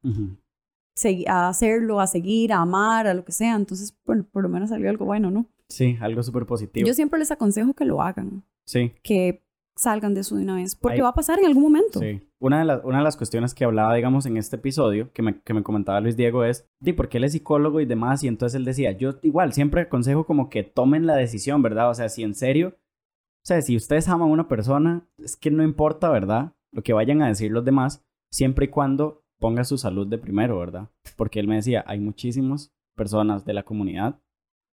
a 1.28 1.50
hacerlo, 1.50 2.00
a 2.00 2.08
seguir, 2.08 2.54
a 2.54 2.58
amar, 2.58 3.08
a 3.08 3.14
lo 3.14 3.24
que 3.24 3.32
sea. 3.32 3.56
Entonces, 3.56 3.96
bueno, 4.06 4.26
por 4.32 4.42
lo 4.44 4.50
menos 4.50 4.70
salió 4.70 4.90
algo 4.90 5.06
bueno, 5.06 5.30
¿no? 5.30 5.46
Sí, 5.70 5.98
algo 6.02 6.24
súper 6.24 6.46
positivo. 6.46 6.88
Yo 6.88 6.94
siempre 6.94 7.20
les 7.20 7.30
aconsejo 7.30 7.74
que 7.74 7.86
lo 7.86 8.02
hagan, 8.02 8.44
Sí, 8.66 8.94
que 9.04 9.44
salgan 9.76 10.14
de 10.16 10.22
eso 10.22 10.36
de 10.36 10.44
una 10.44 10.56
vez, 10.56 10.76
porque 10.76 10.96
Ahí- 10.96 11.02
va 11.02 11.10
a 11.10 11.14
pasar 11.14 11.38
en 11.40 11.46
algún 11.46 11.64
momento. 11.64 12.00
sí. 12.00 12.22
Una 12.40 12.60
de, 12.60 12.66
las, 12.66 12.84
una 12.84 13.00
de 13.00 13.04
las 13.04 13.18
cuestiones 13.18 13.56
que 13.56 13.66
hablaba, 13.66 13.96
digamos, 13.96 14.28
en 14.28 14.38
este 14.38 14.58
episodio, 14.58 15.12
que 15.12 15.24
me, 15.24 15.42
que 15.42 15.54
me 15.54 15.64
comentaba 15.64 16.02
Luis 16.02 16.16
Diego, 16.16 16.44
es, 16.44 16.70
di, 16.80 16.94
porque 16.94 17.18
él 17.18 17.24
es 17.24 17.32
psicólogo 17.32 17.80
y 17.82 17.86
demás, 17.86 18.24
y 18.24 18.28
entonces 18.28 18.56
él 18.56 18.66
decía, 18.66 18.92
yo 18.92 19.16
igual 19.24 19.54
siempre 19.54 19.82
aconsejo 19.82 20.26
como 20.26 20.50
que 20.50 20.64
tomen 20.64 21.08
la 21.08 21.16
decisión, 21.16 21.64
¿verdad? 21.64 21.90
O 21.90 21.96
sea, 21.96 22.10
si 22.10 22.22
en 22.24 22.36
serio, 22.36 22.70
o 22.70 23.48
sea, 23.48 23.62
si 23.62 23.76
ustedes 23.76 24.08
aman 24.08 24.30
a 24.30 24.32
una 24.34 24.48
persona, 24.48 25.08
es 25.18 25.36
que 25.36 25.50
no 25.50 25.64
importa, 25.64 26.10
¿verdad? 26.10 26.54
Lo 26.72 26.84
que 26.84 26.94
vayan 26.94 27.22
a 27.22 27.28
decir 27.28 27.52
los 27.52 27.66
demás, 27.66 28.06
siempre 28.32 28.66
y 28.66 28.70
cuando 28.70 29.24
ponga 29.40 29.64
su 29.64 29.78
salud 29.78 30.08
de 30.08 30.18
primero, 30.18 30.60
¿verdad? 30.60 30.90
Porque 31.16 31.40
él 31.40 31.48
me 31.48 31.56
decía, 31.56 31.84
hay 31.88 32.00
muchísimas 32.00 32.74
personas 32.96 33.46
de 33.46 33.54
la 33.54 33.64
comunidad 33.64 34.20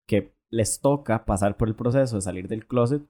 que 0.07 0.35
les 0.49 0.81
toca 0.81 1.25
pasar 1.25 1.57
por 1.57 1.67
el 1.67 1.75
proceso 1.75 2.15
de 2.15 2.21
salir 2.21 2.47
del 2.47 2.67
closet 2.67 3.03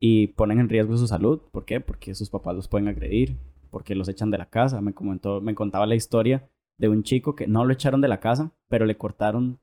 y 0.00 0.28
ponen 0.28 0.60
en 0.60 0.68
riesgo 0.68 0.96
su 0.96 1.06
salud. 1.06 1.40
¿Por 1.50 1.64
qué? 1.64 1.80
Porque 1.80 2.14
sus 2.14 2.30
papás 2.30 2.54
los 2.54 2.68
pueden 2.68 2.88
agredir, 2.88 3.38
porque 3.70 3.94
los 3.94 4.08
echan 4.08 4.30
de 4.30 4.38
la 4.38 4.46
casa. 4.46 4.80
Me 4.80 4.94
comentó, 4.94 5.40
me 5.40 5.54
contaba 5.54 5.86
la 5.86 5.94
historia 5.94 6.48
de 6.78 6.88
un 6.88 7.02
chico 7.02 7.34
que 7.34 7.46
no 7.46 7.64
lo 7.64 7.72
echaron 7.72 8.00
de 8.00 8.08
la 8.08 8.20
casa, 8.20 8.52
pero 8.68 8.86
le 8.86 8.96
cortaron 8.96 9.60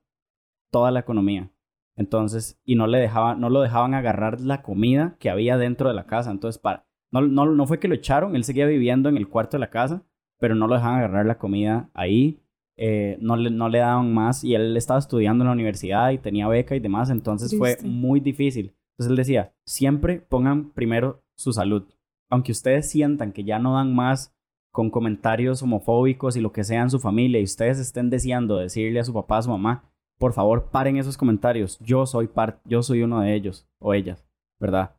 toda 0.72 0.92
la 0.92 1.00
economía. 1.02 1.52
Entonces, 1.98 2.60
y 2.66 2.76
no 2.76 2.88
le 2.88 3.00
dejaban, 3.00 3.40
no 3.40 3.50
lo 3.50 3.62
dejaban 3.62 3.94
agarrar 3.94 4.42
la 4.42 4.62
comida 4.62 5.16
que 5.20 5.30
había 5.30 5.58
dentro 5.58 5.88
de 5.88 5.96
la 5.96 6.06
casa. 6.06 6.32
Entonces, 6.32 6.60
para, 6.62 6.86
no, 7.12 7.22
no, 7.22 7.46
no 7.46 7.68
fue 7.68 7.80
que 7.80 7.88
lo 7.88 7.96
echaron, 7.96 8.36
él 8.36 8.44
seguía 8.44 8.66
viviendo 8.66 9.08
en 9.10 9.18
el 9.18 9.30
cuarto 9.30 9.56
de 9.58 9.62
la 9.62 9.70
casa, 9.70 10.04
pero 10.40 10.56
no 10.56 10.68
lo 10.68 10.76
dejaban 10.76 10.98
agarrar 11.00 11.26
la 11.26 11.38
comida 11.38 11.90
ahí. 11.94 12.42
eh, 12.78 13.18
no, 13.22 13.38
le, 13.38 13.50
no 13.52 13.70
le 13.70 13.78
daban 13.80 14.14
más 14.14 14.44
y 14.44 14.54
él 14.54 14.76
estaba 14.76 15.00
estudiando 15.00 15.44
en 15.44 15.48
la 15.48 15.54
universidad 15.54 16.12
y 16.12 16.18
tenía 16.18 16.50
beca 16.50 16.76
y 16.76 16.82
demás, 16.82 17.10
entonces 17.10 17.56
fue 17.56 17.78
Triste. 17.78 17.88
muy 17.88 18.20
difícil. 18.20 18.76
Entonces 18.94 19.12
él 19.12 19.16
decía, 19.16 19.54
siempre 19.66 20.20
pongan 20.20 20.72
primero 20.74 21.24
su 21.38 21.54
salud. 21.54 21.86
Aunque 22.30 22.52
ustedes 22.52 22.90
sientan 22.90 23.32
que 23.32 23.44
ya 23.44 23.60
no 23.60 23.76
dan 23.76 23.94
más 23.94 24.36
con 24.72 24.90
comentarios 24.90 25.64
homofóbicos 25.64 26.36
y 26.36 26.42
lo 26.42 26.52
que 26.52 26.64
sea 26.64 26.82
en 26.82 26.90
su 26.90 27.00
familia 27.00 27.40
y 27.40 27.44
ustedes 27.44 27.80
estén 27.80 28.10
deseando 28.10 28.58
decirle 28.58 29.00
a 29.00 29.06
su 29.06 29.14
papá, 29.14 29.38
a 29.38 29.42
su 29.44 29.50
mamá, 29.50 29.90
por 30.18 30.34
favor 30.34 30.70
paren 30.70 30.98
esos 30.98 31.18
comentarios. 31.18 31.80
Yo 31.80 32.06
soy 32.06 32.30
yo 32.66 32.84
soy 32.84 33.02
uno 33.02 33.22
de 33.22 33.34
ellos 33.36 33.68
o 33.80 33.94
ellas, 33.94 34.26
¿verdad? 34.60 34.96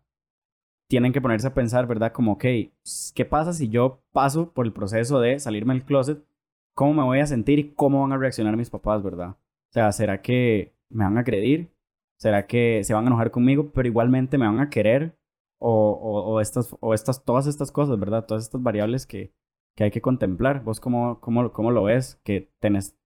Tienen 0.88 1.12
que 1.12 1.20
ponerse 1.20 1.48
a 1.48 1.54
pensar, 1.54 1.86
¿verdad? 1.86 2.12
Como, 2.12 2.32
ok, 2.32 2.44
¿qué 3.14 3.24
pasa 3.28 3.52
si 3.52 3.68
yo 3.68 4.02
paso 4.12 4.52
por 4.52 4.66
el 4.66 4.72
proceso 4.72 5.20
de 5.20 5.38
salirme 5.38 5.74
del 5.74 5.84
closet? 5.84 6.24
¿Cómo 6.74 6.94
me 6.94 7.02
voy 7.02 7.18
a 7.20 7.26
sentir 7.26 7.58
y 7.58 7.72
cómo 7.74 8.02
van 8.02 8.12
a 8.12 8.18
reaccionar 8.18 8.56
mis 8.56 8.70
papás, 8.70 9.02
¿verdad? 9.02 9.30
O 9.30 9.72
sea, 9.72 9.90
¿será 9.92 10.22
que 10.22 10.74
me 10.88 11.04
van 11.04 11.16
a 11.16 11.20
agredir? 11.20 11.72
¿Será 12.18 12.46
que 12.46 12.82
se 12.84 12.94
van 12.94 13.04
a 13.04 13.08
enojar 13.08 13.30
conmigo, 13.30 13.72
pero 13.72 13.88
igualmente 13.88 14.38
me 14.38 14.46
van 14.46 14.60
a 14.60 14.70
querer? 14.70 15.15
O, 15.58 15.70
o, 15.70 16.34
o 16.34 16.40
estas, 16.40 16.76
o 16.80 16.94
estas, 16.94 17.24
todas 17.24 17.46
estas 17.46 17.72
cosas, 17.72 17.98
¿verdad? 17.98 18.26
Todas 18.26 18.44
estas 18.44 18.62
variables 18.62 19.06
que, 19.06 19.32
que 19.74 19.84
hay 19.84 19.90
que 19.90 20.02
contemplar. 20.02 20.62
¿Vos 20.64 20.80
cómo, 20.80 21.20
cómo, 21.20 21.52
cómo 21.52 21.70
lo 21.70 21.84
ves? 21.84 22.20
Que 22.24 22.52
tenés, 22.60 22.96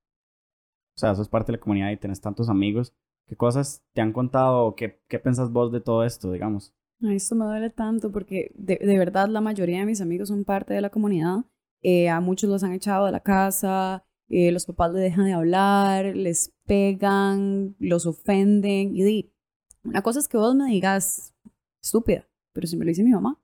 o 0.97 0.99
sea, 0.99 1.15
sos 1.15 1.29
parte 1.29 1.53
de 1.53 1.59
la 1.59 1.63
comunidad 1.63 1.91
y 1.91 1.97
tenés 1.97 2.21
tantos 2.21 2.49
amigos. 2.49 2.95
¿Qué 3.29 3.37
cosas 3.37 3.85
te 3.93 4.01
han 4.01 4.13
contado 4.13 4.75
qué, 4.75 5.01
qué 5.09 5.21
pensás 5.21 5.53
vos 5.53 5.71
de 5.71 5.81
todo 5.81 6.05
esto, 6.05 6.33
digamos? 6.33 6.75
Ay, 7.03 7.17
esto 7.17 7.35
me 7.35 7.45
duele 7.45 7.71
tanto 7.71 8.11
porque 8.11 8.53
de, 8.57 8.77
de 8.77 8.99
verdad 8.99 9.29
la 9.29 9.41
mayoría 9.41 9.79
de 9.79 9.87
mis 9.87 10.01
amigos 10.01 10.29
son 10.29 10.45
parte 10.45 10.75
de 10.75 10.81
la 10.81 10.91
comunidad. 10.91 11.45
Eh, 11.83 12.11
a 12.11 12.21
muchos 12.21 12.51
los 12.51 12.63
han 12.63 12.73
echado 12.73 13.07
de 13.07 13.13
la 13.13 13.21
casa, 13.21 14.05
eh, 14.29 14.53
los 14.53 14.67
papás 14.67 14.93
les 14.93 15.03
dejan 15.03 15.25
de 15.25 15.33
hablar, 15.33 16.17
les 16.17 16.53
pegan, 16.67 17.75
los 17.79 18.05
ofenden. 18.05 18.95
Y 18.95 19.03
di, 19.03 19.33
una 19.85 20.03
cosa 20.03 20.19
es 20.19 20.29
que 20.29 20.37
vos 20.37 20.55
me 20.55 20.67
digas 20.67 21.33
estúpida, 21.83 22.29
pero 22.61 22.69
si 22.69 22.77
me 22.77 22.85
lo 22.85 22.91
dice 22.91 23.03
mi 23.03 23.11
mamá. 23.11 23.41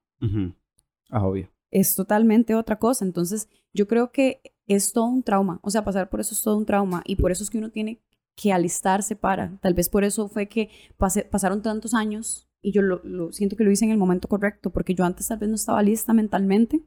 Ah, 1.09 1.27
obvio. 1.27 1.49
es 1.71 1.95
totalmente 1.95 2.55
otra 2.55 2.79
cosa. 2.79 3.03
Entonces, 3.03 3.49
yo 3.73 3.87
creo 3.87 4.13
que 4.13 4.43
es 4.67 4.93
todo 4.93 5.07
un 5.07 5.23
trauma. 5.23 5.59
O 5.63 5.71
sea, 5.71 5.85
pasar 5.85 6.11
por 6.11 6.21
eso 6.21 6.35
es 6.35 6.43
todo 6.43 6.59
un 6.59 6.67
trauma 6.67 7.03
y 7.07 7.17
por 7.17 7.33
eso 7.33 7.43
es 7.43 7.49
que 7.49 7.57
uno 7.57 7.71
tiene 7.71 8.03
que 8.35 8.53
alistarse 8.53 9.17
para. 9.17 9.57
Tal 9.63 9.73
vez 9.73 9.89
por 9.89 10.05
eso 10.05 10.29
fue 10.29 10.49
que 10.49 10.69
pasaron 10.99 11.63
tantos 11.63 11.95
años 11.95 12.47
y 12.61 12.73
yo 12.73 12.83
lo, 12.83 13.33
siento 13.33 13.57
que 13.57 13.65
lo 13.65 13.71
hice 13.71 13.87
en 13.87 13.91
el 13.91 13.97
momento 13.97 14.29
correcto, 14.29 14.69
porque 14.69 14.95
yo 14.95 15.07
antes 15.07 15.29
tal 15.29 15.39
vez 15.39 15.49
no 15.49 15.55
estaba 15.55 15.83
lista 15.83 16.13
mentalmente, 16.13 16.85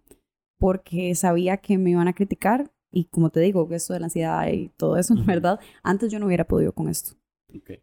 porque 0.60 1.16
sabía 1.16 1.58
que 1.58 1.80
me 1.80 1.90
iban 1.90 2.08
a 2.08 2.14
criticar 2.14 2.72
y 2.92 3.06
como 3.06 3.32
te 3.32 3.40
digo, 3.40 3.68
esto 3.72 3.94
de 3.94 4.02
la 4.02 4.06
ansiedad 4.06 4.48
y 4.52 4.70
todo 4.78 4.98
eso, 4.98 5.16
¿verdad? 5.26 5.60
Antes 5.82 6.12
yo 6.12 6.20
no 6.20 6.28
hubiera 6.28 6.46
podido 6.46 6.74
con 6.74 6.90
esto. 6.90 7.19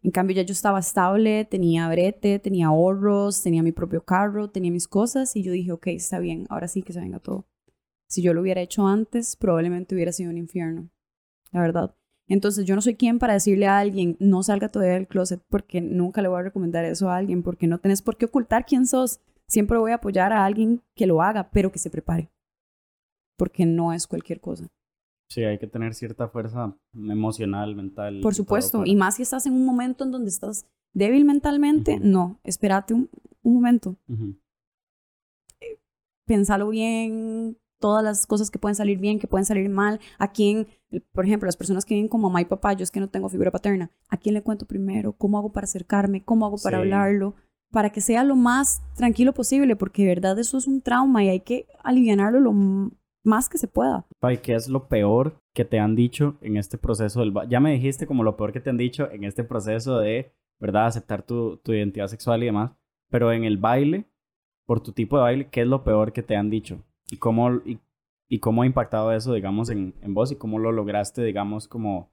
En 0.01 0.11
cambio, 0.11 0.35
ya 0.35 0.43
yo 0.43 0.53
estaba 0.53 0.79
estable, 0.79 1.45
tenía 1.45 1.89
brete, 1.89 2.39
tenía 2.39 2.67
ahorros, 2.67 3.41
tenía 3.41 3.63
mi 3.63 3.71
propio 3.71 4.03
carro, 4.03 4.49
tenía 4.49 4.71
mis 4.71 4.87
cosas 4.87 5.35
y 5.35 5.43
yo 5.43 5.51
dije, 5.51 5.71
ok, 5.71 5.87
está 5.87 6.19
bien, 6.19 6.45
ahora 6.49 6.67
sí 6.67 6.81
que 6.81 6.93
se 6.93 6.99
venga 6.99 7.19
todo. 7.19 7.45
Si 8.07 8.21
yo 8.21 8.33
lo 8.33 8.41
hubiera 8.41 8.61
hecho 8.61 8.87
antes, 8.87 9.35
probablemente 9.35 9.93
hubiera 9.93 10.13
sido 10.13 10.31
un 10.31 10.37
infierno, 10.37 10.89
la 11.51 11.61
verdad. 11.61 11.95
Entonces 12.27 12.65
yo 12.65 12.75
no 12.75 12.81
soy 12.81 12.95
quien 12.95 13.19
para 13.19 13.33
decirle 13.33 13.67
a 13.67 13.79
alguien, 13.79 14.17
no 14.19 14.43
salga 14.43 14.69
todavía 14.69 14.95
del 14.95 15.07
closet, 15.07 15.41
porque 15.49 15.81
nunca 15.81 16.21
le 16.21 16.27
voy 16.27 16.39
a 16.39 16.43
recomendar 16.43 16.85
eso 16.85 17.09
a 17.09 17.17
alguien, 17.17 17.43
porque 17.43 17.67
no 17.67 17.79
tenés 17.79 18.01
por 18.01 18.17
qué 18.17 18.25
ocultar 18.25 18.65
quién 18.65 18.85
sos. 18.85 19.19
Siempre 19.47 19.77
voy 19.77 19.91
a 19.91 19.95
apoyar 19.95 20.33
a 20.33 20.45
alguien 20.45 20.81
que 20.95 21.07
lo 21.07 21.21
haga, 21.21 21.49
pero 21.51 21.71
que 21.71 21.79
se 21.79 21.89
prepare, 21.89 22.29
porque 23.37 23.65
no 23.65 23.93
es 23.93 24.07
cualquier 24.07 24.41
cosa. 24.41 24.67
Sí, 25.29 25.43
hay 25.43 25.57
que 25.57 25.67
tener 25.67 25.93
cierta 25.93 26.29
fuerza 26.29 26.75
emocional, 26.93 27.75
mental. 27.75 28.21
Por 28.21 28.33
supuesto, 28.33 28.83
y 28.85 28.95
más 28.95 29.15
si 29.15 29.23
estás 29.23 29.45
en 29.45 29.53
un 29.53 29.65
momento 29.65 30.05
en 30.05 30.11
donde 30.11 30.29
estás 30.29 30.65
débil 30.93 31.25
mentalmente, 31.25 31.99
no, 31.99 32.39
espérate 32.43 32.93
un, 32.93 33.09
momento. 33.43 33.97
Pensalo 36.25 36.69
bien, 36.69 37.57
todas 37.79 38.03
las 38.03 38.25
cosas 38.25 38.49
que 38.49 38.59
pueden 38.59 38.75
salir 38.75 38.99
bien, 38.99 39.19
que 39.19 39.27
pueden 39.27 39.45
salir 39.45 39.69
mal, 39.69 39.99
a 40.17 40.31
quién, 40.31 40.67
por 41.11 41.25
ejemplo, 41.25 41.45
las 41.45 41.57
personas 41.57 41.85
que 41.85 41.95
viven 41.95 42.07
como 42.07 42.29
mamá 42.29 42.41
y 42.41 42.45
papá, 42.45 42.73
yo 42.73 42.83
es 42.83 42.91
que 42.91 42.99
no 42.99 43.09
tengo 43.09 43.29
figura 43.29 43.51
paterna, 43.51 43.91
¿a 44.09 44.17
quién 44.17 44.33
le 44.33 44.43
cuento 44.43 44.65
primero? 44.65 45.13
¿Cómo 45.13 45.37
hago 45.37 45.51
para 45.51 45.65
acercarme? 45.65 46.23
¿Cómo 46.23 46.45
hago 46.45 46.57
para 46.57 46.77
hablarlo? 46.77 47.35
Para 47.69 47.89
que 47.91 47.99
sea 47.99 48.23
lo 48.23 48.37
más 48.37 48.81
tranquilo 48.95 49.33
posible, 49.33 49.75
porque 49.75 50.03
de 50.03 50.09
verdad 50.09 50.39
eso 50.39 50.57
es 50.57 50.67
un 50.67 50.81
trauma 50.81 51.23
y 51.23 51.29
hay 51.29 51.41
que 51.41 51.67
aliviarlo 51.83 52.39
lo 52.39 52.53
más 53.27 53.49
que 53.49 53.57
se 53.57 53.67
pueda. 53.67 54.07
¿Y 54.31 54.37
qué 54.37 54.55
es 54.55 54.69
lo 54.69 54.87
peor 54.87 55.39
que 55.53 55.65
te 55.65 55.79
han 55.79 55.95
dicho 55.95 56.37
en 56.41 56.57
este 56.57 56.77
proceso 56.77 57.19
del... 57.19 57.33
Ya 57.49 57.59
me 57.59 57.73
dijiste 57.73 58.07
como 58.07 58.23
lo 58.23 58.37
peor 58.37 58.53
que 58.53 58.59
te 58.59 58.69
han 58.69 58.77
dicho 58.77 59.11
en 59.11 59.23
este 59.23 59.43
proceso 59.43 59.99
de, 59.99 60.33
¿verdad?, 60.59 60.87
aceptar 60.87 61.23
tu, 61.23 61.57
tu 61.57 61.73
identidad 61.73 62.07
sexual 62.07 62.41
y 62.41 62.47
demás, 62.47 62.71
pero 63.09 63.31
en 63.31 63.43
el 63.43 63.57
baile, 63.57 64.05
por 64.65 64.81
tu 64.81 64.91
tipo 64.93 65.17
de 65.17 65.23
baile, 65.23 65.49
¿qué 65.49 65.61
es 65.61 65.67
lo 65.67 65.83
peor 65.83 66.13
que 66.13 66.23
te 66.23 66.35
han 66.35 66.49
dicho? 66.49 66.83
¿Y 67.09 67.17
cómo, 67.17 67.55
y, 67.65 67.79
y 68.27 68.39
cómo 68.39 68.63
ha 68.63 68.65
impactado 68.65 69.11
eso, 69.11 69.33
digamos, 69.33 69.69
en, 69.69 69.93
en 70.01 70.13
vos 70.13 70.31
y 70.31 70.35
cómo 70.35 70.59
lo 70.59 70.71
lograste, 70.71 71.23
digamos, 71.23 71.67
como 71.67 72.11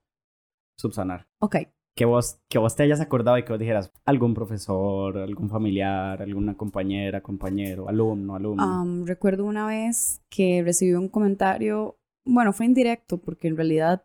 subsanar? 0.76 1.26
Ok. 1.40 1.56
Que 1.96 2.04
vos, 2.04 2.40
que 2.50 2.58
vos 2.58 2.74
te 2.74 2.82
hayas 2.82 3.00
acordado 3.00 3.38
y 3.38 3.44
que 3.44 3.52
vos 3.52 3.60
dijeras, 3.60 3.92
algún 4.04 4.34
profesor, 4.34 5.16
algún 5.18 5.48
familiar, 5.48 6.20
alguna 6.20 6.56
compañera, 6.56 7.20
compañero, 7.20 7.88
alumno, 7.88 8.34
alumno. 8.34 9.04
recuerdo 9.06 9.44
una 9.44 9.66
vez 9.66 10.20
que 10.28 10.62
recibí 10.64 10.94
un 10.94 11.08
comentario, 11.08 11.96
bueno, 12.26 12.52
fue 12.52 12.66
indirecto 12.66 13.18
porque 13.18 13.46
en 13.46 13.56
realidad 13.56 14.04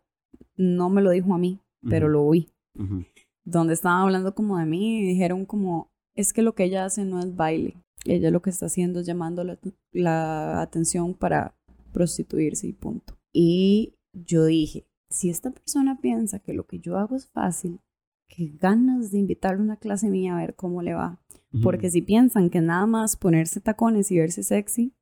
no 0.55 0.89
me 0.89 1.01
lo 1.01 1.09
dijo 1.09 1.33
a 1.33 1.39
mí, 1.39 1.59
pero 1.89 2.09
lo 2.09 2.23
oí. 2.23 2.51
Donde 3.43 3.73
estaban 3.73 4.03
hablando 4.03 4.35
como 4.35 4.57
de 4.57 4.65
mí 4.65 4.99
y 4.99 5.07
dijeron 5.07 5.45
como, 5.45 5.89
es 6.15 6.33
que 6.33 6.41
lo 6.41 6.53
que 6.53 6.65
ella 6.65 6.85
hace 6.85 7.05
no 7.05 7.19
es 7.19 7.35
baile, 7.35 7.77
ella 8.05 8.31
lo 8.31 8.41
que 8.41 8.49
está 8.49 8.67
haciendo 8.67 8.99
es 8.99 9.05
llamando 9.05 9.43
la, 9.91 10.61
atención 10.61 11.13
para 11.13 11.55
prostituirse 11.91 12.67
y 12.67 12.73
punto. 12.73 13.17
Y 13.33 13.95
yo 14.13 14.45
dije, 14.45 14.85
si 15.09 15.29
esta 15.29 15.51
persona 15.51 15.99
piensa 15.99 16.39
que 16.39 16.53
lo 16.53 16.65
que 16.65 16.79
yo 16.79 16.97
hago 16.97 17.15
es 17.15 17.27
fácil, 17.27 17.79
qué 18.27 18.51
ganas 18.59 19.11
de 19.11 19.19
invitarle 19.19 19.61
a 19.61 19.63
una 19.63 19.77
clase 19.77 20.09
mía 20.09 20.35
a 20.35 20.39
ver 20.39 20.55
cómo 20.55 20.81
le 20.81 20.93
va. 20.93 21.19
Porque 21.63 21.89
si 21.89 22.03
piensan 22.03 22.51
que 22.51 22.61
nada 22.61 22.85
más 22.85 23.15
ponerse 23.15 23.59
tacones 23.59 24.11
y 24.11 24.19
verse 24.19 24.43
sexy, 24.43 24.93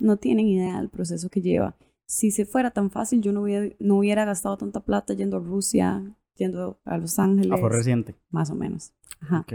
no 0.00 0.16
tienen 0.16 0.48
idea 0.48 0.78
del 0.78 0.88
proceso 0.88 1.30
que 1.30 1.42
lleva. 1.42 1.76
Si 2.06 2.32
se 2.32 2.44
fuera 2.44 2.72
tan 2.72 2.90
fácil, 2.90 3.20
yo 3.20 3.32
no 3.32 3.42
hubiera, 3.42 3.72
no 3.78 3.98
hubiera 3.98 4.24
gastado 4.24 4.56
tanta 4.56 4.80
plata 4.80 5.14
yendo 5.14 5.36
a 5.36 5.40
Rusia, 5.40 6.02
yendo 6.34 6.80
a 6.84 6.98
Los 6.98 7.20
Ángeles. 7.20 7.60
fue 7.60 7.68
reciente. 7.68 8.16
Más 8.30 8.50
o 8.50 8.56
menos. 8.56 8.92
Ajá. 9.20 9.46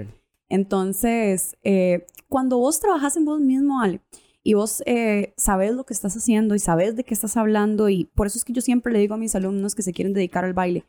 Entonces, 0.47 1.57
eh, 1.63 2.05
cuando 2.29 2.59
vos 2.59 2.79
trabajas 2.79 3.17
en 3.17 3.25
vos 3.25 3.41
mismo, 3.41 3.81
Ale, 3.81 3.99
y 4.45 4.53
vos 4.53 4.83
eh, 4.85 5.33
sabes 5.37 5.73
lo 5.73 5.85
que 5.85 5.93
estás 5.93 6.15
haciendo 6.15 6.53
y 6.53 6.59
sabes 6.59 6.95
de 6.95 7.03
qué 7.03 7.15
estás 7.15 7.35
hablando, 7.35 7.89
y 7.89 8.05
por 8.13 8.27
eso 8.27 8.37
es 8.37 8.45
que 8.45 8.53
yo 8.53 8.61
siempre 8.61 8.93
le 8.93 8.99
digo 8.99 9.15
a 9.15 9.17
mis 9.17 9.33
alumnos 9.33 9.73
que 9.73 9.81
se 9.81 9.91
quieren 9.91 10.13
dedicar 10.13 10.45
al 10.45 10.53
baile, 10.53 10.85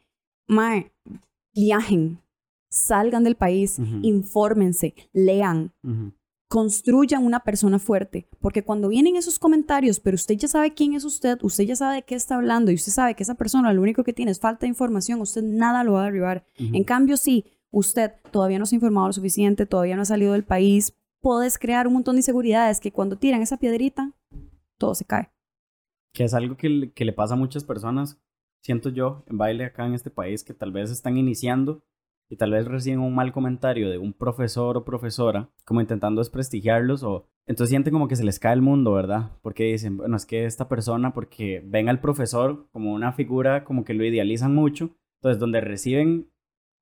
Mae, 0.47 0.93
viajen, 1.55 2.21
salgan 2.69 3.25
del 3.25 3.35
país, 3.35 3.79
infórmense, 4.03 4.95
lean, 5.15 5.73
construyan 6.49 7.25
una 7.25 7.41
persona 7.41 7.79
fuerte, 7.79 8.29
porque 8.41 8.63
cuando 8.63 8.89
vienen 8.89 9.17
esos 9.17 9.39
comentarios, 9.39 10.01
pero 10.01 10.17
usted 10.17 10.37
ya 10.37 10.49
sabe 10.49 10.75
quién 10.75 10.93
es 10.93 11.05
usted, 11.05 11.39
usted 11.41 11.65
ya 11.65 11.77
sabe 11.77 11.97
de 11.97 12.03
qué 12.03 12.15
está 12.15 12.37
hablando 12.37 12.71
y 12.71 12.75
usted 12.75 12.93
sabe 12.93 13.15
que 13.15 13.23
esa 13.23 13.37
persona 13.37 13.73
lo 13.73 13.81
único 13.81 14.05
que 14.05 14.13
tiene 14.13 14.33
es 14.33 14.39
falta 14.39 14.67
de 14.67 14.69
información, 14.69 15.23
usted 15.23 15.43
nada 15.43 15.83
lo 15.83 15.93
va 15.93 16.03
a 16.03 16.05
derribar. 16.05 16.45
En 16.59 16.85
cambio, 16.85 17.17
sí, 17.17 17.47
usted 17.71 18.13
todavía 18.31 18.59
no 18.59 18.67
se 18.67 18.75
ha 18.75 18.77
informado 18.77 19.07
lo 19.07 19.13
suficiente, 19.15 19.65
todavía 19.65 19.97
no 19.97 20.03
ha 20.03 20.05
salido 20.07 20.35
del 20.35 20.45
país, 20.45 20.93
puedes 21.21 21.59
crear 21.59 21.87
un 21.87 21.95
montón 21.95 22.15
de 22.15 22.21
inseguridades 22.21 22.81
que 22.81 22.93
cuando 22.93 23.17
tiran 23.17 23.43
esa 23.43 23.59
piedrita, 23.59 24.13
todo 24.79 24.95
se 24.95 25.05
cae. 25.05 25.31
Que 26.13 26.25
es 26.25 26.35
algo 26.35 26.57
que, 26.57 26.69
le 26.69 27.13
pasa 27.13 27.35
a 27.35 27.39
muchas 27.39 27.65
personas, 27.65 28.21
siento 28.63 28.89
yo, 28.89 29.25
en 29.27 29.39
baile 29.39 29.65
acá 29.65 29.87
en 29.87 29.95
este 29.95 30.11
país, 30.11 30.45
que 30.45 30.55
tal 30.55 30.73
vez 30.73 30.91
están 30.91 31.17
iniciando 31.17 31.83
y 32.29 32.37
tal 32.37 32.51
vez 32.51 32.67
reciben 32.67 33.01
un 33.01 33.15
mal 33.15 33.33
comentario 33.33 33.91
de 33.91 33.99
un 33.99 34.13
profesor 34.13 34.77
o 34.77 34.85
profesora, 34.85 35.51
como 35.65 35.81
intentando 35.81 36.21
desprestigiarlos 36.21 37.03
o 37.03 37.29
entonces 37.47 37.71
sienten 37.71 37.93
como 37.93 38.09
que 38.09 38.17
se 38.17 38.25
les 38.25 38.41
cae 38.41 38.55
el 38.55 38.63
mundo, 38.63 38.93
¿verdad? 38.93 39.31
Porque 39.41 39.65
dicen, 39.65 39.97
bueno, 39.97 40.17
es 40.17 40.27
que 40.27 40.47
esta 40.47 40.69
persona, 40.69 41.15
porque 41.15 41.63
ven 41.65 41.89
al 41.89 42.01
profesor 42.01 42.69
como 42.73 42.93
una 42.93 43.13
figura 43.13 43.65
como 43.65 43.85
que 43.85 43.95
lo 43.95 44.05
idealizan 44.05 44.53
mucho, 44.53 44.91
entonces 45.19 45.39
donde 45.39 45.61
reciben 45.61 46.29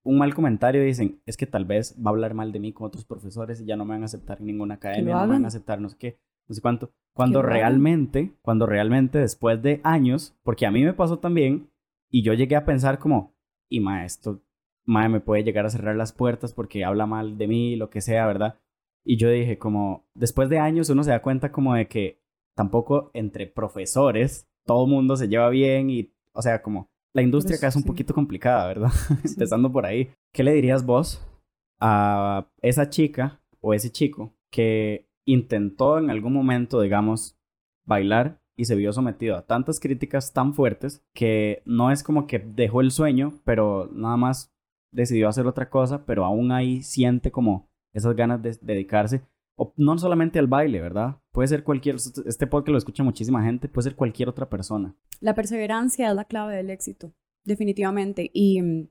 un 0.04 0.18
mal 0.18 0.34
comentario 0.34 0.82
y 0.82 0.86
dicen, 0.86 1.20
es 1.26 1.36
que 1.36 1.46
tal 1.46 1.64
vez 1.64 1.96
va 1.98 2.10
a 2.10 2.12
hablar 2.12 2.34
mal 2.34 2.52
de 2.52 2.60
mí 2.60 2.72
con 2.72 2.86
otros 2.86 3.04
profesores 3.04 3.60
y 3.60 3.64
ya 3.64 3.76
no 3.76 3.84
me 3.84 3.94
van 3.94 4.02
a 4.02 4.06
aceptar 4.06 4.38
en 4.38 4.46
ninguna 4.46 4.74
academia, 4.74 5.14
no 5.14 5.26
me 5.26 5.32
van 5.32 5.44
a 5.44 5.48
aceptar 5.48 5.80
no 5.80 5.88
sé 5.88 5.96
qué, 5.98 6.18
no 6.46 6.54
sé 6.54 6.60
cuánto. 6.60 6.92
Cuando 7.14 7.42
realmente, 7.42 8.36
cuando 8.42 8.66
realmente 8.66 9.18
después 9.18 9.62
de 9.62 9.80
años, 9.82 10.36
porque 10.42 10.66
a 10.66 10.70
mí 10.70 10.84
me 10.84 10.92
pasó 10.92 11.18
también, 11.18 11.70
y 12.10 12.22
yo 12.22 12.34
llegué 12.34 12.54
a 12.54 12.64
pensar 12.64 12.98
como, 12.98 13.34
y 13.68 13.80
maestro, 13.80 14.42
mae 14.84 15.08
me 15.08 15.20
puede 15.20 15.42
llegar 15.42 15.66
a 15.66 15.70
cerrar 15.70 15.96
las 15.96 16.12
puertas 16.12 16.52
porque 16.52 16.84
habla 16.84 17.06
mal 17.06 17.38
de 17.38 17.48
mí, 17.48 17.76
lo 17.76 17.90
que 17.90 18.00
sea, 18.00 18.26
¿verdad? 18.26 18.60
Y 19.04 19.16
yo 19.16 19.28
dije 19.30 19.58
como, 19.58 20.06
después 20.14 20.48
de 20.48 20.58
años 20.58 20.90
uno 20.90 21.02
se 21.02 21.10
da 21.10 21.22
cuenta 21.22 21.50
como 21.50 21.74
de 21.74 21.88
que 21.88 22.22
tampoco 22.54 23.10
entre 23.14 23.46
profesores 23.46 24.48
todo 24.64 24.86
mundo 24.86 25.16
se 25.16 25.28
lleva 25.28 25.48
bien 25.50 25.90
y, 25.90 26.12
o 26.32 26.42
sea, 26.42 26.62
como 26.62 26.90
la 27.14 27.22
industria 27.22 27.56
acá 27.56 27.68
es 27.68 27.76
un 27.76 27.84
poquito 27.84 28.12
complicada, 28.12 28.66
¿verdad? 28.66 28.90
Empezando 29.24 29.72
por 29.72 29.86
ahí. 29.86 30.10
¿Qué 30.32 30.42
le 30.42 30.52
dirías 30.52 30.84
vos 30.84 31.24
a 31.80 32.48
esa 32.60 32.90
chica 32.90 33.40
o 33.60 33.72
ese 33.72 33.90
chico 33.90 34.34
que 34.50 35.08
intentó 35.24 35.98
en 35.98 36.10
algún 36.10 36.32
momento, 36.32 36.80
digamos, 36.80 37.38
bailar 37.86 38.40
y 38.56 38.66
se 38.66 38.74
vio 38.74 38.92
sometido 38.92 39.36
a 39.36 39.46
tantas 39.46 39.80
críticas 39.80 40.32
tan 40.32 40.54
fuertes 40.54 41.04
que 41.14 41.62
no 41.64 41.90
es 41.90 42.02
como 42.02 42.26
que 42.26 42.38
dejó 42.40 42.80
el 42.80 42.90
sueño, 42.90 43.40
pero 43.44 43.88
nada 43.92 44.16
más 44.16 44.52
decidió 44.92 45.28
hacer 45.28 45.46
otra 45.46 45.70
cosa, 45.70 46.04
pero 46.04 46.24
aún 46.24 46.52
ahí 46.52 46.82
siente 46.82 47.30
como 47.30 47.68
esas 47.92 48.14
ganas 48.16 48.42
de 48.42 48.56
dedicarse, 48.60 49.22
o 49.56 49.72
no 49.76 49.96
solamente 49.98 50.38
al 50.38 50.46
baile, 50.46 50.80
¿verdad? 50.80 51.20
Puede 51.32 51.48
ser 51.48 51.64
cualquier, 51.64 51.96
este 51.96 52.46
podcast 52.46 52.72
lo 52.72 52.78
escucha 52.78 53.02
muchísima 53.02 53.44
gente, 53.44 53.68
puede 53.68 53.90
ser 53.90 53.96
cualquier 53.96 54.28
otra 54.28 54.48
persona. 54.48 54.96
La 55.20 55.34
perseverancia 55.34 56.08
es 56.08 56.14
la 56.14 56.24
clave 56.24 56.56
del 56.56 56.70
éxito, 56.70 57.14
definitivamente. 57.44 58.30
Y 58.32 58.60
mm, 58.62 58.88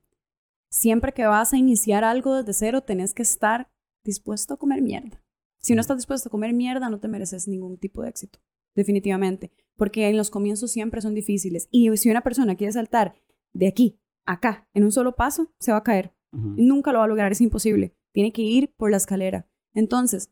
siempre 0.70 1.14
que 1.14 1.26
vas 1.26 1.54
a 1.54 1.58
iniciar 1.58 2.04
algo 2.04 2.36
desde 2.36 2.54
cero, 2.54 2.82
tenés 2.82 3.14
que 3.14 3.24
estar 3.24 3.70
dispuesto 4.04 4.54
a 4.54 4.58
comer 4.58 4.82
mierda. 4.82 5.22
Si 5.60 5.76
no 5.76 5.82
estás 5.82 5.98
dispuesto 5.98 6.30
a 6.30 6.32
comer 6.32 6.54
mierda, 6.54 6.90
no 6.90 7.00
te 7.00 7.08
mereces 7.08 7.48
ningún 7.48 7.78
tipo 7.78 8.02
de 8.02 8.10
éxito, 8.10 8.40
definitivamente. 8.76 9.52
Porque 9.76 10.10
en 10.10 10.18
los 10.18 10.30
comienzos 10.30 10.72
siempre 10.72 11.02
son 11.02 11.16
difíciles. 11.16 11.68
Y 11.72 11.96
si 11.98 12.10
una 12.10 12.22
persona 12.22 12.56
quiere 12.56 12.74
saltar 12.74 13.16
de 13.54 13.68
aquí 13.68 14.00
a 14.26 14.34
acá 14.34 14.68
en 14.74 14.84
un 14.84 14.92
solo 14.92 15.16
paso, 15.16 15.54
se 15.60 15.72
va 15.72 15.80
a 15.80 15.84
caer. 15.84 16.14
Nunca 16.32 16.92
lo 16.92 16.98
va 16.98 17.06
a 17.06 17.08
lograr, 17.08 17.32
es 17.32 17.42
imposible. 17.42 17.96
Tiene 18.12 18.32
que 18.32 18.42
ir 18.42 18.74
por 18.76 18.90
la 18.90 18.98
escalera. 18.98 19.48
Entonces, 19.74 20.32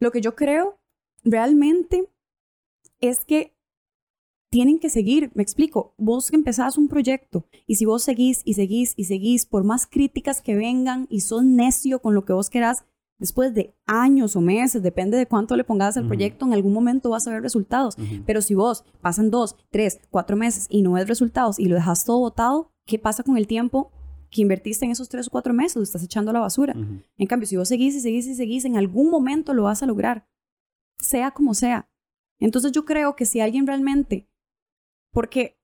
lo 0.00 0.10
que 0.10 0.20
yo 0.20 0.34
creo 0.34 0.78
realmente 1.24 2.08
es 3.00 3.24
que 3.24 3.54
tienen 4.50 4.78
que 4.78 4.88
seguir, 4.88 5.32
me 5.34 5.42
explico, 5.42 5.94
vos 5.98 6.32
empezás 6.32 6.78
un 6.78 6.86
proyecto 6.86 7.44
y 7.66 7.74
si 7.74 7.86
vos 7.86 8.04
seguís 8.04 8.40
y 8.44 8.54
seguís 8.54 8.94
y 8.96 9.04
seguís, 9.04 9.46
por 9.46 9.64
más 9.64 9.86
críticas 9.86 10.40
que 10.40 10.54
vengan 10.54 11.08
y 11.10 11.22
sos 11.22 11.42
necio 11.42 12.00
con 12.00 12.14
lo 12.14 12.24
que 12.24 12.34
vos 12.34 12.50
querás, 12.50 12.84
después 13.18 13.52
de 13.52 13.74
años 13.86 14.36
o 14.36 14.40
meses, 14.40 14.82
depende 14.82 15.16
de 15.16 15.26
cuánto 15.26 15.56
le 15.56 15.64
pongas 15.64 15.96
al 15.96 16.06
proyecto, 16.06 16.46
en 16.46 16.52
algún 16.52 16.72
momento 16.72 17.10
vas 17.10 17.26
a 17.26 17.32
ver 17.32 17.42
resultados. 17.42 17.96
Pero 18.26 18.40
si 18.42 18.54
vos 18.54 18.84
pasan 19.00 19.30
dos, 19.30 19.56
tres, 19.70 20.00
cuatro 20.10 20.36
meses 20.36 20.66
y 20.68 20.82
no 20.82 20.92
ves 20.92 21.08
resultados 21.08 21.58
y 21.58 21.66
lo 21.66 21.74
dejas 21.74 22.04
todo 22.04 22.20
botado, 22.20 22.70
¿qué 22.86 22.98
pasa 22.98 23.22
con 23.22 23.36
el 23.36 23.48
tiempo 23.48 23.90
que 24.34 24.42
invertiste 24.42 24.84
en 24.84 24.90
esos 24.90 25.08
tres 25.08 25.28
o 25.28 25.30
cuatro 25.30 25.54
meses? 25.54 25.76
Lo 25.76 25.82
estás 25.84 26.02
echando 26.02 26.30
a 26.32 26.34
la 26.34 26.40
basura. 26.40 26.74
En 27.16 27.26
cambio, 27.26 27.46
si 27.46 27.56
vos 27.56 27.68
seguís 27.68 27.94
y 27.94 28.00
seguís 28.00 28.26
y 28.26 28.34
seguís, 28.34 28.64
en 28.64 28.76
algún 28.76 29.08
momento 29.08 29.54
lo 29.54 29.62
vas 29.62 29.82
a 29.82 29.86
lograr, 29.86 30.28
sea 30.98 31.30
como 31.30 31.54
sea. 31.54 31.88
Entonces 32.40 32.72
yo 32.72 32.84
creo 32.84 33.14
que 33.14 33.26
si 33.26 33.40
alguien 33.40 33.66
realmente, 33.66 34.28
porque, 35.12 35.56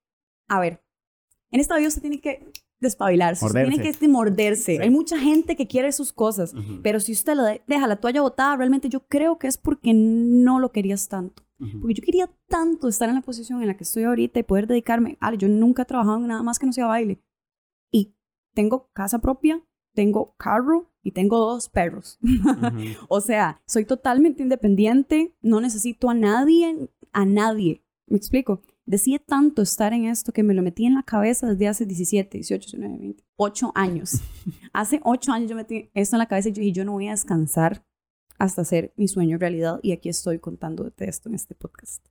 a 0.49 0.61
ver, 0.61 0.85
en 1.51 1.61
esta 1.61 1.77
vida 1.77 1.89
usted 1.89 2.01
tiene 2.01 2.21
que 2.21 2.49
despabilarse, 2.79 3.45
usted 3.45 3.67
tiene 3.69 3.93
que 3.93 4.09
morderse. 4.09 4.77
Sí. 4.77 4.79
Hay 4.81 4.91
mucha 4.91 5.19
gente 5.19 5.57
que 5.57 5.67
quiere 5.67 5.91
sus 5.91 6.13
cosas, 6.13 6.55
pero 6.83 7.01
si 7.01 7.11
usted 7.13 7.35
deja 7.67 7.87
la 7.89 7.97
toalla 7.97 8.23
botada, 8.23 8.57
realmente 8.57 8.89
yo 8.89 9.01
creo 9.07 9.39
que 9.39 9.49
es 9.49 9.59
porque 9.59 9.93
no 9.93 10.61
lo 10.61 10.71
querías 10.71 11.09
tanto. 11.09 11.43
Porque 11.59 11.95
yo 11.95 12.03
quería 12.03 12.31
tanto 12.49 12.89
estar 12.89 13.09
en 13.09 13.17
la 13.17 13.21
posición 13.21 13.61
en 13.61 13.67
la 13.67 13.77
que 13.77 13.85
estoy 13.85 14.05
ahorita 14.05 14.39
y 14.39 14.45
poder 14.45 14.67
dedicarme. 14.67 15.19
Ale, 15.21 15.37
yo 15.37 15.49
nunca 15.49 15.83
he 15.83 15.85
trabajado 15.85 16.19
en 16.19 16.29
nada 16.29 16.43
más 16.43 16.59
que 16.59 16.67
no 16.67 16.73
sea 16.73 16.87
baile. 16.87 17.21
Tengo 18.61 18.91
casa 18.93 19.21
propia, 19.21 19.63
tengo 19.95 20.35
carro 20.37 20.91
y 21.03 21.13
tengo 21.13 21.39
dos 21.39 21.71
perros. 21.71 22.19
Ujú. 22.23 22.37
o 23.09 23.21
sea, 23.23 23.63
soy 23.67 23.87
totalmente 23.87 24.43
independiente, 24.43 25.35
no 25.41 25.63
necesito 25.63 26.11
a 26.11 26.15
nadie, 26.15 26.91
a 27.13 27.25
nadie. 27.25 27.83
¿Me 28.07 28.19
explico? 28.19 28.61
Decía 28.85 29.19
tanto 29.19 29.63
estar 29.63 29.95
en 29.95 30.05
esto 30.05 30.33
que 30.33 30.43
me 30.43 30.53
lo 30.53 30.61
metí 30.63 30.85
en 30.85 30.95
la 30.95 31.03
cabeza 31.05 31.47
desde 31.47 31.69
hace 31.69 31.87
17, 31.87 32.37
18, 32.37 32.77
19, 32.77 32.99
20, 32.99 33.25
8 33.37 33.73
años. 33.75 34.21
hace 34.75 35.01
8 35.05 35.33
años 35.33 35.49
yo 35.51 35.57
metí 35.57 35.91
esto 35.95 36.17
en 36.17 36.19
la 36.19 36.27
cabeza 36.27 36.51
y 36.51 36.53
yo 36.53 36.61
dije, 36.61 36.73
yo 36.73 36.85
no 36.85 36.93
voy 36.93 37.09
a 37.09 37.13
descansar 37.13 37.83
hasta 38.39 38.61
hacer 38.63 38.93
mi 38.97 39.09
sueño 39.09 39.39
realidad 39.39 39.81
y 39.83 39.93
aquí 39.93 40.11
estoy 40.11 40.39
contándote 40.39 41.09
esto 41.09 41.31
en 41.31 41.35
este 41.35 41.55
podcast. 41.55 42.05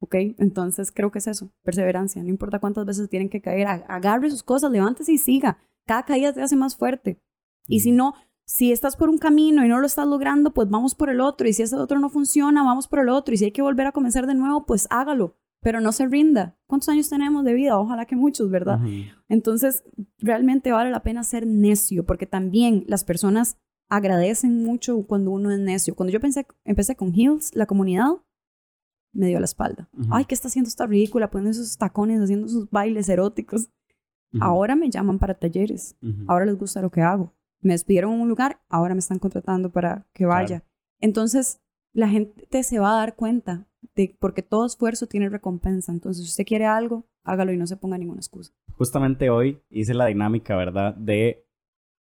¿Ok? 0.00 0.14
Entonces 0.38 0.92
creo 0.92 1.10
que 1.10 1.18
es 1.18 1.26
eso, 1.26 1.50
perseverancia. 1.64 2.22
No 2.22 2.28
importa 2.28 2.60
cuántas 2.60 2.86
veces 2.86 3.08
tienen 3.08 3.28
que 3.28 3.40
caer, 3.40 3.66
ag- 3.66 3.84
agarre 3.88 4.30
sus 4.30 4.44
cosas, 4.44 4.70
levántese 4.70 5.12
y 5.12 5.18
siga. 5.18 5.58
Cada 5.88 6.04
caída 6.04 6.34
te 6.34 6.42
hace 6.42 6.54
más 6.54 6.76
fuerte. 6.76 7.18
Y 7.66 7.80
si 7.80 7.92
no, 7.92 8.12
si 8.44 8.72
estás 8.72 8.94
por 8.94 9.08
un 9.08 9.16
camino 9.16 9.64
y 9.64 9.68
no 9.68 9.80
lo 9.80 9.86
estás 9.86 10.06
logrando, 10.06 10.52
pues 10.52 10.68
vamos 10.68 10.94
por 10.94 11.08
el 11.08 11.22
otro. 11.22 11.48
Y 11.48 11.54
si 11.54 11.62
ese 11.62 11.76
otro 11.76 11.98
no 11.98 12.10
funciona, 12.10 12.62
vamos 12.62 12.88
por 12.88 12.98
el 12.98 13.08
otro. 13.08 13.34
Y 13.34 13.38
si 13.38 13.46
hay 13.46 13.52
que 13.52 13.62
volver 13.62 13.86
a 13.86 13.92
comenzar 13.92 14.26
de 14.26 14.34
nuevo, 14.34 14.66
pues 14.66 14.86
hágalo. 14.90 15.38
Pero 15.60 15.80
no 15.80 15.92
se 15.92 16.06
rinda. 16.06 16.58
¿Cuántos 16.66 16.90
años 16.90 17.08
tenemos 17.08 17.42
de 17.42 17.54
vida? 17.54 17.78
Ojalá 17.78 18.04
que 18.04 18.16
muchos, 18.16 18.50
¿verdad? 18.50 18.80
Entonces, 19.30 19.82
realmente 20.18 20.72
vale 20.72 20.90
la 20.90 21.02
pena 21.02 21.24
ser 21.24 21.46
necio, 21.46 22.04
porque 22.04 22.26
también 22.26 22.84
las 22.86 23.04
personas 23.04 23.56
agradecen 23.88 24.62
mucho 24.62 25.06
cuando 25.06 25.30
uno 25.30 25.50
es 25.50 25.58
necio. 25.58 25.96
Cuando 25.96 26.12
yo 26.12 26.20
pensé, 26.20 26.46
empecé 26.66 26.96
con 26.96 27.14
Heels, 27.14 27.54
la 27.54 27.64
comunidad 27.64 28.08
me 29.14 29.28
dio 29.28 29.38
la 29.40 29.46
espalda. 29.46 29.88
Ujú. 29.98 30.08
Ay, 30.10 30.26
¿qué 30.26 30.34
está 30.34 30.48
haciendo 30.48 30.68
esta 30.68 30.86
ridícula? 30.86 31.30
Poniendo 31.30 31.50
esos 31.50 31.78
tacones, 31.78 32.20
haciendo 32.20 32.46
sus 32.46 32.68
bailes 32.70 33.08
eróticos. 33.08 33.70
Ahora 34.40 34.76
me 34.76 34.90
llaman 34.90 35.18
para 35.18 35.34
talleres. 35.34 35.96
Ahora 36.26 36.46
les 36.46 36.58
gusta 36.58 36.82
lo 36.82 36.90
que 36.90 37.02
hago. 37.02 37.34
Me 37.60 37.72
despidieron 37.72 38.12
en 38.12 38.20
un 38.20 38.28
lugar, 38.28 38.60
ahora 38.68 38.94
me 38.94 39.00
están 39.00 39.18
contratando 39.18 39.70
para 39.70 40.06
que 40.12 40.26
vaya. 40.26 40.64
Entonces, 41.00 41.60
la 41.92 42.08
gente 42.08 42.62
se 42.62 42.78
va 42.78 42.92
a 42.92 42.98
dar 42.98 43.16
cuenta 43.16 43.66
de 43.94 44.16
porque 44.20 44.42
todo 44.42 44.66
esfuerzo 44.66 45.06
tiene 45.06 45.28
recompensa. 45.28 45.92
Entonces, 45.92 46.24
si 46.24 46.30
usted 46.30 46.46
quiere 46.46 46.66
algo, 46.66 47.06
hágalo 47.24 47.52
y 47.52 47.56
no 47.56 47.66
se 47.66 47.76
ponga 47.76 47.98
ninguna 47.98 48.20
excusa. 48.20 48.52
Justamente 48.76 49.30
hoy 49.30 49.60
hice 49.70 49.94
la 49.94 50.06
dinámica, 50.06 50.56
¿verdad? 50.56 50.94
De 50.94 51.46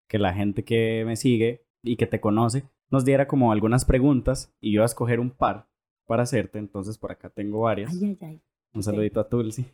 que 0.08 0.18
la 0.18 0.32
gente 0.32 0.64
que 0.64 1.04
me 1.04 1.16
sigue 1.16 1.66
y 1.82 1.96
que 1.96 2.06
te 2.06 2.20
conoce 2.20 2.64
nos 2.90 3.04
diera 3.04 3.28
como 3.28 3.52
algunas 3.52 3.84
preguntas 3.84 4.52
y 4.60 4.72
yo 4.72 4.82
a 4.82 4.86
escoger 4.86 5.20
un 5.20 5.30
par 5.30 5.68
para 6.06 6.24
hacerte. 6.24 6.58
Entonces, 6.58 6.98
por 6.98 7.12
acá 7.12 7.30
tengo 7.30 7.60
varias. 7.60 7.92
Ay, 7.92 8.04
ay, 8.04 8.18
ay. 8.22 8.42
Un 8.72 8.82
saludito 8.82 9.20
a 9.20 9.28
Tulsi. 9.28 9.64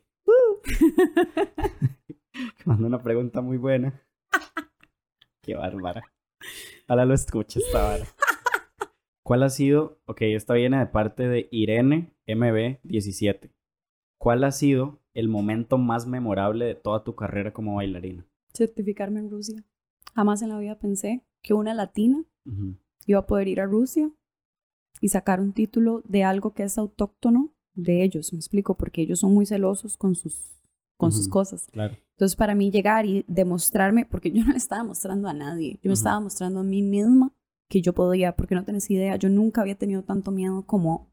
que 0.63 0.75
mandó 2.65 2.87
una 2.87 3.03
pregunta 3.03 3.41
muy 3.41 3.57
buena. 3.57 4.01
Qué 5.43 5.55
bárbara. 5.55 6.03
Ahora 6.89 7.05
lo 7.05 7.15
escucha 7.15 7.59
esta 7.59 7.83
vara. 7.83 8.07
¿Cuál 9.23 9.43
ha 9.43 9.51
sido? 9.51 10.01
Ok, 10.07 10.23
esta 10.23 10.55
viene 10.55 10.79
de 10.79 10.87
parte 10.87 11.29
de 11.29 11.49
Irene 11.51 12.15
MB17. 12.27 13.51
¿Cuál 14.19 14.45
ha 14.45 14.53
sido 14.53 15.01
el 15.15 15.29
momento 15.29 15.79
más 15.79 16.07
memorable 16.07 16.65
de 16.65 16.75
toda 16.75 17.03
tu 17.03 17.17
carrera 17.17 17.53
como 17.53 17.77
bailarina? 17.77 18.27
certificarme 18.57 19.21
en 19.21 19.31
Rusia. 19.31 19.65
Jamás 20.15 20.43
en 20.43 20.49
la 20.49 20.59
vida 20.59 20.79
pensé 20.79 21.23
que 21.43 21.55
una 21.55 21.75
latina 21.75 22.25
iba 23.07 23.19
a 23.19 23.27
poder 23.27 23.49
ir 23.49 23.61
a 23.61 23.67
Rusia 23.67 24.11
y 25.01 25.09
sacar 25.09 25.41
un 25.41 25.53
título 25.53 26.03
de 26.07 26.25
algo 26.25 26.55
que 26.55 26.63
es 26.63 26.79
autóctono 26.79 27.53
de 27.75 28.03
ellos, 28.03 28.33
me 28.33 28.39
explico, 28.39 28.77
porque 28.77 29.03
ellos 29.03 29.21
son 29.21 29.35
muy 29.35 29.45
celosos 29.45 29.99
con 29.99 30.15
sus, 30.15 30.57
con 30.97 31.13
sus 31.13 31.29
cosas. 31.29 31.67
Claro. 31.73 31.97
Entonces, 32.13 32.37
para 32.37 32.55
mí 32.55 32.71
llegar 32.71 33.05
y 33.07 33.25
demostrarme, 33.29 34.07
porque 34.07 34.31
yo 34.31 34.45
no 34.45 34.53
le 34.53 34.59
estaba 34.59 34.83
mostrando 34.85 35.29
a 35.29 35.35
nadie, 35.35 35.79
yo 35.83 35.91
me 35.91 35.95
estaba 35.95 36.19
mostrando 36.21 36.61
a 36.61 36.65
mí 36.65 36.83
misma 36.83 37.33
que 37.69 37.83
yo 37.83 37.93
podía, 37.93 38.37
porque 38.37 38.55
no 38.55 38.65
tenés 38.65 38.91
idea, 38.91 39.17
yo 39.17 39.29
nunca 39.29 39.61
había 39.61 39.77
tenido 39.77 40.03
tanto 40.03 40.31
miedo 40.31 40.65
como 40.67 41.11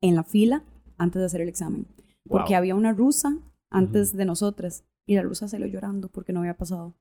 en 0.00 0.14
la 0.14 0.24
fila 0.24 0.64
antes 0.96 1.20
de 1.20 1.26
hacer 1.26 1.40
el 1.40 1.48
examen, 1.48 1.86
porque 2.28 2.54
había 2.54 2.74
una 2.74 2.92
rusa 2.92 3.36
antes 3.70 4.16
de 4.16 4.24
nosotras 4.24 4.84
y 5.06 5.16
la 5.16 5.22
rusa 5.22 5.48
salió 5.48 5.66
llorando 5.66 6.08
porque 6.08 6.32
no 6.32 6.40
había 6.40 6.56
pasado. 6.56 6.94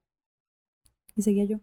Y 1.16 1.22
seguía 1.22 1.46
yo. 1.46 1.60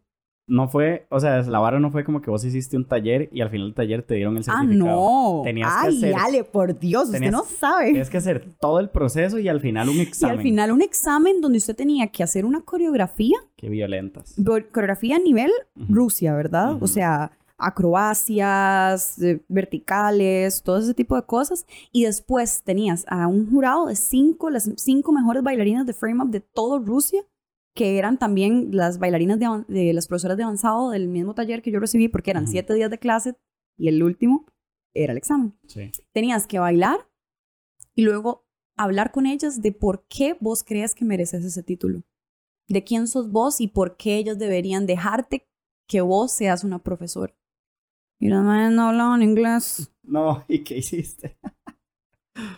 No 0.48 0.66
fue, 0.68 1.06
o 1.10 1.20
sea, 1.20 1.42
la 1.42 1.58
vara 1.58 1.78
no 1.78 1.90
fue 1.90 2.04
como 2.04 2.22
que 2.22 2.30
vos 2.30 2.42
hiciste 2.44 2.76
un 2.76 2.86
taller 2.86 3.28
y 3.32 3.42
al 3.42 3.50
final 3.50 3.66
del 3.68 3.74
taller 3.74 4.02
te 4.02 4.14
dieron 4.14 4.36
el 4.36 4.42
Ah, 4.48 4.60
certificado. 4.62 4.96
no. 4.96 5.42
Tenías 5.44 5.70
que 5.82 5.88
Ay, 5.88 5.96
hacer- 5.98 6.14
Ale, 6.18 6.44
por 6.44 6.78
Dios, 6.78 7.10
usted 7.10 7.30
no 7.30 7.44
sabe. 7.44 7.90
Tienes 7.90 8.08
que 8.10 8.16
hacer 8.16 8.54
todo 8.60 8.80
el 8.80 8.88
proceso 8.88 9.38
y 9.38 9.46
al 9.48 9.60
final 9.60 9.88
un 9.90 9.96
Y 9.96 10.00
examen. 10.00 10.38
al 10.38 10.42
final 10.42 10.72
un 10.72 10.82
examen 10.82 11.40
donde 11.40 11.58
usted 11.58 11.76
tenía 11.76 12.06
que 12.08 12.22
hacer 12.22 12.44
una 12.46 12.62
coreografía, 12.62 13.36
Qué 13.56 13.68
violentas. 13.68 14.34
coreografía 14.44 15.16
a 15.16 15.18
nivel. 15.18 15.50
Rusia, 15.88 16.34
¿verdad? 16.34 16.82
O 16.82 16.86
sea, 16.86 17.30
acrobacias, 17.60 19.20
eh, 19.20 19.40
verticales, 19.48 20.62
todo 20.62 20.78
ese 20.78 20.94
tipo 20.94 21.16
de 21.16 21.22
cosas. 21.22 21.66
Y 21.92 22.04
después 22.04 22.62
tenías 22.62 23.04
a 23.08 23.26
un 23.26 23.50
jurado 23.50 23.86
de 23.86 23.96
cinco, 23.96 24.50
las 24.50 24.70
cinco 24.76 25.12
mejores 25.12 25.42
bailarinas 25.42 25.86
de 25.86 25.92
frame 25.92 26.22
up 26.24 26.30
de 26.30 26.40
todo 26.40 26.78
Rusia, 26.78 27.22
que 27.74 27.98
eran 27.98 28.18
también 28.18 28.70
las 28.72 28.98
bailarinas 28.98 29.38
de, 29.38 29.92
las 29.92 30.06
profesoras 30.08 30.36
de 30.36 30.42
avanzado 30.42 30.90
del 30.90 31.08
mismo 31.08 31.34
taller 31.34 31.62
que 31.62 31.70
yo 31.70 31.80
recibí, 31.80 32.08
porque 32.08 32.30
eran 32.30 32.48
siete 32.48 32.74
días 32.74 32.90
de 32.90 32.98
clase 32.98 33.36
y 33.76 33.88
el 33.88 34.02
último 34.02 34.46
era 34.94 35.12
el 35.12 35.18
examen. 35.18 35.56
Sí. 35.66 35.92
tenías 36.12 36.46
que 36.46 36.58
bailar 36.58 37.08
y 37.94 38.02
luego 38.02 38.46
hablar 38.76 39.12
con 39.12 39.26
ellas 39.26 39.60
de 39.60 39.72
por 39.72 40.06
qué 40.08 40.36
vos 40.40 40.64
crees 40.64 40.94
que 40.94 41.04
mereces 41.04 41.44
ese 41.44 41.62
título, 41.62 42.02
de 42.68 42.84
quién 42.84 43.06
sos 43.06 43.30
vos 43.30 43.60
y 43.60 43.68
por 43.68 43.96
qué 43.96 44.16
ellas 44.16 44.38
deberían 44.38 44.86
dejarte 44.86 45.48
que 45.86 46.00
vos 46.00 46.32
seas 46.32 46.64
una 46.64 46.82
profesora. 46.82 47.34
Y 48.20 48.28
las 48.28 48.42
no 48.72 48.88
hablaban 48.88 49.22
inglés. 49.22 49.92
No, 50.08 50.42
¿y 50.48 50.64
qué 50.64 50.78
hiciste? 50.78 51.38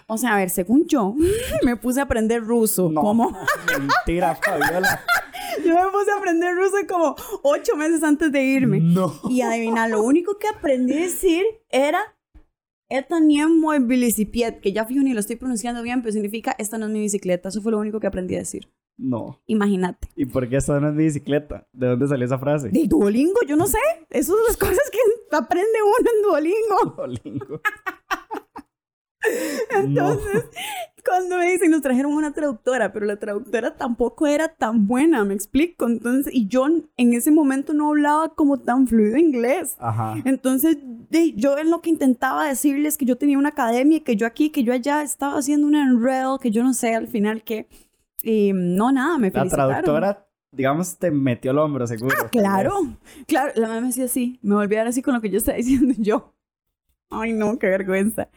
O 0.06 0.18
sea, 0.18 0.34
a 0.34 0.36
ver, 0.36 0.50
según 0.50 0.86
yo, 0.86 1.14
me 1.64 1.76
puse 1.76 2.00
a 2.00 2.04
aprender 2.04 2.42
ruso. 2.42 2.90
No. 2.90 3.00
Como, 3.00 3.36
Mentira, 3.78 4.34
Fabiola. 4.36 5.00
yo 5.64 5.74
me 5.74 5.90
puse 5.90 6.10
a 6.10 6.18
aprender 6.18 6.54
ruso 6.54 6.76
como 6.88 7.16
ocho 7.42 7.76
meses 7.76 8.02
antes 8.02 8.30
de 8.32 8.42
irme. 8.42 8.80
No. 8.80 9.12
Y 9.28 9.42
adivina, 9.42 9.88
lo 9.88 10.02
único 10.02 10.38
que 10.38 10.48
aprendí 10.48 10.94
a 10.94 11.00
decir 11.02 11.44
era 11.68 12.00
Esta 12.88 13.20
ni 13.20 13.40
es 13.40 13.48
muy 13.48 13.78
velociped, 13.78 14.60
que 14.60 14.72
ya 14.72 14.84
fijo 14.84 15.02
ni 15.02 15.12
lo 15.12 15.20
estoy 15.20 15.36
pronunciando 15.36 15.82
bien, 15.82 16.02
pero 16.02 16.12
significa 16.12 16.54
esta 16.58 16.76
no 16.78 16.86
es 16.86 16.92
mi 16.92 17.00
bicicleta. 17.00 17.48
Eso 17.48 17.62
fue 17.62 17.72
lo 17.72 17.78
único 17.78 18.00
que 18.00 18.06
aprendí 18.08 18.34
a 18.34 18.40
decir. 18.40 18.68
No. 18.98 19.40
Imagínate. 19.46 20.08
¿Y 20.14 20.26
por 20.26 20.46
qué 20.48 20.56
esta 20.56 20.78
no 20.78 20.88
es 20.88 20.94
mi 20.94 21.04
bicicleta? 21.04 21.66
¿De 21.72 21.86
dónde 21.86 22.06
salió 22.06 22.26
esa 22.26 22.38
frase? 22.38 22.68
De 22.68 22.86
Duolingo, 22.86 23.40
yo 23.46 23.56
no 23.56 23.66
sé. 23.66 23.78
Esas 24.10 24.26
son 24.26 24.38
las 24.46 24.56
cosas 24.58 24.90
que 24.92 24.98
aprende 25.36 25.78
uno 25.82 26.10
en 26.14 26.22
Duolingo. 26.22 26.94
Duolingo. 26.96 27.60
Entonces, 29.74 30.44
cuando 31.04 31.36
me 31.38 31.50
dicen, 31.50 31.70
nos 31.70 31.82
trajeron 31.82 32.12
una 32.12 32.32
traductora, 32.32 32.92
pero 32.92 33.06
la 33.06 33.16
traductora 33.16 33.76
tampoco 33.76 34.26
era 34.26 34.48
tan 34.48 34.86
buena, 34.86 35.24
me 35.24 35.34
explico. 35.34 35.86
Entonces, 35.88 36.32
y 36.34 36.46
yo 36.46 36.66
en 36.96 37.12
ese 37.14 37.30
momento 37.30 37.72
no 37.72 37.88
hablaba 37.88 38.34
como 38.34 38.58
tan 38.58 38.86
fluido 38.86 39.16
inglés. 39.16 39.76
No. 39.80 39.86
Ajá. 39.86 40.14
Entonces, 40.24 40.78
de- 41.10 41.32
yo 41.32 41.58
en 41.58 41.70
lo 41.70 41.80
que 41.80 41.90
intentaba 41.90 42.46
decirles 42.46 42.96
que 42.96 43.04
yo 43.04 43.16
tenía 43.16 43.38
una 43.38 43.50
academia, 43.50 44.00
que 44.00 44.16
yo 44.16 44.26
aquí, 44.26 44.50
que 44.50 44.64
yo 44.64 44.72
allá 44.72 45.02
estaba 45.02 45.38
haciendo 45.38 45.66
un 45.66 45.74
enredo, 45.74 46.38
que 46.38 46.50
yo 46.50 46.62
no 46.62 46.74
sé 46.74 46.94
al 46.94 47.08
final 47.08 47.42
que... 47.42 47.68
Y 48.22 48.52
no, 48.54 48.92
nada, 48.92 49.16
me 49.16 49.30
La 49.30 49.46
traductora, 49.48 50.26
digamos, 50.52 50.98
te 50.98 51.10
metió 51.10 51.52
el 51.52 51.58
hombro, 51.58 51.86
seguro. 51.86 52.14
Ah, 52.22 52.28
claro, 52.28 52.74
claro. 53.26 53.52
La 53.56 53.68
mamá 53.68 53.80
me 53.80 53.86
decía 53.86 54.04
así, 54.04 54.38
me 54.42 54.54
volví 54.56 54.74
a 54.74 54.78
dar 54.80 54.88
así 54.88 55.00
con 55.00 55.14
lo 55.14 55.22
que 55.22 55.30
yo 55.30 55.38
estaba 55.38 55.56
diciendo 55.56 55.94
yo. 55.96 56.34
Ay, 57.12 57.32
no, 57.32 57.58
qué 57.58 57.66
vergüenza. 57.66 58.28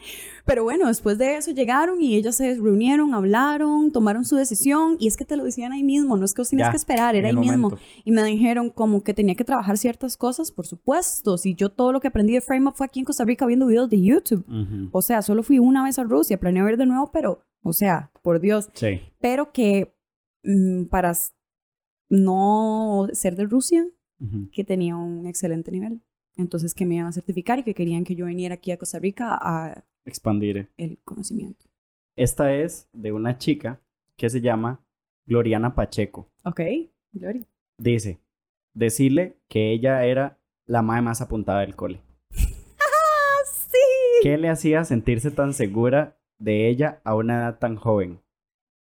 Pero 0.45 0.63
bueno, 0.63 0.87
después 0.87 1.19
de 1.19 1.37
eso 1.37 1.51
llegaron 1.51 2.01
y 2.01 2.15
ellas 2.15 2.35
se 2.37 2.55
reunieron, 2.55 3.13
hablaron, 3.13 3.91
tomaron 3.91 4.25
su 4.25 4.35
decisión 4.35 4.97
y 4.99 5.07
es 5.07 5.15
que 5.15 5.25
te 5.25 5.37
lo 5.37 5.43
decían 5.43 5.71
ahí 5.71 5.83
mismo, 5.83 6.17
no 6.17 6.25
es 6.25 6.33
que 6.33 6.41
vos 6.41 6.49
tenías 6.49 6.67
Ya, 6.69 6.71
que 6.71 6.77
esperar, 6.77 7.15
era 7.15 7.29
ahí 7.29 7.35
mismo. 7.35 7.77
Y 8.03 8.11
me 8.11 8.23
dijeron 8.23 8.71
como 8.71 9.03
que 9.03 9.13
tenía 9.13 9.35
que 9.35 9.43
trabajar 9.43 9.77
ciertas 9.77 10.17
cosas, 10.17 10.51
por 10.51 10.65
supuesto. 10.65 11.37
Si 11.37 11.53
yo 11.53 11.69
todo 11.69 11.91
lo 11.91 11.99
que 12.01 12.07
aprendí 12.07 12.33
de 12.33 12.41
Frame 12.41 12.67
Up 12.69 12.73
fue 12.75 12.87
aquí 12.87 12.99
en 12.99 13.05
Costa 13.05 13.23
Rica 13.25 13.45
viendo 13.45 13.67
videos 13.67 13.89
de 13.89 14.01
YouTube. 14.01 14.43
Ujú. 14.49 14.89
O 14.91 15.01
sea, 15.03 15.21
solo 15.21 15.43
fui 15.43 15.59
una 15.59 15.83
vez 15.83 15.99
a 15.99 16.03
Rusia, 16.03 16.39
planeo 16.39 16.67
ir 16.67 16.77
de 16.77 16.87
nuevo, 16.87 17.11
pero, 17.13 17.45
o 17.61 17.73
sea, 17.73 18.11
por 18.23 18.39
Dios. 18.39 18.69
Sí. 18.73 19.01
Pero 19.21 19.51
que 19.53 19.95
mm, 20.43 20.85
para 20.85 21.13
no 22.09 23.07
ser 23.13 23.35
de 23.35 23.45
Rusia, 23.45 23.85
Ujú. 24.19 24.49
que 24.51 24.63
tenía 24.63 24.95
un 24.95 25.25
excelente 25.27 25.71
nivel. 25.71 26.01
Entonces 26.35 26.73
que 26.73 26.85
me 26.85 26.95
iban 26.95 27.07
a 27.07 27.11
certificar 27.11 27.59
y 27.59 27.63
que 27.63 27.73
querían 27.75 28.03
que 28.03 28.15
yo 28.15 28.25
viniera 28.25 28.55
aquí 28.55 28.71
a 28.71 28.77
Costa 28.77 28.99
Rica 28.99 29.37
a 29.39 29.83
Expandir. 30.05 30.69
el 30.77 30.99
conocimiento. 31.03 31.65
Esta 32.15 32.53
es 32.53 32.89
de 32.93 33.11
una 33.11 33.37
chica 33.37 33.81
que 34.17 34.29
se 34.29 34.41
llama 34.41 34.83
Gloriana 35.25 35.73
Pacheco. 35.75 36.29
Ok, 36.43 36.61
Gloria. 37.11 37.47
Dice, 37.79 38.19
decirle 38.75 39.37
que 39.47 39.71
ella 39.71 40.03
era 40.05 40.39
la 40.65 40.81
madre 40.81 41.01
más 41.03 41.21
apuntada 41.21 41.61
del 41.61 41.75
cole. 41.75 42.01
¡Ah, 42.31 42.35
sí! 43.45 43.77
¿Qué 44.21 44.37
le 44.37 44.49
hacía 44.49 44.83
sentirse 44.83 45.31
tan 45.31 45.53
segura 45.53 46.19
de 46.39 46.67
ella 46.69 47.01
a 47.03 47.15
una 47.15 47.35
edad 47.37 47.59
tan 47.59 47.75
joven? 47.75 48.21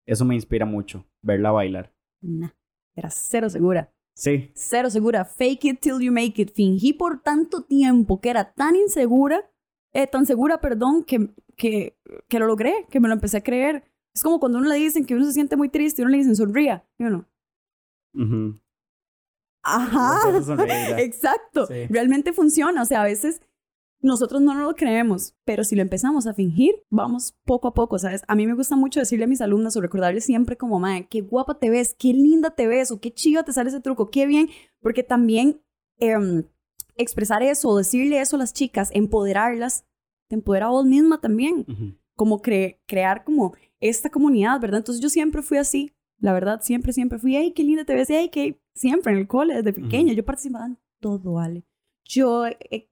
Eso 0.05 0.25
me 0.25 0.35
inspira 0.35 0.65
mucho, 0.65 1.05
verla 1.21 1.51
bailar. 1.51 1.93
Nah, 2.21 2.49
era 2.95 3.09
cero 3.09 3.49
segura. 3.49 3.93
Sí, 4.13 4.51
Cero 4.53 4.89
segura. 4.89 5.25
Fake 5.25 5.65
it 5.65 5.79
till 5.81 5.99
you 5.99 6.11
make 6.11 6.41
it. 6.41 6.51
Fingí 6.53 6.93
por 6.93 7.21
tanto 7.21 7.63
tiempo 7.63 8.19
que 8.19 8.29
era 8.29 8.53
tan 8.53 8.75
insegura, 8.75 9.49
eh, 9.93 10.07
tan 10.07 10.25
segura, 10.25 10.59
perdón, 10.59 11.03
que, 11.03 11.29
que, 11.55 11.97
que 12.27 12.39
lo 12.39 12.45
logré, 12.47 12.85
que 12.89 12.99
me 12.99 13.07
lo 13.07 13.13
empecé 13.13 13.37
a 13.37 13.43
creer. 13.43 13.83
Es 14.13 14.23
como 14.23 14.39
cuando 14.39 14.57
uno 14.59 14.69
le 14.69 14.75
dicen 14.75 15.05
que 15.05 15.15
uno 15.15 15.25
se 15.25 15.33
siente 15.33 15.55
muy 15.55 15.69
triste 15.69 16.01
y 16.01 16.03
uno 16.03 16.11
le 16.11 16.17
dicen 16.19 16.35
sonría. 16.35 16.85
Y 16.99 17.05
uno, 17.05 17.25
ujú. 18.13 18.59
ajá. 19.63 20.21
Exacto. 20.99 21.65
Sí. 21.67 21.87
Realmente 21.89 22.33
funciona. 22.33 22.81
O 22.81 22.85
sea, 22.85 23.01
a 23.01 23.05
veces 23.05 23.41
nosotros 24.01 24.41
no 24.41 24.53
nos 24.53 24.63
lo 24.67 24.75
creemos, 24.75 25.35
pero 25.45 25.63
si 25.63 25.75
lo 25.75 25.81
empezamos 25.81 26.25
a 26.27 26.33
fingir, 26.33 26.73
vamos 26.89 27.35
poco 27.45 27.67
a 27.67 27.73
poco, 27.73 27.99
¿sabes? 27.99 28.21
A 28.27 28.35
mí 28.35 28.47
me 28.47 28.53
gusta 28.55 28.75
mucho 28.75 28.99
decirle 28.99 29.25
a 29.25 29.27
mis 29.27 29.41
alumnas 29.41 29.75
o 29.77 29.81
recordarles 29.81 30.25
siempre 30.25 30.57
como, 30.57 30.79
madre, 30.79 31.07
qué 31.09 31.21
guapa 31.21 31.59
te 31.59 31.69
ves, 31.69 31.95
qué 31.97 32.13
linda 32.13 32.49
te 32.51 32.67
ves, 32.67 32.91
o 32.91 32.99
qué 32.99 33.13
chiva 33.13 33.43
te 33.43 33.53
sale 33.53 33.69
ese 33.69 33.79
truco, 33.79 34.09
qué 34.09 34.25
bien, 34.25 34.49
porque 34.81 35.03
también 35.03 35.61
em, 35.99 36.43
expresar 36.95 37.43
eso 37.43 37.77
decirle 37.77 38.19
eso 38.21 38.35
a 38.35 38.39
las 38.39 38.53
chicas, 38.53 38.89
empoderarlas, 38.93 39.85
te 40.29 40.35
empodera 40.35 40.67
a 40.67 40.69
vos 40.69 40.85
misma 40.85 41.19
también, 41.21 41.65
como 42.15 42.41
cre- 42.41 42.79
crear 42.87 43.23
como 43.23 43.53
esta 43.79 44.09
comunidad, 44.09 44.59
¿verdad? 44.59 44.79
Entonces 44.79 45.01
yo 45.01 45.09
siempre 45.09 45.41
fui 45.41 45.57
así, 45.57 45.91
la 46.19 46.33
verdad, 46.33 46.61
siempre, 46.61 46.93
siempre 46.93 47.17
fui, 47.19 47.35
ay, 47.35 47.51
qué 47.51 47.63
linda 47.63 47.83
te 47.85 47.93
ves, 47.95 48.09
ay, 48.09 48.29
qué, 48.29 48.59
siempre 48.75 49.11
en 49.13 49.19
el 49.19 49.27
cole, 49.27 49.55
desde 49.55 49.73
pequeña, 49.73 50.13
yo 50.13 50.23
participaba 50.25 50.65
en 50.67 50.77
todo, 50.99 51.33
¿vale? 51.33 51.63
Yo, 52.05 52.45
eh, 52.47 52.87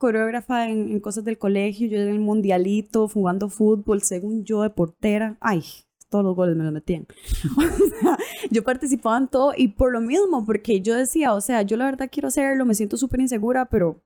coreógrafa 0.00 0.68
en, 0.68 0.90
en 0.90 0.98
cosas 0.98 1.24
del 1.24 1.36
colegio, 1.36 1.86
yo 1.86 1.98
en 1.98 2.08
el 2.08 2.18
mundialito, 2.18 3.06
jugando 3.06 3.50
fútbol, 3.50 4.02
según 4.02 4.44
yo 4.44 4.62
de 4.62 4.70
portera, 4.70 5.36
ay, 5.40 5.62
todos 6.08 6.24
los 6.24 6.34
goles 6.34 6.56
me 6.56 6.64
los 6.64 6.72
metían. 6.72 7.06
O 7.56 8.00
sea, 8.00 8.18
yo 8.50 8.64
participaba 8.64 9.18
en 9.18 9.28
todo 9.28 9.52
y 9.54 9.68
por 9.68 9.92
lo 9.92 10.00
mismo, 10.00 10.44
porque 10.44 10.80
yo 10.80 10.94
decía, 10.94 11.34
o 11.34 11.40
sea, 11.42 11.62
yo 11.62 11.76
la 11.76 11.84
verdad 11.84 12.08
quiero 12.10 12.28
hacerlo, 12.28 12.64
me 12.64 12.74
siento 12.74 12.96
súper 12.96 13.20
insegura, 13.20 13.66
pero 13.66 14.02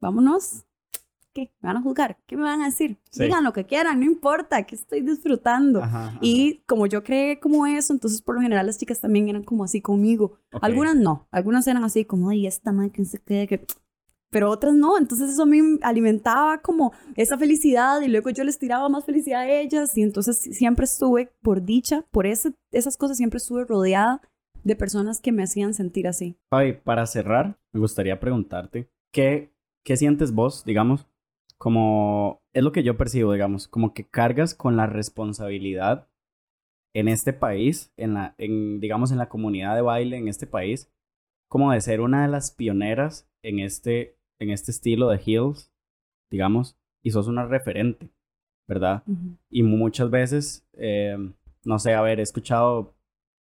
vámonos. 0.00 0.64
¿Qué? 1.32 1.52
¿Me 1.60 1.68
van 1.68 1.76
a 1.76 1.82
juzgar? 1.82 2.18
¿Qué 2.26 2.36
me 2.36 2.42
van 2.42 2.62
a 2.62 2.66
decir? 2.66 2.98
Sí. 3.10 3.22
Digan 3.22 3.44
lo 3.44 3.52
que 3.52 3.64
quieran, 3.64 4.00
no 4.00 4.06
importa, 4.06 4.64
que 4.64 4.74
estoy 4.74 5.02
disfrutando. 5.02 5.84
Ajá, 5.84 6.08
ajá. 6.08 6.18
Y 6.20 6.62
como 6.66 6.86
yo 6.86 7.04
creé 7.04 7.38
como 7.38 7.64
eso, 7.64 7.92
entonces 7.92 8.22
por 8.22 8.34
lo 8.34 8.40
general 8.40 8.66
las 8.66 8.78
chicas 8.78 9.00
también 9.00 9.28
eran 9.28 9.44
como 9.44 9.62
así 9.62 9.80
conmigo. 9.80 10.38
Ok. 10.52 10.64
Algunas 10.64 10.96
no, 10.96 11.28
algunas 11.30 11.64
eran 11.68 11.84
así 11.84 12.04
como, 12.04 12.30
ay, 12.30 12.48
esta 12.48 12.72
madre 12.72 12.90
que 12.90 13.04
se 13.04 13.20
quede, 13.20 13.46
que... 13.46 13.64
Pero 14.30 14.50
otras 14.50 14.74
no, 14.74 14.98
entonces 14.98 15.30
eso 15.30 15.46
me 15.46 15.60
alimentaba 15.82 16.58
como 16.58 16.92
esa 17.16 17.38
felicidad 17.38 18.00
y 18.02 18.08
luego 18.08 18.30
yo 18.30 18.44
les 18.44 18.58
tiraba 18.58 18.88
más 18.88 19.04
felicidad 19.04 19.42
a 19.42 19.50
ellas 19.50 19.96
y 19.96 20.02
entonces 20.02 20.38
siempre 20.38 20.84
estuve, 20.84 21.32
por 21.42 21.62
dicha, 21.62 22.04
por 22.10 22.26
esas 22.26 22.96
cosas, 22.98 23.16
siempre 23.16 23.38
estuve 23.38 23.64
rodeada 23.64 24.20
de 24.64 24.76
personas 24.76 25.20
que 25.20 25.32
me 25.32 25.42
hacían 25.42 25.72
sentir 25.72 26.06
así. 26.06 26.36
Fabi, 26.50 26.74
para 26.74 27.06
cerrar, 27.06 27.58
me 27.72 27.80
gustaría 27.80 28.20
preguntarte, 28.20 28.90
¿qué, 29.12 29.54
¿qué 29.84 29.96
sientes 29.96 30.32
vos, 30.32 30.64
digamos? 30.64 31.06
Como, 31.56 32.42
es 32.52 32.62
lo 32.62 32.72
que 32.72 32.82
yo 32.82 32.96
percibo, 32.96 33.32
digamos, 33.32 33.66
como 33.66 33.94
que 33.94 34.06
cargas 34.06 34.54
con 34.54 34.76
la 34.76 34.86
responsabilidad 34.86 36.08
en 36.94 37.08
este 37.08 37.32
país, 37.32 37.92
en 37.96 38.14
la, 38.14 38.34
en, 38.38 38.80
digamos, 38.80 39.10
en 39.10 39.18
la 39.18 39.28
comunidad 39.28 39.74
de 39.74 39.82
baile 39.82 40.18
en 40.18 40.28
este 40.28 40.46
país, 40.46 40.92
como 41.48 41.72
de 41.72 41.80
ser 41.80 42.00
una 42.00 42.22
de 42.22 42.28
las 42.28 42.50
pioneras 42.50 43.28
en 43.42 43.58
este, 43.60 44.17
en 44.38 44.50
este 44.50 44.70
estilo 44.70 45.08
de 45.08 45.20
heels, 45.24 45.72
digamos, 46.30 46.78
y 47.02 47.10
sos 47.10 47.28
una 47.28 47.46
referente, 47.46 48.10
¿verdad? 48.66 49.02
Y 49.50 49.62
muchas 49.62 50.10
veces, 50.10 50.66
eh, 50.74 51.16
no 51.64 51.78
sé, 51.78 51.94
haber 51.94 52.20
escuchado 52.20 52.94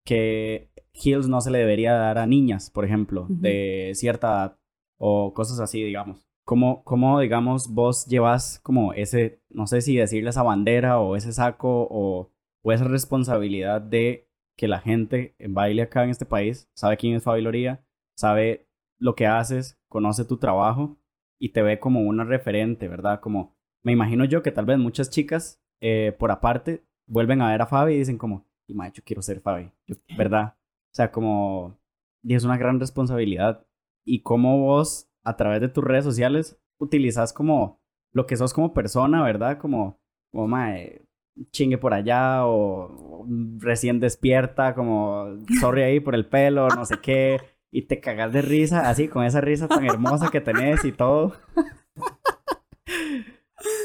que 0.04 0.70
heels 0.92 1.28
no 1.28 1.40
se 1.40 1.50
le 1.50 1.58
debería 1.58 1.94
dar 1.94 2.18
a 2.18 2.26
niñas, 2.26 2.70
por 2.70 2.84
ejemplo, 2.84 3.26
de 3.28 3.92
cierta 3.94 4.28
edad 4.28 4.58
o 4.98 5.34
cosas 5.34 5.60
así, 5.60 5.82
digamos. 5.82 6.26
¿Cómo, 6.44 6.84
¿Cómo, 6.84 7.18
digamos, 7.18 7.68
vos 7.68 8.06
llevas 8.06 8.60
como 8.60 8.92
ese, 8.92 9.42
no 9.50 9.66
sé 9.66 9.80
si 9.80 9.96
decirle 9.96 10.30
esa 10.30 10.44
bandera 10.44 11.00
o 11.00 11.16
ese 11.16 11.32
saco 11.32 11.88
o, 11.90 12.30
o 12.62 12.72
esa 12.72 12.84
responsabilidad 12.84 13.80
de 13.80 14.28
que 14.56 14.68
la 14.68 14.80
gente 14.80 15.34
en 15.38 15.54
baile 15.54 15.82
acá 15.82 16.04
en 16.04 16.10
este 16.10 16.24
país 16.24 16.70
sabe 16.74 16.96
quién 16.96 17.16
es 17.16 17.24
Fabi 17.24 17.42
Loría, 17.42 17.84
sabe 18.16 18.68
lo 18.98 19.16
que 19.16 19.26
haces, 19.26 19.75
conoce 19.88 20.24
tu 20.24 20.38
trabajo 20.38 20.96
y 21.38 21.50
te 21.50 21.62
ve 21.62 21.78
como 21.78 22.00
una 22.00 22.24
referente, 22.24 22.88
¿verdad? 22.88 23.20
Como, 23.20 23.56
me 23.82 23.92
imagino 23.92 24.24
yo 24.24 24.42
que 24.42 24.52
tal 24.52 24.64
vez 24.66 24.78
muchas 24.78 25.10
chicas 25.10 25.60
eh, 25.80 26.14
por 26.18 26.30
aparte 26.30 26.84
vuelven 27.06 27.40
a 27.42 27.50
ver 27.50 27.62
a 27.62 27.66
Fabi 27.66 27.94
y 27.94 27.98
dicen 27.98 28.18
como, 28.18 28.46
y 28.66 28.74
ma, 28.74 28.88
yo 28.92 29.02
quiero 29.04 29.22
ser 29.22 29.40
Fabi, 29.40 29.70
yo- 29.86 29.96
¿verdad? 30.16 30.54
O 30.56 30.94
sea, 30.96 31.12
como, 31.12 31.78
y 32.22 32.34
es 32.34 32.44
una 32.44 32.56
gran 32.56 32.80
responsabilidad. 32.80 33.66
Y 34.04 34.22
cómo 34.22 34.58
vos, 34.60 35.08
a 35.24 35.36
través 35.36 35.60
de 35.60 35.68
tus 35.68 35.84
redes 35.84 36.04
sociales, 36.04 36.58
utilizas 36.78 37.32
como 37.32 37.80
lo 38.12 38.26
que 38.26 38.36
sos 38.36 38.54
como 38.54 38.72
persona, 38.72 39.22
¿verdad? 39.22 39.58
Como, 39.58 40.00
como 40.32 40.48
mae, 40.48 41.02
chingue 41.50 41.76
por 41.76 41.92
allá 41.92 42.46
o, 42.46 43.22
o 43.22 43.26
recién 43.58 44.00
despierta, 44.00 44.74
como, 44.74 45.26
sorry 45.60 45.82
ahí 45.82 46.00
por 46.00 46.14
el 46.14 46.26
pelo, 46.26 46.68
no 46.68 46.84
sé 46.86 46.98
qué. 47.02 47.38
Y 47.76 47.82
te 47.82 48.00
cagas 48.00 48.32
de 48.32 48.40
risa, 48.40 48.88
así, 48.88 49.06
con 49.06 49.22
esa 49.22 49.42
risa 49.42 49.68
tan 49.68 49.84
hermosa 49.84 50.30
que 50.30 50.40
tenés 50.40 50.82
y 50.86 50.92
todo. 50.92 51.34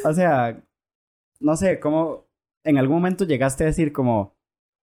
o 0.05 0.13
sea, 0.13 0.63
no 1.41 1.57
sé, 1.57 1.77
cómo 1.81 2.25
en 2.63 2.77
algún 2.77 2.95
momento 2.95 3.25
llegaste 3.25 3.65
a 3.65 3.67
decir 3.67 3.91
como, 3.91 4.37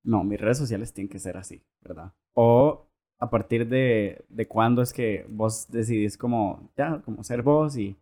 no, 0.04 0.24
mis 0.24 0.38
redes 0.38 0.58
sociales 0.58 0.92
tienen 0.92 1.08
que 1.08 1.20
ser 1.20 1.38
así, 1.38 1.64
¿verdad? 1.80 2.12
O 2.34 2.86
a 3.18 3.30
partir 3.30 3.66
de, 3.66 4.26
de 4.28 4.46
cuándo 4.46 4.82
es 4.82 4.92
que 4.92 5.24
vos 5.30 5.70
decidís 5.70 6.18
como, 6.18 6.70
ya, 6.76 7.00
como 7.02 7.24
ser 7.24 7.40
vos 7.40 7.78
y... 7.78 7.96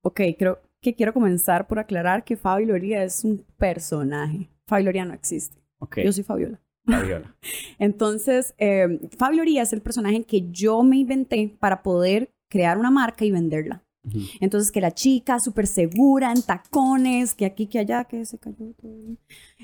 Ok, 0.00 0.22
creo 0.38 0.62
que 0.80 0.94
quiero 0.94 1.12
comenzar 1.12 1.66
por 1.66 1.78
aclarar 1.78 2.24
que 2.24 2.38
Fabi 2.38 2.64
Loría 2.64 3.04
es 3.04 3.26
un 3.26 3.44
personaje. 3.58 4.48
Fabi 4.66 4.84
Loría 4.84 5.04
no 5.04 5.12
existe. 5.12 5.60
Yo 6.02 6.12
soy 6.12 6.24
Fabiola. 6.24 6.58
Fabiola. 6.90 7.36
Entonces, 7.78 8.54
eh, 8.58 9.00
Fabi 9.16 9.36
Loría 9.36 9.62
es 9.62 9.72
el 9.72 9.82
personaje 9.82 10.24
que 10.24 10.50
yo 10.50 10.82
me 10.82 10.98
inventé 10.98 11.56
para 11.58 11.82
poder 11.82 12.32
crear 12.50 12.78
una 12.78 12.90
marca 12.90 13.24
y 13.24 13.30
venderla. 13.30 13.84
Entonces, 14.40 14.72
que 14.72 14.80
la 14.80 14.92
chica 14.92 15.38
súper 15.40 15.66
segura, 15.66 16.32
en 16.32 16.40
tacones, 16.40 17.34
que 17.34 17.44
aquí, 17.44 17.66
que 17.66 17.78
allá, 17.78 18.04
que 18.04 18.24
se 18.24 18.38
cayó 18.38 18.72
todo. 18.80 19.18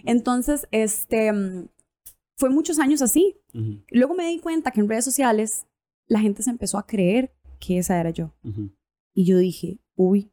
Entonces, 0.04 0.68
este, 0.72 1.32
mm, 1.32 1.68
fue 2.36 2.50
muchos 2.50 2.78
años 2.78 3.00
así. 3.00 3.36
Luego 3.90 4.14
me 4.14 4.28
di 4.28 4.38
cuenta 4.38 4.70
que 4.70 4.80
en 4.80 4.88
redes 4.88 5.06
sociales 5.06 5.66
la 6.06 6.20
gente 6.20 6.42
se 6.42 6.50
empezó 6.50 6.76
a 6.76 6.86
creer 6.86 7.34
que 7.58 7.78
esa 7.78 7.98
era 7.98 8.10
yo. 8.10 8.34
Y 9.14 9.24
yo 9.24 9.38
dije, 9.38 9.80
uy, 9.96 10.30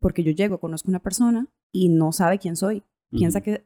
porque 0.00 0.24
yo 0.24 0.32
llego, 0.32 0.58
conozco 0.58 0.88
a 0.88 0.90
una 0.90 1.02
persona 1.02 1.46
y 1.72 1.88
no 1.88 2.10
sabe 2.10 2.38
quién 2.38 2.56
soy. 2.56 2.82
Piensa 3.10 3.40
que 3.40 3.64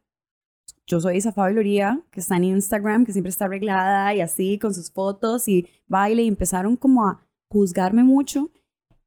yo 0.86 1.00
soy 1.00 1.16
esa 1.18 1.34
Loría, 1.50 2.00
que 2.10 2.20
está 2.20 2.36
en 2.36 2.44
Instagram, 2.44 3.04
que 3.04 3.12
siempre 3.12 3.30
está 3.30 3.46
arreglada 3.46 4.14
y 4.14 4.20
así, 4.20 4.58
con 4.58 4.72
sus 4.72 4.90
fotos 4.90 5.48
y 5.48 5.66
baile. 5.88 6.22
Y 6.22 6.28
empezaron 6.28 6.76
como 6.76 7.06
a 7.06 7.26
juzgarme 7.48 8.04
mucho. 8.04 8.50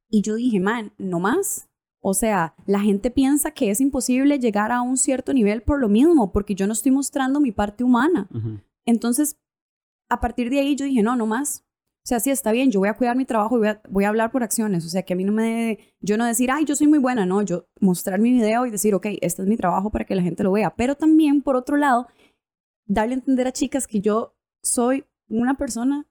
Y 0.08 0.22
yo 0.22 0.34
dije, 0.34 0.60
man, 0.60 0.92
no 0.98 1.20
más. 1.20 1.68
O 2.02 2.14
sea, 2.14 2.54
la 2.66 2.80
gente 2.80 3.10
piensa 3.10 3.50
que 3.50 3.70
es 3.70 3.80
imposible 3.80 4.38
llegar 4.38 4.72
a 4.72 4.82
un 4.82 4.96
cierto 4.96 5.32
nivel 5.32 5.62
por 5.62 5.80
lo 5.80 5.88
mismo, 5.88 6.32
porque 6.32 6.54
yo 6.54 6.66
no 6.66 6.72
estoy 6.72 6.92
mostrando 6.92 7.40
mi 7.40 7.52
parte 7.52 7.84
humana. 7.84 8.28
Entonces, 8.86 9.36
a 10.08 10.20
partir 10.20 10.50
de 10.50 10.60
ahí 10.60 10.76
yo 10.76 10.84
dije, 10.84 11.02
no, 11.02 11.16
no 11.16 11.26
más. 11.26 11.64
O 12.02 12.06
sea, 12.10 12.18
sí, 12.18 12.30
está 12.30 12.50
bien, 12.50 12.70
yo 12.70 12.80
voy 12.80 12.88
a 12.88 12.94
cuidar 12.94 13.16
mi 13.16 13.26
trabajo 13.26 13.56
y 13.56 13.58
voy 13.58 13.68
a, 13.68 13.82
voy 13.88 14.04
a 14.04 14.08
hablar 14.08 14.32
por 14.32 14.42
acciones. 14.42 14.86
O 14.86 14.88
sea, 14.88 15.02
que 15.02 15.12
a 15.12 15.16
mí 15.16 15.24
no 15.24 15.32
me... 15.32 15.78
Yo 16.00 16.16
no 16.16 16.24
decir, 16.24 16.50
ay, 16.50 16.64
yo 16.64 16.74
soy 16.74 16.86
muy 16.86 16.98
buena, 16.98 17.26
no. 17.26 17.42
Yo 17.42 17.66
mostrar 17.78 18.18
mi 18.18 18.32
video 18.32 18.64
y 18.66 18.70
decir, 18.70 18.94
ok, 18.94 19.06
este 19.20 19.42
es 19.42 19.48
mi 19.48 19.56
trabajo 19.56 19.90
para 19.90 20.06
que 20.06 20.14
la 20.14 20.22
gente 20.22 20.42
lo 20.42 20.52
vea. 20.52 20.74
Pero 20.76 20.94
también, 20.94 21.42
por 21.42 21.56
otro 21.56 21.76
lado, 21.76 22.08
darle 22.86 23.14
a 23.14 23.18
entender 23.18 23.46
a 23.46 23.52
chicas 23.52 23.86
que 23.86 24.00
yo 24.00 24.34
soy 24.62 25.04
una 25.28 25.56
persona 25.56 26.06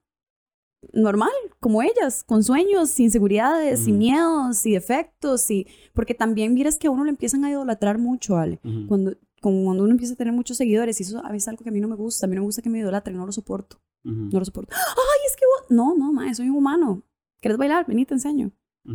normal, 0.92 1.30
como 1.58 1.82
ellas, 1.82 2.24
con 2.24 2.42
sueños, 2.42 2.98
inseguridades, 2.98 3.80
sin 3.80 3.98
miedos, 3.98 4.64
y 4.64 4.72
defectos, 4.72 5.50
y 5.50 5.66
porque 5.92 6.14
también 6.14 6.54
miras 6.54 6.78
que 6.78 6.86
a 6.86 6.90
uno 6.90 7.04
le 7.04 7.10
empiezan 7.10 7.44
a 7.44 7.50
idolatrar 7.50 7.98
mucho, 7.98 8.38
Ale. 8.38 8.60
Cuando 8.88 9.16
cuando 9.40 9.82
uno 9.82 9.90
empieza 9.90 10.14
a 10.14 10.16
tener 10.16 10.32
muchos 10.32 10.56
seguidores, 10.56 11.00
y 11.00 11.02
eso 11.02 11.18
a 11.24 11.30
veces 11.30 11.44
es 11.44 11.48
algo 11.48 11.62
que 11.62 11.70
a 11.70 11.72
mí 11.72 11.80
no 11.80 11.88
me 11.88 11.96
gusta, 11.96 12.26
a 12.26 12.28
mí 12.28 12.34
no 12.34 12.42
me 12.42 12.46
gusta 12.46 12.62
que 12.62 12.70
me 12.70 12.78
idolatren, 12.78 13.16
no 13.16 13.26
lo 13.26 13.32
soporto. 13.32 13.80
No 14.02 14.38
lo 14.38 14.44
soporto. 14.44 14.74
Ay, 14.74 15.26
es 15.26 15.36
que 15.36 15.44
vos... 15.44 15.70
No, 15.70 15.94
no, 15.94 16.12
ma, 16.12 16.32
soy 16.34 16.48
un 16.48 16.56
humano. 16.56 17.02
¿Quieres 17.40 17.58
bailar? 17.58 17.86
Vení, 17.86 18.06
te 18.06 18.14
enseño. 18.14 18.52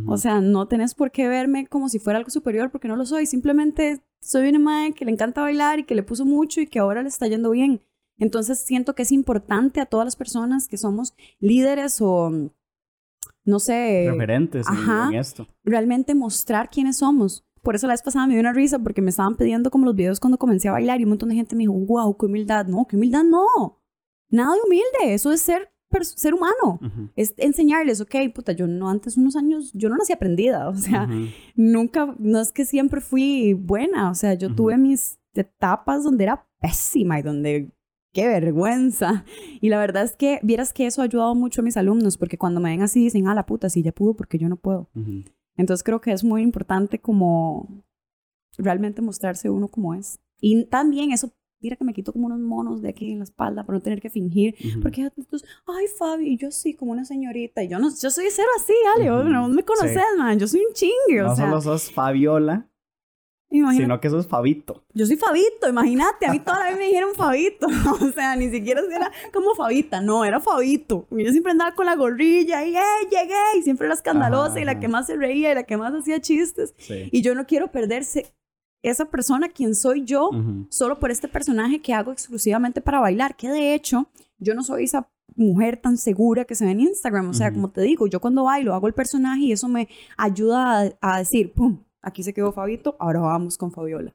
O 0.08 0.16
sea, 0.16 0.40
no 0.40 0.66
tenés 0.66 0.94
por 0.94 1.12
qué 1.12 1.28
verme 1.28 1.68
como 1.68 1.88
si 1.88 1.98
fuera 1.98 2.18
algo 2.18 2.30
superior 2.30 2.70
porque 2.70 2.88
no 2.88 2.96
lo 2.96 3.06
soy. 3.06 3.24
Simplemente 3.26 4.02
soy 4.20 4.48
una 4.48 4.58
madre 4.58 4.92
que 4.92 5.04
le 5.04 5.12
encanta 5.12 5.42
bailar 5.42 5.78
y 5.78 5.84
que 5.84 5.94
le 5.94 6.02
puso 6.02 6.24
mucho 6.24 6.60
y 6.60 6.66
que 6.66 6.80
ahora 6.80 7.02
le 7.02 7.08
está 7.08 7.28
yendo 7.28 7.50
bien. 7.50 7.80
Entonces 8.18 8.58
siento 8.58 8.94
que 8.94 9.02
es 9.02 9.12
importante 9.12 9.80
a 9.80 9.86
todas 9.86 10.04
las 10.04 10.16
personas 10.16 10.66
que 10.66 10.76
somos 10.76 11.14
líderes 11.38 12.00
o, 12.00 12.50
no 13.44 13.58
sé... 13.60 14.08
Referentes 14.10 14.66
en 14.68 15.14
esto. 15.14 15.46
Realmente 15.62 16.14
mostrar 16.14 16.68
quiénes 16.68 16.98
somos. 16.98 17.45
Por 17.66 17.74
eso 17.74 17.88
la 17.88 17.94
vez 17.94 18.02
pasada 18.02 18.28
me 18.28 18.34
dio 18.34 18.40
una 18.40 18.52
risa 18.52 18.78
porque 18.78 19.02
me 19.02 19.10
estaban 19.10 19.34
pidiendo 19.34 19.72
como 19.72 19.86
los 19.86 19.96
videos 19.96 20.20
cuando 20.20 20.38
comencé 20.38 20.68
a 20.68 20.72
bailar 20.72 21.00
y 21.00 21.02
un 21.02 21.08
montón 21.08 21.30
de 21.30 21.34
gente 21.34 21.56
me 21.56 21.64
dijo, 21.64 21.72
wow, 21.72 22.16
qué 22.16 22.26
humildad. 22.26 22.66
No, 22.68 22.86
qué 22.86 22.94
humildad 22.94 23.24
no. 23.24 23.82
Nada 24.30 24.54
de 24.54 24.60
humilde. 24.64 25.14
Eso 25.14 25.32
es 25.32 25.40
ser 25.40 25.72
ser 26.04 26.34
humano. 26.34 26.78
Es 27.16 27.34
enseñarles, 27.38 28.00
ok, 28.00 28.14
puta, 28.32 28.52
yo 28.52 28.68
no 28.68 28.88
antes 28.88 29.16
unos 29.16 29.34
años, 29.34 29.72
yo 29.74 29.88
no 29.88 29.96
nací 29.96 30.12
aprendida, 30.12 30.68
o 30.68 30.76
sea, 30.76 31.08
nunca, 31.56 32.14
no 32.20 32.40
es 32.40 32.52
que 32.52 32.64
siempre 32.64 33.00
fui 33.00 33.54
buena, 33.54 34.10
o 34.10 34.14
sea, 34.14 34.34
yo 34.34 34.54
tuve 34.54 34.76
mis 34.78 35.18
etapas 35.34 36.04
donde 36.04 36.22
era 36.22 36.46
pésima 36.60 37.18
y 37.18 37.22
donde, 37.22 37.72
qué 38.12 38.28
vergüenza. 38.28 39.24
Y 39.60 39.70
la 39.70 39.78
verdad 39.80 40.04
es 40.04 40.14
que, 40.14 40.38
vieras 40.44 40.72
que 40.72 40.86
eso 40.86 41.02
ha 41.02 41.06
ayudado 41.06 41.34
mucho 41.34 41.62
a 41.62 41.64
mis 41.64 41.76
alumnos, 41.76 42.16
porque 42.16 42.38
cuando 42.38 42.60
me 42.60 42.70
ven 42.70 42.82
así 42.82 43.02
dicen, 43.02 43.26
ah, 43.26 43.34
la 43.34 43.44
puta, 43.44 43.68
sí, 43.70 43.82
ya 43.82 43.90
pudo 43.90 44.14
porque 44.14 44.38
yo 44.38 44.48
no 44.48 44.56
puedo. 44.56 44.88
Entonces 45.56 45.82
creo 45.82 46.00
que 46.00 46.12
es 46.12 46.24
muy 46.24 46.42
importante 46.42 47.00
como 47.00 47.84
realmente 48.58 49.02
mostrarse 49.02 49.50
uno 49.50 49.68
como 49.68 49.94
es. 49.94 50.18
Y 50.40 50.64
también 50.66 51.12
eso, 51.12 51.32
mira 51.60 51.76
que 51.76 51.84
me 51.84 51.94
quito 51.94 52.12
como 52.12 52.26
unos 52.26 52.40
monos 52.40 52.82
de 52.82 52.90
aquí 52.90 53.12
en 53.12 53.18
la 53.18 53.24
espalda 53.24 53.64
para 53.64 53.78
no 53.78 53.82
tener 53.82 54.00
que 54.00 54.10
fingir. 54.10 54.54
Porque 54.82 55.02
entonces, 55.16 55.48
ay 55.66 55.86
Fabi, 55.98 56.36
yo 56.36 56.50
sí, 56.50 56.74
como 56.74 56.92
una 56.92 57.04
señorita. 57.04 57.62
Y 57.62 57.68
yo 57.68 57.78
no, 57.78 57.88
yo 57.88 58.10
soy 58.10 58.26
cero 58.30 58.48
así, 58.56 58.74
Ale, 58.96 59.06
no 59.06 59.48
me 59.48 59.64
conoces, 59.64 60.02
man. 60.18 60.38
Yo 60.38 60.46
soy 60.46 60.60
un 60.60 60.72
chingue. 60.74 61.22
No 61.22 61.32
o 61.32 61.36
sea, 61.36 61.46
solo 61.46 61.60
sos 61.60 61.90
Fabiola, 61.90 62.68
Sino 63.48 64.00
que 64.00 64.08
eso 64.08 64.18
es 64.18 64.26
Fabito. 64.26 64.84
Yo 64.92 65.06
soy 65.06 65.16
Fabito, 65.16 65.68
imagínate. 65.68 66.26
A 66.26 66.32
mí 66.32 66.40
toda 66.40 66.58
la 66.58 66.66
vez 66.70 66.78
me 66.78 66.86
dijeron 66.86 67.14
Fabito. 67.14 67.66
o 68.00 68.12
sea, 68.12 68.34
ni 68.36 68.50
siquiera 68.50 68.80
era 68.90 69.10
como 69.32 69.54
Fabita. 69.54 70.00
No, 70.00 70.24
era 70.24 70.40
Fabito. 70.40 71.06
Yo 71.10 71.30
siempre 71.30 71.52
andaba 71.52 71.74
con 71.74 71.86
la 71.86 71.94
gorrilla 71.94 72.64
y, 72.64 72.76
¡eh, 72.76 72.80
llegué! 73.10 73.58
Y 73.58 73.62
siempre 73.62 73.86
era 73.86 73.94
escandalosa 73.94 74.60
y 74.60 74.64
la 74.64 74.80
que 74.80 74.88
más 74.88 75.06
se 75.06 75.16
reía 75.16 75.52
y 75.52 75.54
la 75.54 75.62
que 75.62 75.76
más 75.76 75.94
hacía 75.94 76.20
chistes. 76.20 76.74
Y 76.88 77.22
yo 77.22 77.34
no 77.34 77.46
quiero 77.46 77.70
perderse 77.70 78.26
esa 78.82 79.06
persona, 79.06 79.48
quien 79.48 79.74
soy 79.74 80.04
yo, 80.04 80.30
solo 80.68 80.98
por 80.98 81.10
este 81.10 81.28
personaje 81.28 81.80
que 81.80 81.94
hago 81.94 82.12
exclusivamente 82.12 82.80
para 82.80 83.00
bailar. 83.00 83.36
Que 83.36 83.48
de 83.48 83.74
hecho, 83.74 84.08
yo 84.38 84.54
no 84.54 84.62
soy 84.62 84.84
esa 84.84 85.08
mujer 85.34 85.76
tan 85.76 85.98
segura 85.98 86.44
que 86.44 86.54
se 86.54 86.64
ve 86.64 86.72
en 86.72 86.80
Instagram. 86.80 87.30
O 87.30 87.34
sea, 87.34 87.52
como 87.52 87.70
te 87.70 87.80
digo, 87.82 88.06
yo 88.06 88.20
cuando 88.20 88.44
bailo 88.44 88.74
hago 88.74 88.88
el 88.88 88.94
personaje 88.94 89.42
y 89.42 89.52
eso 89.52 89.68
me 89.68 89.88
ayuda 90.16 90.82
a, 90.82 91.14
a 91.14 91.18
decir, 91.18 91.52
¡pum! 91.52 91.85
Aquí 92.02 92.22
se 92.22 92.34
quedó 92.34 92.52
Fabito, 92.52 92.96
ahora 92.98 93.20
vamos 93.20 93.58
con 93.58 93.72
Fabiola. 93.72 94.12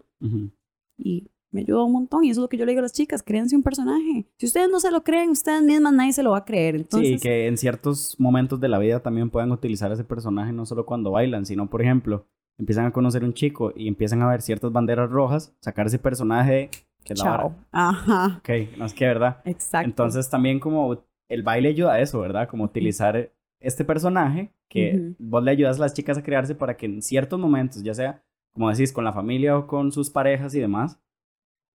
Y 0.97 1.29
me 1.51 1.61
ayudó 1.61 1.85
un 1.85 1.91
montón 1.91 2.23
y 2.23 2.29
eso 2.29 2.39
es 2.39 2.43
lo 2.43 2.49
que 2.49 2.57
yo 2.57 2.65
le 2.65 2.71
digo 2.71 2.79
a 2.79 2.83
las 2.83 2.93
chicas, 2.93 3.23
créanse 3.23 3.55
un 3.55 3.63
personaje. 3.63 4.25
Si 4.37 4.45
ustedes 4.45 4.69
no 4.69 4.79
se 4.79 4.89
lo 4.91 5.03
creen, 5.03 5.31
ustedes 5.31 5.61
mismas 5.61 5.93
nadie 5.93 6.13
se 6.13 6.23
lo 6.23 6.31
va 6.31 6.37
a 6.37 6.45
creer. 6.45 6.75
Entonces... 6.75 7.19
Sí, 7.21 7.27
que 7.27 7.47
en 7.47 7.57
ciertos 7.57 8.17
momentos 8.19 8.59
de 8.59 8.69
la 8.69 8.79
vida 8.79 9.01
también 9.01 9.29
puedan 9.29 9.51
utilizar 9.51 9.91
ese 9.91 10.03
personaje 10.03 10.53
no 10.53 10.65
solo 10.65 10.85
cuando 10.85 11.11
bailan, 11.11 11.45
sino 11.45 11.69
por 11.69 11.81
ejemplo, 11.81 12.25
empiezan 12.57 12.85
a 12.85 12.91
conocer 12.91 13.23
un 13.23 13.33
chico 13.33 13.73
y 13.75 13.87
empiezan 13.87 14.21
a 14.21 14.29
ver 14.29 14.41
ciertas 14.41 14.71
banderas 14.71 15.09
rojas, 15.09 15.53
sacar 15.59 15.87
ese 15.87 15.99
personaje 15.99 16.69
que 17.03 17.13
es 17.13 17.19
Chao. 17.19 17.55
Ajá. 17.71 18.37
Ok, 18.37 18.77
no 18.77 18.85
es 18.85 18.93
que 18.93 19.05
verdad. 19.05 19.41
Exacto. 19.43 19.89
Entonces 19.89 20.29
también 20.29 20.59
como 20.59 21.03
el 21.27 21.43
baile 21.43 21.69
ayuda 21.69 21.93
a 21.93 21.99
eso, 21.99 22.19
¿verdad? 22.19 22.47
Como 22.47 22.63
utilizar 22.63 23.31
este 23.61 23.85
personaje 23.85 24.51
que 24.67 25.13
vos 25.19 25.43
le 25.43 25.51
ayudas 25.51 25.77
a 25.77 25.81
las 25.81 25.93
chicas 25.93 26.17
a 26.17 26.23
crearse 26.23 26.55
para 26.55 26.75
que 26.75 26.87
en 26.87 27.01
ciertos 27.01 27.39
momentos, 27.39 27.83
ya 27.83 27.93
sea, 27.93 28.23
como 28.51 28.69
decís, 28.69 28.91
con 28.91 29.05
la 29.05 29.13
familia 29.13 29.57
o 29.57 29.67
con 29.67 29.91
sus 29.91 30.09
parejas 30.09 30.53
y 30.55 30.59
demás, 30.59 30.99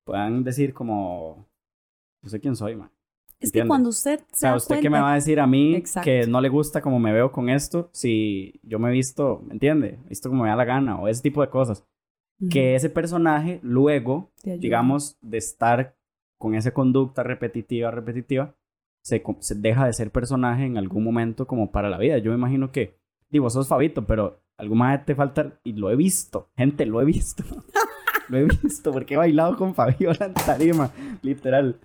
puedan 0.05 0.45
decir 0.45 0.74
como, 0.74 1.49
yo 2.22 2.28
sé 2.28 2.41
quién 2.41 2.57
soy, 2.57 2.76
man. 2.76 2.91
Es 3.39 3.53
que 3.53 3.66
cuando 3.66 3.91
usted 3.91 4.18
se 4.18 4.24
O 4.24 4.37
sea, 4.37 4.57
¿usted 4.57 4.80
qué 4.80 4.89
me 4.89 5.01
va 5.01 5.12
a 5.12 5.16
decir 5.16 5.41
a 5.41 5.47
mí 5.47 5.82
que 6.03 6.26
no 6.26 6.41
le 6.41 6.49
gusta 6.49 6.80
como 6.80 6.99
me 6.99 7.12
veo 7.12 7.32
con 7.32 7.51
esto 7.51 7.91
si 7.93 8.59
yo 8.62 8.78
me 8.78 8.89
he 8.89 8.93
visto, 8.93 9.43
¿me 9.47 9.53
entiende? 9.53 9.99
Visto 10.09 10.30
como 10.30 10.45
me 10.45 10.49
da 10.49 10.57
la 10.57 10.64
gana 10.64 10.99
o 10.99 11.07
ese 11.07 11.22
tipo 11.22 11.43
de 11.43 11.51
cosas. 11.51 11.84
Que 12.51 12.74
ese 12.74 12.91
personaje 12.91 13.61
luego, 13.62 14.30
digamos, 14.43 15.16
de 15.22 15.39
estar 15.39 15.97
con 16.39 16.55
esa 16.55 16.72
conducta 16.72 17.22
repetitiva, 17.22 17.91
repetitiva, 17.91 18.55
se, 19.07 19.55
deja 19.55 19.87
de 19.87 19.93
ser 19.93 20.11
personaje 20.11 20.65
en 20.65 20.77
algún 20.79 21.05
momento 21.05 21.47
como 21.47 21.71
para 21.71 21.89
la 21.89 21.99
vida. 21.99 22.19
Yo 22.19 22.33
me 22.33 22.39
imagino 22.39 22.73
que, 22.73 22.99
digo, 23.31 23.49
sos 23.51 23.69
Fabito, 23.69 24.05
pero 24.05 24.43
alguna 24.57 24.91
vez 24.91 25.05
te 25.05 25.15
falta, 25.15 25.61
y 25.63 25.75
lo 25.75 25.91
he 25.93 25.97
visto, 25.97 26.51
gente, 26.57 26.85
lo 26.87 27.01
he 27.01 27.05
visto. 27.05 27.45
lo 28.29 28.39
he 28.39 28.45
visto 28.45 28.91
porque 28.91 29.15
he 29.15 29.17
bailado 29.17 29.57
con 29.57 29.77
Fabiola 29.77 30.27
en 30.27 30.35
tarima, 30.35 30.91
literal. 31.23 31.79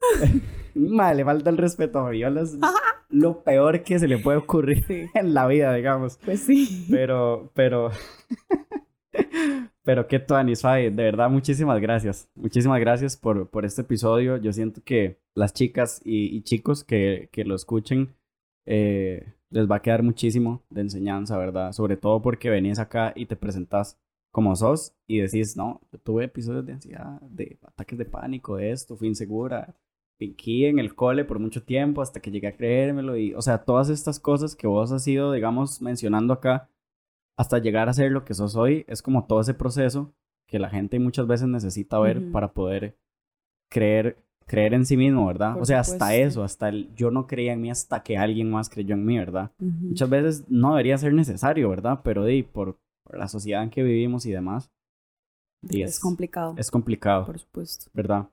Madre, 0.74 1.18
le 1.18 1.24
falta 1.24 1.50
el 1.50 1.56
respeto 1.56 2.00
a 2.00 2.04
Fabiola. 2.04 2.40
Es 2.40 2.58
lo 3.10 3.44
peor 3.44 3.84
que 3.84 4.00
se 4.00 4.08
le 4.08 4.18
puede 4.18 4.38
ocurrir 4.38 5.08
en 5.14 5.34
la 5.34 5.46
vida, 5.46 5.72
digamos. 5.74 6.18
Pues 6.24 6.40
sí. 6.40 6.86
Pero, 6.90 7.52
pero. 7.54 7.90
pero 9.82 10.06
qué 10.06 10.18
tuanis, 10.18 10.62
Fabi. 10.62 10.84
De 10.84 11.02
verdad, 11.04 11.30
muchísimas 11.30 11.80
gracias. 11.80 12.28
Muchísimas 12.34 12.80
gracias 12.80 13.16
por, 13.16 13.48
por 13.48 13.64
este 13.64 13.82
episodio. 13.82 14.36
Yo 14.36 14.52
siento 14.52 14.82
que 14.84 15.18
las 15.34 15.52
chicas 15.54 16.00
y, 16.04 16.42
chicos 16.42 16.84
que, 16.84 17.28
que, 17.32 17.44
lo 17.44 17.54
escuchen, 17.54 18.14
eh, 18.66 19.34
les 19.50 19.70
va 19.70 19.76
a 19.76 19.82
quedar 19.82 20.02
muchísimo 20.02 20.62
de 20.70 20.82
enseñanza, 20.82 21.36
¿verdad? 21.38 21.72
Sobre 21.72 21.96
todo 21.96 22.22
porque 22.22 22.50
venís 22.50 22.78
acá 22.78 23.12
y 23.16 23.26
te 23.26 23.36
presentas 23.36 23.98
como 24.32 24.54
sos 24.54 24.94
y 25.06 25.18
decís, 25.18 25.56
no, 25.56 25.80
tuve 26.04 26.24
episodios 26.24 26.64
de 26.66 26.72
ansiedad, 26.74 27.20
de 27.22 27.58
ataques 27.62 27.98
de 27.98 28.04
pánico, 28.04 28.56
de 28.56 28.70
esto, 28.70 28.96
fui 28.96 29.08
insegura, 29.08 29.74
aquí 30.24 30.66
en 30.66 30.78
el 30.78 30.94
cole 30.94 31.24
por 31.24 31.38
mucho 31.38 31.62
tiempo 31.62 32.02
hasta 32.02 32.20
que 32.20 32.30
llegué 32.30 32.48
a 32.48 32.56
creérmelo 32.56 33.16
y, 33.16 33.34
o 33.34 33.42
sea, 33.42 33.64
todas 33.64 33.88
estas 33.88 34.20
cosas 34.20 34.54
que 34.54 34.66
vos 34.66 34.92
has 34.92 35.06
ido, 35.08 35.32
digamos, 35.32 35.80
mencionando 35.80 36.34
acá 36.34 36.68
hasta 37.40 37.58
llegar 37.58 37.88
a 37.88 37.94
ser 37.94 38.12
lo 38.12 38.26
que 38.26 38.34
sos 38.34 38.54
hoy, 38.54 38.84
es 38.86 39.00
como 39.00 39.24
todo 39.24 39.40
ese 39.40 39.54
proceso 39.54 40.12
que 40.46 40.58
la 40.58 40.68
gente 40.68 40.98
muchas 40.98 41.26
veces 41.26 41.48
necesita 41.48 41.98
ver 41.98 42.30
para 42.32 42.52
poder 42.52 42.98
creer 43.70 44.18
creer 44.46 44.74
en 44.74 44.84
sí 44.84 44.96
mismo, 44.96 45.26
¿verdad? 45.26 45.56
o 45.58 45.64
sea, 45.64 45.80
hasta 45.80 46.14
eso, 46.16 46.42
hasta 46.42 46.68
el 46.68 46.92
yo 46.94 47.10
no 47.10 47.26
creía 47.26 47.52
en 47.52 47.62
mí 47.62 47.70
hasta 47.70 48.02
que 48.02 48.18
alguien 48.18 48.50
más 48.50 48.68
creyó 48.68 48.94
en 48.94 49.06
mí, 49.06 49.16
¿verdad? 49.16 49.52
Muchas 49.58 50.10
veces 50.10 50.44
no 50.48 50.72
debería 50.72 50.98
ser 50.98 51.14
necesario, 51.14 51.70
¿verdad? 51.70 52.00
Pero 52.02 52.24
di, 52.26 52.42
por, 52.42 52.78
la 53.10 53.28
sociedad 53.28 53.62
en 53.62 53.70
que 53.70 53.84
vivimos 53.84 54.26
y 54.26 54.32
demás. 54.32 54.70
es, 55.62 55.98
complicado. 55.98 56.54
Es 56.58 56.70
complicado. 56.70 57.24
Por 57.24 57.38
supuesto. 57.38 57.86
¿Verdad? 57.94 58.28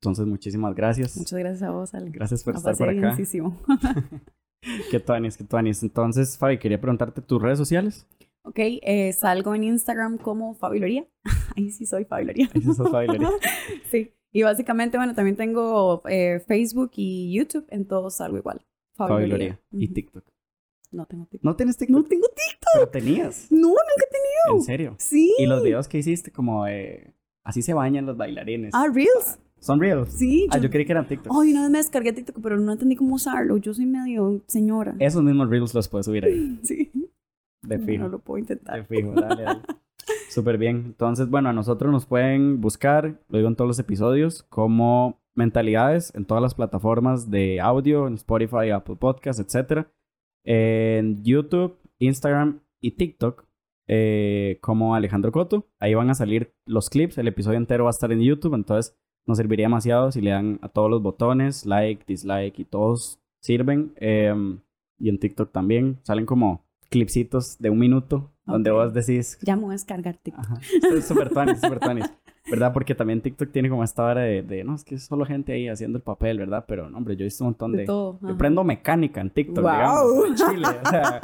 Entonces, 0.00 0.24
muchísimas 0.24 0.74
gracias. 0.74 1.16
Muchas 1.16 1.38
gracias 1.38 1.62
a 1.62 1.72
vos, 1.72 1.94
Ale. 1.94 2.10
Gracias 2.10 2.42
por 2.44 2.54
estar 2.54 2.76
por 2.76 2.88
acá. 2.88 3.16
qué 4.90 5.00
tuanis, 5.00 5.36
qué 5.36 5.44
tuanis. 5.44 5.82
Entonces, 5.82 6.38
Fabi, 6.38 6.58
quería 6.58 6.80
preguntarte 6.80 7.20
tus 7.22 7.40
redes 7.40 7.58
sociales. 7.58 8.06
Ok, 8.42 8.58
eh, 8.58 9.12
salgo 9.12 9.54
en 9.54 9.64
Instagram 9.64 10.18
como 10.18 10.54
Fabiloría. 10.54 11.06
Ahí 11.56 11.70
sí 11.70 11.86
soy 11.86 12.04
Fabiloría. 12.04 12.50
Ahí 12.54 12.62
sí 12.62 12.74
soy 12.74 12.90
Fabiloría. 12.90 13.30
sí. 13.90 14.12
Y 14.32 14.42
básicamente, 14.42 14.98
bueno, 14.98 15.14
también 15.14 15.36
tengo 15.36 16.02
eh, 16.08 16.42
Facebook 16.46 16.90
y 16.96 17.32
YouTube, 17.32 17.66
en 17.70 17.86
todos 17.86 18.20
algo 18.20 18.36
igual. 18.36 18.64
Fabi 18.94 19.26
Gloria. 19.26 19.60
Y 19.72 19.88
TikTok. 19.88 20.24
No 20.90 21.06
tengo 21.06 21.26
TikTok. 21.26 21.44
¿No 21.44 21.56
tienes 21.56 21.76
TikTok? 21.76 21.96
No 21.96 22.04
tengo 22.04 22.26
TikTok. 22.26 22.70
Pero 22.74 22.88
tenías. 22.88 23.50
No, 23.50 23.68
nunca 23.68 23.80
he 23.96 24.10
tenido. 24.10 24.58
¿En 24.58 24.62
serio? 24.62 24.94
Sí. 24.98 25.34
¿Y 25.38 25.46
los 25.46 25.62
videos 25.62 25.88
que 25.88 25.98
hiciste 25.98 26.30
como 26.30 26.66
eh, 26.66 27.14
así 27.42 27.62
se 27.62 27.74
bañan 27.74 28.06
los 28.06 28.16
bailarines? 28.16 28.72
Ah, 28.74 28.86
Reels. 28.92 29.38
¿Son 29.64 29.80
Reels? 29.80 30.12
Sí. 30.12 30.46
Ah, 30.50 30.58
yo, 30.58 30.68
creí 30.68 30.84
que 30.84 30.92
eran 30.92 31.08
TikTok. 31.08 31.32
Ay, 31.34 31.52
una 31.52 31.62
vez 31.62 31.70
me 31.70 31.78
descargué 31.78 32.12
TikTok, 32.12 32.38
pero 32.42 32.58
no 32.58 32.72
entendí 32.72 32.96
cómo 32.96 33.14
usarlo. 33.14 33.56
Yo 33.56 33.72
soy 33.72 33.86
medio 33.86 34.42
señora. 34.46 34.94
Esos 34.98 35.22
mismos 35.22 35.48
Reels 35.48 35.72
los 35.72 35.88
puedes 35.88 36.04
subir 36.04 36.26
ahí. 36.26 36.60
sí. 36.62 36.92
De 37.62 37.78
fijo. 37.78 38.02
No, 38.02 38.10
lo 38.10 38.18
puedo 38.18 38.36
intentar. 38.36 38.76
De 38.76 38.84
fijo, 38.84 39.12
dale, 39.12 39.42
dale. 39.42 39.62
Súper 40.28 40.58
bien. 40.58 40.82
Entonces, 40.84 41.30
bueno, 41.30 41.48
a 41.48 41.54
nosotros 41.54 41.90
nos 41.90 42.04
pueden 42.04 42.60
buscar, 42.60 43.22
lo 43.28 43.38
digo 43.38 43.48
en 43.48 43.56
todos 43.56 43.68
los 43.68 43.78
episodios, 43.78 44.42
como 44.42 45.22
Mentalidades 45.34 46.14
en 46.14 46.26
todas 46.26 46.42
las 46.42 46.54
plataformas 46.54 47.30
de 47.30 47.60
audio, 47.60 48.06
en 48.06 48.14
Spotify, 48.14 48.70
Apple 48.70 48.96
Podcasts, 48.96 49.40
etc. 49.42 49.86
En 50.44 51.24
YouTube, 51.24 51.78
Instagram 51.98 52.60
y 52.80 52.92
TikTok 52.92 53.46
eh, 53.88 54.58
como 54.60 54.94
Alejandro 54.94 55.32
Coto. 55.32 55.66
Ahí 55.80 55.94
van 55.94 56.10
a 56.10 56.14
salir 56.14 56.54
los 56.66 56.88
clips. 56.88 57.18
El 57.18 57.28
episodio 57.28 57.56
entero 57.56 57.84
va 57.84 57.90
a 57.90 57.96
estar 57.96 58.12
en 58.12 58.20
YouTube. 58.20 58.54
Entonces 58.54 58.96
nos 59.26 59.36
serviría 59.38 59.66
demasiado 59.66 60.12
si 60.12 60.20
le 60.20 60.30
dan 60.30 60.58
a 60.62 60.68
todos 60.68 60.90
los 60.90 61.02
botones, 61.02 61.66
like, 61.66 62.04
dislike 62.06 62.58
y 62.58 62.64
todos 62.64 63.18
sirven. 63.40 63.92
Em, 63.96 64.60
y 64.98 65.08
en 65.08 65.18
TikTok 65.18 65.50
también 65.52 65.98
salen 66.02 66.26
como 66.26 66.64
clipsitos 66.90 67.58
de 67.58 67.70
un 67.70 67.78
minuto 67.78 68.30
donde 68.46 68.70
Ok. 68.70 68.76
vos 68.76 68.94
decís... 68.94 69.38
Ya 69.42 69.56
me 69.56 69.62
voy 69.62 69.70
a 69.70 69.72
descargar 69.72 70.16
TikTok. 70.18 70.44
Ajá. 70.44 70.60
Es 70.96 71.06
súper 71.08 71.30
tuanis, 71.30 71.60
súper 71.60 71.80
tuanis. 71.80 72.06
¿Verdad? 72.50 72.74
Porque 72.74 72.94
también 72.94 73.22
TikTok 73.22 73.50
tiene 73.50 73.70
como 73.70 73.82
esta 73.82 74.04
hora 74.04 74.20
de, 74.20 74.42
de, 74.42 74.64
no, 74.64 74.74
es 74.74 74.84
que 74.84 74.96
es 74.96 75.06
solo 75.06 75.24
gente 75.24 75.54
ahí 75.54 75.66
haciendo 75.66 75.96
el 75.96 76.04
papel, 76.04 76.38
¿verdad? 76.38 76.66
Pero, 76.68 76.90
no, 76.90 76.98
hombre, 76.98 77.16
yo 77.16 77.22
he 77.22 77.24
visto 77.24 77.42
un 77.42 77.48
montón 77.50 77.72
de... 77.72 77.78
De 77.78 77.84
todo. 77.86 78.18
Yo 78.20 78.28
ajá. 78.28 78.36
prendo 78.36 78.62
mecánica 78.64 79.22
en 79.22 79.30
TikTok, 79.30 79.62
Guau. 79.62 80.24
digamos. 80.24 80.40
En 80.42 80.48
Chile, 80.56 80.66
o 80.84 80.88
sea, 80.90 81.20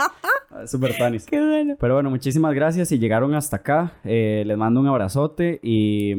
súper 0.66 0.96
tuanis. 0.96 1.26
Qué 1.30 1.38
bueno. 1.38 1.76
Pero 1.78 1.94
bueno, 1.94 2.08
muchísimas 2.08 2.54
gracias 2.54 2.88
si 2.88 2.98
llegaron 2.98 3.34
hasta 3.34 3.56
acá. 3.56 3.92
Eh, 4.02 4.44
les 4.46 4.56
mando 4.56 4.80
un 4.80 4.86
abrazote 4.86 5.60
y 5.62 6.14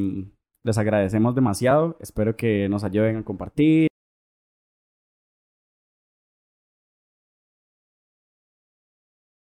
les 0.64 0.78
agradecemos 0.78 1.36
demasiado. 1.36 1.98
Espero 2.00 2.36
que 2.36 2.68
nos 2.70 2.84
ayuden 2.84 3.18
a 3.18 3.24
compartir. 3.24 3.91